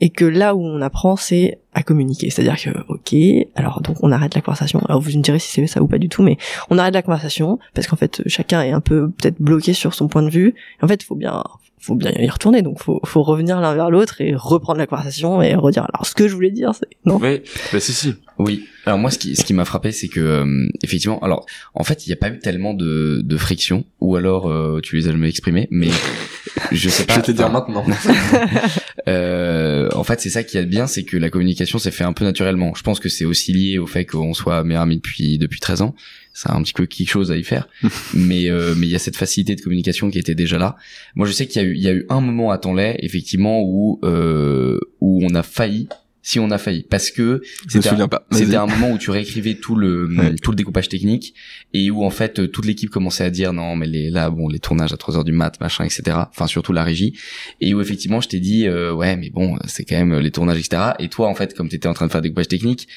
[0.00, 2.30] et que là où on apprend, c'est à communiquer.
[2.30, 3.14] C'est-à-dire que, ok,
[3.54, 4.80] alors donc on arrête la conversation.
[4.88, 6.36] Alors vous me direz si c'est ça ou pas du tout, mais
[6.70, 10.08] on arrête la conversation parce qu'en fait chacun est un peu peut-être bloqué sur son
[10.08, 10.54] point de vue.
[10.82, 11.42] En fait, il faut bien
[11.80, 15.40] faut bien y retourner, donc faut faut revenir l'un vers l'autre et reprendre la conversation
[15.42, 15.86] et redire.
[15.92, 17.18] Alors ce que je voulais dire, c'est non?
[17.20, 17.40] Oui,
[17.72, 18.14] bah si, si.
[18.38, 18.66] Oui.
[18.86, 21.44] Alors moi, ce qui, ce qui m'a frappé, c'est que euh, effectivement, alors
[21.74, 24.96] en fait, il n'y a pas eu tellement de, de friction, ou alors euh, tu
[24.96, 25.88] les as jamais exprimées, mais
[26.72, 27.14] je sais pas.
[27.14, 27.84] Je vais te dire maintenant.
[29.06, 32.12] euh, en fait, c'est ça qui est bien, c'est que la communication s'est fait un
[32.12, 32.74] peu naturellement.
[32.74, 35.82] Je pense que c'est aussi lié au fait qu'on soit meilleurs amis depuis depuis 13
[35.82, 35.94] ans.
[36.32, 37.68] Ça a un petit peu quelque chose à y faire,
[38.14, 40.76] mais euh, mais il y a cette facilité de communication qui était déjà là.
[41.14, 42.76] Moi, je sais qu'il y a eu il y a eu un moment à temps
[42.78, 45.88] effectivement, où euh, où on a failli
[46.28, 46.82] si on a failli.
[46.82, 50.90] Parce que c'était un, c'était un moment où tu réécrivais tout le tout le découpage
[50.90, 51.32] technique
[51.72, 54.58] et où en fait toute l'équipe commençait à dire non mais les là bon les
[54.58, 57.14] tournages à 3 heures du mat machin etc enfin surtout la régie.
[57.62, 60.58] Et où effectivement je t'ai dit euh, ouais mais bon c'est quand même les tournages
[60.58, 62.88] etc et toi en fait comme t'étais en train de faire découpage technique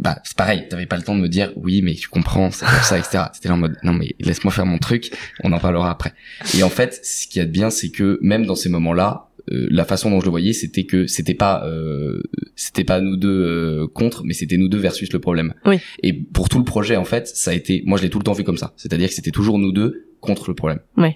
[0.00, 0.66] bah c'est pareil.
[0.68, 3.26] T'avais pas le temps de me dire oui mais tu comprends c'est comme ça etc
[3.32, 5.12] c'était là en mode non mais laisse-moi faire mon truc.
[5.44, 6.12] On en parlera après.
[6.56, 8.94] Et en fait ce qu'il y a de bien c'est que même dans ces moments
[8.94, 12.22] là euh, la façon dont je le voyais, c'était que c'était pas euh,
[12.54, 15.54] c'était pas nous deux euh, contre, mais c'était nous deux versus le problème.
[15.66, 15.78] Oui.
[16.02, 18.24] Et pour tout le projet, en fait, ça a été, moi je l'ai tout le
[18.24, 18.72] temps vu comme ça.
[18.76, 20.80] C'est-à-dire que c'était toujours nous deux contre le problème.
[20.96, 21.08] Oui.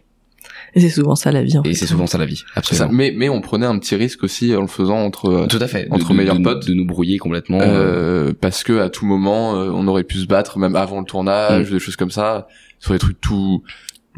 [0.74, 1.56] Et c'est souvent ça la vie.
[1.58, 2.88] En et c'est souvent ça la vie, absolument.
[2.92, 5.88] Mais mais on prenait un petit risque aussi en le faisant entre tout à fait
[5.90, 10.04] entre meilleurs potes de nous brouiller complètement euh, parce que à tout moment on aurait
[10.04, 11.74] pu se battre même avant le tournage, mm.
[11.74, 12.46] des choses comme ça
[12.78, 13.62] sur des trucs tout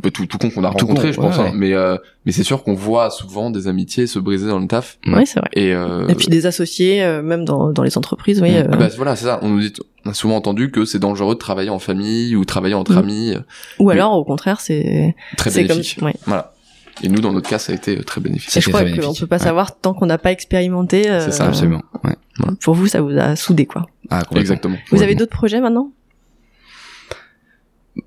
[0.03, 1.39] tout, tout con qu'on a rencontré, je pense.
[1.39, 1.53] Hein.
[1.55, 4.99] mais euh, mais c'est sûr qu'on voit souvent des amitiés se briser dans le taf.
[5.07, 5.49] Oui, c'est vrai.
[5.55, 6.07] Et, euh...
[6.09, 8.57] et puis des associés, euh, même dans, dans les entreprises, oui.
[8.57, 9.41] Ah bah, voilà, c'est ça.
[9.43, 9.73] On nous dit,
[10.05, 12.99] on a souvent entendu que c'est dangereux de travailler en famille ou travailler entre mm.
[12.99, 13.35] amis.
[13.79, 15.99] Ou alors, au contraire, c'est très bénéfique.
[16.01, 16.13] Comme...
[16.27, 16.53] Voilà.
[17.03, 18.57] Et nous, dans notre cas, ça a été très bénéfique.
[18.57, 21.05] Et je crois qu'on peut pas savoir tant qu'on n'a pas expérimenté.
[21.05, 21.83] c'est ça, absolument.
[22.05, 22.17] Ouais.
[22.63, 23.87] Pour vous, ça vous a soudé, quoi.
[24.11, 24.77] Ah, exactement.
[24.91, 25.93] Vous avez d'autres projets maintenant?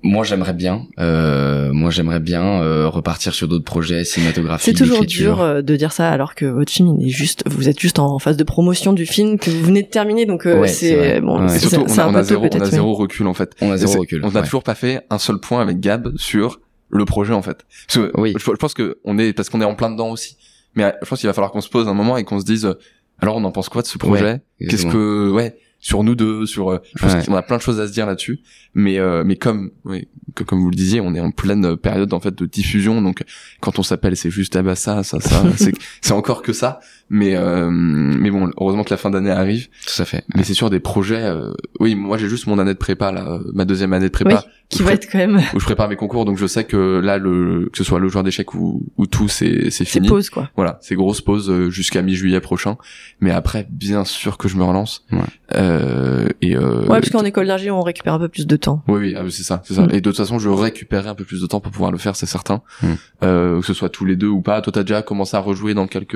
[0.02, 5.04] Moi j'aimerais bien euh, moi j'aimerais bien euh, repartir sur d'autres projets cinématographiques c'est toujours
[5.04, 7.98] dur euh, de dire ça alors que votre film il est juste vous êtes juste
[7.98, 11.46] en phase de promotion du film que vous venez de terminer donc euh, c'est bon
[11.46, 11.58] ouais.
[11.58, 13.52] surtout on a, on a zéro on a zéro recul en fait.
[13.60, 16.60] On a zéro recul on n'a toujours pas fait un seul point avec Gab sur
[16.88, 17.64] le projet en fait.
[17.86, 18.34] Parce que oui.
[18.38, 20.36] je, je pense que on est parce qu'on est en plein dedans aussi.
[20.74, 22.74] Mais je pense qu'il va falloir qu'on se pose un moment et qu'on se dise
[23.18, 24.42] alors on en pense quoi de ce projet?
[24.60, 26.70] Qu'est-ce que ouais sur nous deux, sur.
[26.70, 28.40] Euh, je pense qu'on a plein de choses à se dire là-dessus,
[28.72, 32.14] mais euh, mais comme oui, que, comme vous le disiez, on est en pleine période
[32.14, 33.24] en fait de diffusion, donc
[33.60, 36.80] quand on s'appelle, c'est juste ah bah ça, ça, ça, c'est c'est encore que ça,
[37.12, 39.68] mais euh, mais bon, heureusement que la fin d'année arrive.
[39.86, 40.24] Tout à fait.
[40.34, 41.30] Mais c'est sûr des projets.
[41.78, 44.44] oui, moi j'ai juste mon année de prépa là, ma deuxième année de prépa.
[44.68, 45.40] qui va être quand même.
[45.54, 48.08] Où je prépare mes concours, donc je sais que là le que ce soit le
[48.08, 50.08] joueur d'échecs ou ou tout, c'est c'est fini.
[50.08, 50.50] C'est pause quoi.
[50.56, 52.76] Voilà, c'est grosse pause jusqu'à mi-juillet prochain,
[53.20, 55.04] mais après bien sûr que je me relance.
[55.12, 55.20] Ouais.
[55.54, 58.82] Euh, et euh, ouais, parce qu'en école d'ingé, on récupère un peu plus de temps.
[58.88, 59.82] Oui, oui, ah, c'est ça, c'est ça.
[59.82, 59.90] Mm.
[59.92, 62.16] Et de toute façon, je récupérerai un peu plus de temps pour pouvoir le faire,
[62.16, 62.62] c'est certain.
[62.82, 62.86] Mm.
[63.22, 64.60] Euh, que ce soit tous les deux ou pas.
[64.62, 66.14] Toi, t'as déjà commencé à rejouer dans quelques,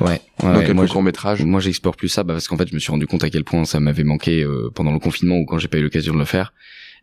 [0.00, 1.44] ouais, ouais dans quelques courts métrages.
[1.44, 3.44] Moi, j'explore plus ça, bah, parce qu'en fait, je me suis rendu compte à quel
[3.44, 6.18] point ça m'avait manqué euh, pendant le confinement ou quand j'ai pas eu l'occasion de
[6.18, 6.52] le faire.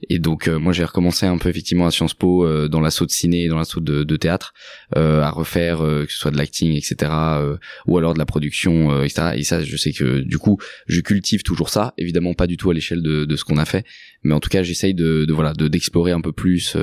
[0.07, 3.05] Et donc euh, moi j'ai recommencé un peu effectivement à Sciences Po euh, dans l'assaut
[3.05, 4.53] de ciné, dans l'assaut de, de théâtre,
[4.95, 7.11] euh, à refaire que ce soit de l'acting, etc.
[7.85, 9.31] ou alors de la production, etc.
[9.35, 12.69] Et ça je sais que du coup je cultive toujours ça, évidemment pas du tout
[12.69, 13.85] à l'échelle de, de ce qu'on a fait,
[14.23, 16.77] mais en tout cas j'essaye de, de, voilà de d'explorer un peu plus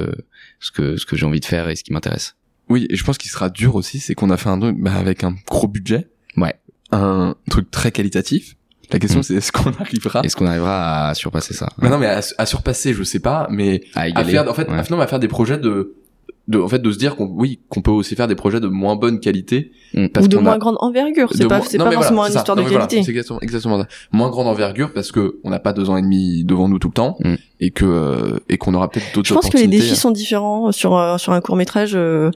[0.60, 2.36] ce que ce que j'ai envie de faire et ce qui m'intéresse.
[2.68, 4.94] Oui, et je pense qu'il sera dur aussi, c'est qu'on a fait un truc bah,
[4.94, 6.08] avec un gros budget.
[6.36, 6.54] Ouais.
[6.92, 8.56] Un truc très qualitatif
[8.92, 9.22] la question, mm.
[9.24, 12.94] c'est est-ce qu'on arrivera Est-ce qu'on arrivera à surpasser ça mais Non, mais à, surpasser,
[12.94, 15.96] je sais pas, mais à, faire, en fait, à, à faire des projets de,
[16.48, 18.68] de, en fait, de se dire qu'on, oui, qu'on peut aussi faire des projets de
[18.68, 20.06] moins bonne qualité, mm.
[20.20, 21.30] ou de moins grande envergure.
[21.34, 23.02] C'est pas, c'est pas forcément une histoire de qualité.
[23.02, 23.88] c'est exactement, exactement ça.
[24.12, 26.88] Moins grande envergure parce que on n'a pas deux ans et demi devant nous tout
[26.88, 27.34] le temps mm.
[27.60, 29.28] et que euh, et qu'on aura peut-être d'autres.
[29.28, 31.92] Je pense que les défis sont différents sur euh, sur un court métrage.
[31.94, 32.30] Euh,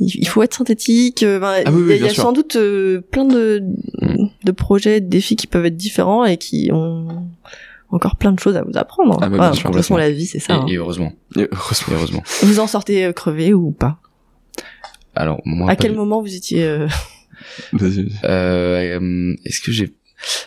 [0.00, 1.22] il faut être synthétique.
[1.22, 3.62] Euh, ah il y a, sans doute euh, plein de,
[4.00, 4.26] mm.
[4.44, 7.28] de projets, de défis qui peuvent être différents et qui ont
[7.90, 9.18] encore plein de choses à vous apprendre.
[9.22, 10.54] Ah bah, de toute façon, la vie, c'est ça.
[10.54, 10.66] Et, hein.
[10.78, 11.12] heureusement.
[11.36, 12.22] heureusement.
[12.42, 13.98] Vous en sortez euh, crevé ou pas?
[15.14, 15.70] Alors moi.
[15.70, 16.88] À quel moment vous étiez euh...
[19.44, 19.94] Est-ce que j'ai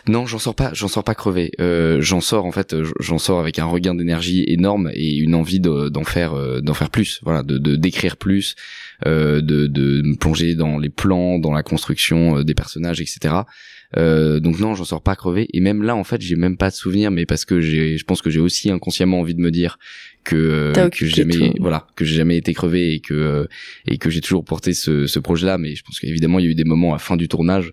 [0.08, 1.52] non, j'en sors pas, j'en sors pas crevé.
[1.60, 5.60] Euh, j'en sors en fait, j'en sors avec un regain d'énergie énorme et une envie
[5.60, 7.20] d'en faire, d'en faire plus.
[7.22, 12.38] Voilà, de d'écrire plus, euh, de, de me plonger dans les plans, dans la construction
[12.38, 13.34] euh, des personnages, etc.
[13.96, 15.48] Euh, donc non, j'en sors pas crevé.
[15.52, 18.04] Et même là, en fait, j'ai même pas de souvenir, mais parce que j'ai, je
[18.04, 19.78] pense que j'ai aussi inconsciemment envie de me dire
[20.24, 23.48] que que j'ai jamais, voilà, que j'ai jamais été crevé et que
[23.86, 25.56] et que j'ai toujours porté ce, ce projet-là.
[25.58, 27.72] Mais je pense qu'évidemment, il y a eu des moments à fin du tournage.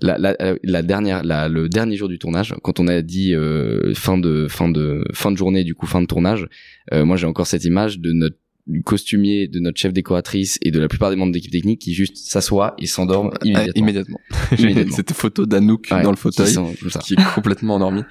[0.00, 3.94] La, la, la dernière, la, le dernier jour du tournage, quand on a dit euh,
[3.94, 6.48] fin de fin de fin de journée, du coup fin de tournage,
[6.92, 8.36] euh, moi j'ai encore cette image de notre
[8.66, 11.94] du costumier, de notre chef décoratrice et de la plupart des membres d'équipe technique qui
[11.94, 14.20] juste s'assoient et s'endorment immédiatement.
[14.56, 14.94] immédiatement.
[14.96, 16.54] Cette photo d'Anouk dans le fauteuil
[17.02, 18.02] qui, est complètement endormi.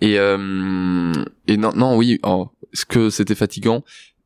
[0.00, 1.12] Et euh,
[1.46, 3.84] et non non oui, oh, ce que c'était fatigant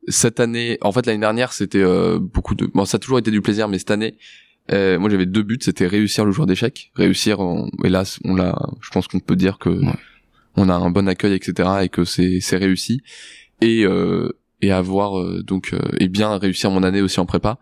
[0.09, 0.79] cette année.
[0.81, 3.69] En fait l'année dernière c'était euh, beaucoup de bon ça a toujours été du plaisir
[3.69, 4.17] mais cette année
[4.73, 5.59] Euh, moi, j'avais deux buts.
[5.61, 7.37] C'était réussir le joueur d'échecs, réussir.
[7.85, 8.57] Hélas, on l'a.
[8.81, 9.93] Je pense qu'on peut dire que Ouais.
[10.57, 13.03] on a un bon accueil, etc., et que c'est c'est réussi.
[13.61, 14.31] Et euh,
[14.65, 17.59] et avoir euh, donc euh, et bien réussir mon année aussi en prépa.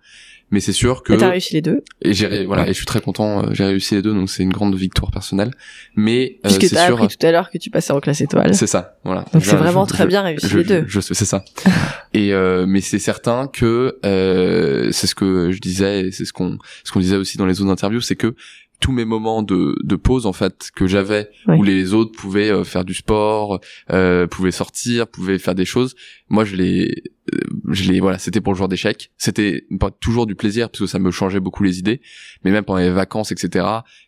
[0.55, 2.84] Mais c'est sûr que Et t'as réussi les deux, et j'ai voilà et je suis
[2.84, 3.42] très content.
[3.42, 5.50] euh, J'ai réussi les deux, donc c'est une grande victoire personnelle.
[5.96, 7.00] Mais euh, puisque c'est t'as sûr.
[7.03, 8.55] appris tout à l'heure que tu passais en classe étoile.
[8.55, 9.24] C'est ça, voilà.
[9.32, 10.84] Donc c'est vraiment je- très je- bien réussi je, les deux.
[10.86, 11.42] Je, c'est ça.
[12.12, 16.59] et euh, mais c'est certain que euh, c'est ce que je disais, c'est ce qu'on
[16.84, 18.34] ce qu'on disait aussi dans les autres interviews, c'est que
[18.83, 21.57] tous mes moments de, de pause en fait que j'avais Oui.
[21.59, 23.61] où les autres pouvaient euh, faire du sport,
[23.91, 25.95] euh, pouvaient sortir, pouvaient faire des choses,
[26.28, 27.03] moi je les
[27.33, 27.39] euh,
[27.70, 29.12] je les voilà, c'était pour le joueur d'échecs.
[29.16, 32.01] C'était pas toujours du plaisir parce que ça me changeait beaucoup les idées,
[32.45, 33.64] mais même pendant les vacances etc.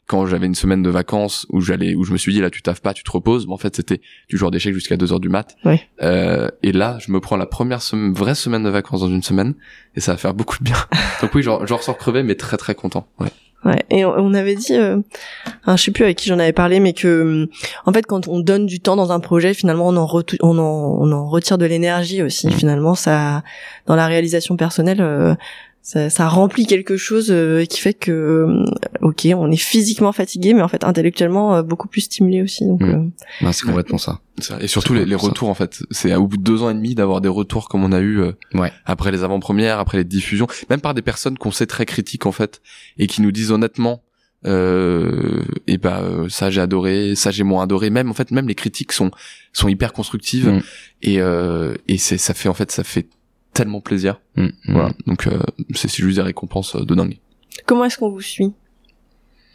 [0.06, 2.60] Quand j'avais une semaine de vacances où j'allais où je me suis dit là tu
[2.60, 5.20] taffes pas, tu te reposes, mais en fait c'était du joueur d'échecs jusqu'à 2 heures
[5.20, 5.56] du mat.
[5.64, 5.76] Oui.
[6.02, 9.22] Euh, et là, je me prends la première sem- vraie semaine de vacances dans une
[9.22, 9.54] semaine,
[9.94, 10.76] et ça va faire beaucoup de bien.
[11.22, 13.06] Donc oui, j'en j'en ressors crevé, mais très très content.
[13.20, 13.30] Ouais.
[13.64, 13.82] Ouais.
[13.90, 14.98] Et on, avait dit, euh,
[15.66, 17.50] je sais plus avec qui j'en avais parlé, mais que euh,
[17.86, 20.98] en fait quand on donne du temps dans un projet, finalement on en, on en,
[21.00, 22.48] on en retire de l'énergie aussi.
[22.48, 22.50] Mm.
[22.50, 23.42] Finalement, ça,
[23.86, 25.34] dans la réalisation personnelle, euh,
[25.86, 28.64] ça, ça remplit quelque chose euh, qui fait que, euh,
[29.02, 32.64] ok, on est physiquement fatigué, mais en fait intellectuellement euh, beaucoup plus stimulé aussi.
[32.66, 32.84] Donc, Mm.
[32.88, 33.04] euh,
[33.42, 34.20] Bah, c'est complètement ça.
[34.38, 35.26] Ça- Et surtout les, les ça.
[35.26, 37.84] retours en fait, c'est au bout de deux ans et demi d'avoir des retours comme
[37.84, 38.72] on a eu euh, Ouais.
[38.86, 42.32] après les avant-premières, après les diffusions, même par des personnes qu'on sait très critiques en
[42.32, 42.62] fait
[42.96, 44.02] et qui nous disent honnêtement,
[44.46, 47.90] euh, et bah euh, ça j'ai adoré, ça j'ai moins adoré.
[47.90, 49.10] Même en fait même les critiques sont
[49.52, 50.60] sont hyper constructives Mm.
[51.02, 53.06] et euh, et c'est ça fait en fait ça fait
[53.54, 54.20] tellement plaisir.
[54.36, 54.50] Mm, mm.
[54.68, 55.38] Voilà donc euh,
[55.74, 57.18] c'est juste des récompenses euh, de dingue.
[57.66, 58.52] comment est-ce qu'on vous suit?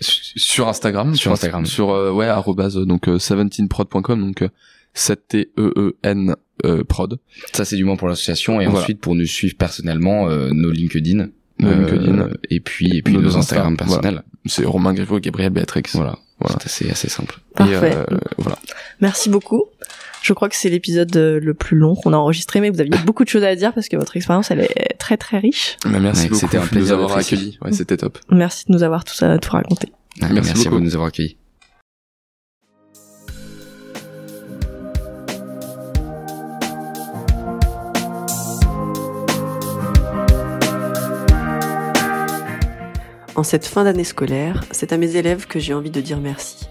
[0.01, 1.65] Sur Instagram, Sur Instagram.
[1.65, 4.49] sur euh, ouais arrobase donc euh, 17prod.com donc euh,
[4.93, 6.35] 7 t e e n
[6.65, 7.19] euh, prod.
[7.53, 8.59] Ça, c'est du moins pour l'association.
[8.59, 8.81] Et Voilà.
[8.81, 11.29] ensuite, pour nous suivre personnellement, euh, nos LinkedIn.
[11.59, 12.29] Nos euh, LinkedIn.
[12.49, 14.23] Et puis, et puis Nos nos, Insta, Instagram personnels.
[14.45, 15.83] C'est Romain et Gabriel Béatrix.
[15.93, 16.17] Voilà.
[16.39, 16.57] Voilà.
[16.61, 17.39] C'est assez, assez simple.
[17.51, 17.95] Et, Parfait.
[17.95, 18.57] euh, voilà.
[18.99, 19.65] Merci beaucoup.
[20.22, 22.97] Je crois que c'est l'épisode euh, le plus long qu'on a enregistré, mais vous aviez
[23.05, 25.78] beaucoup de choses à dire parce que votre expérience elle est très très riche.
[25.86, 27.57] Mais merci Ouais, beaucoup c'était un de nous plaisir avoir accueillis.
[27.61, 28.17] Ouais, c'était top.
[28.30, 29.91] Merci de nous avoir tout ça tout raconté.
[30.22, 30.76] Ouais, Merci Merci, à beaucoup.
[30.76, 31.38] vous de nous avoir accueillis.
[43.36, 46.67] En cette fin d'année scolaire, c'est à mes élèves que j'ai envie de dire merci.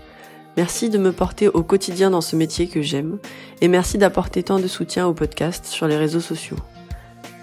[0.58, 3.18] Merci de me porter au quotidien dans ce métier que j'aime,
[3.60, 6.56] et merci d'apporter tant de soutien au podcast sur les réseaux sociaux.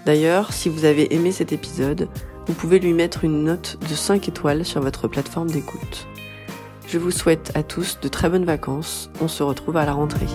[0.04, 2.10] D'ailleurs, si vous avez aimé cet épisode,
[2.46, 6.06] vous pouvez lui mettre une note de 5 étoiles sur votre plateforme d'écoute.
[6.86, 10.26] Je vous souhaite à tous de très bonnes vacances, on se retrouve à la rentrée.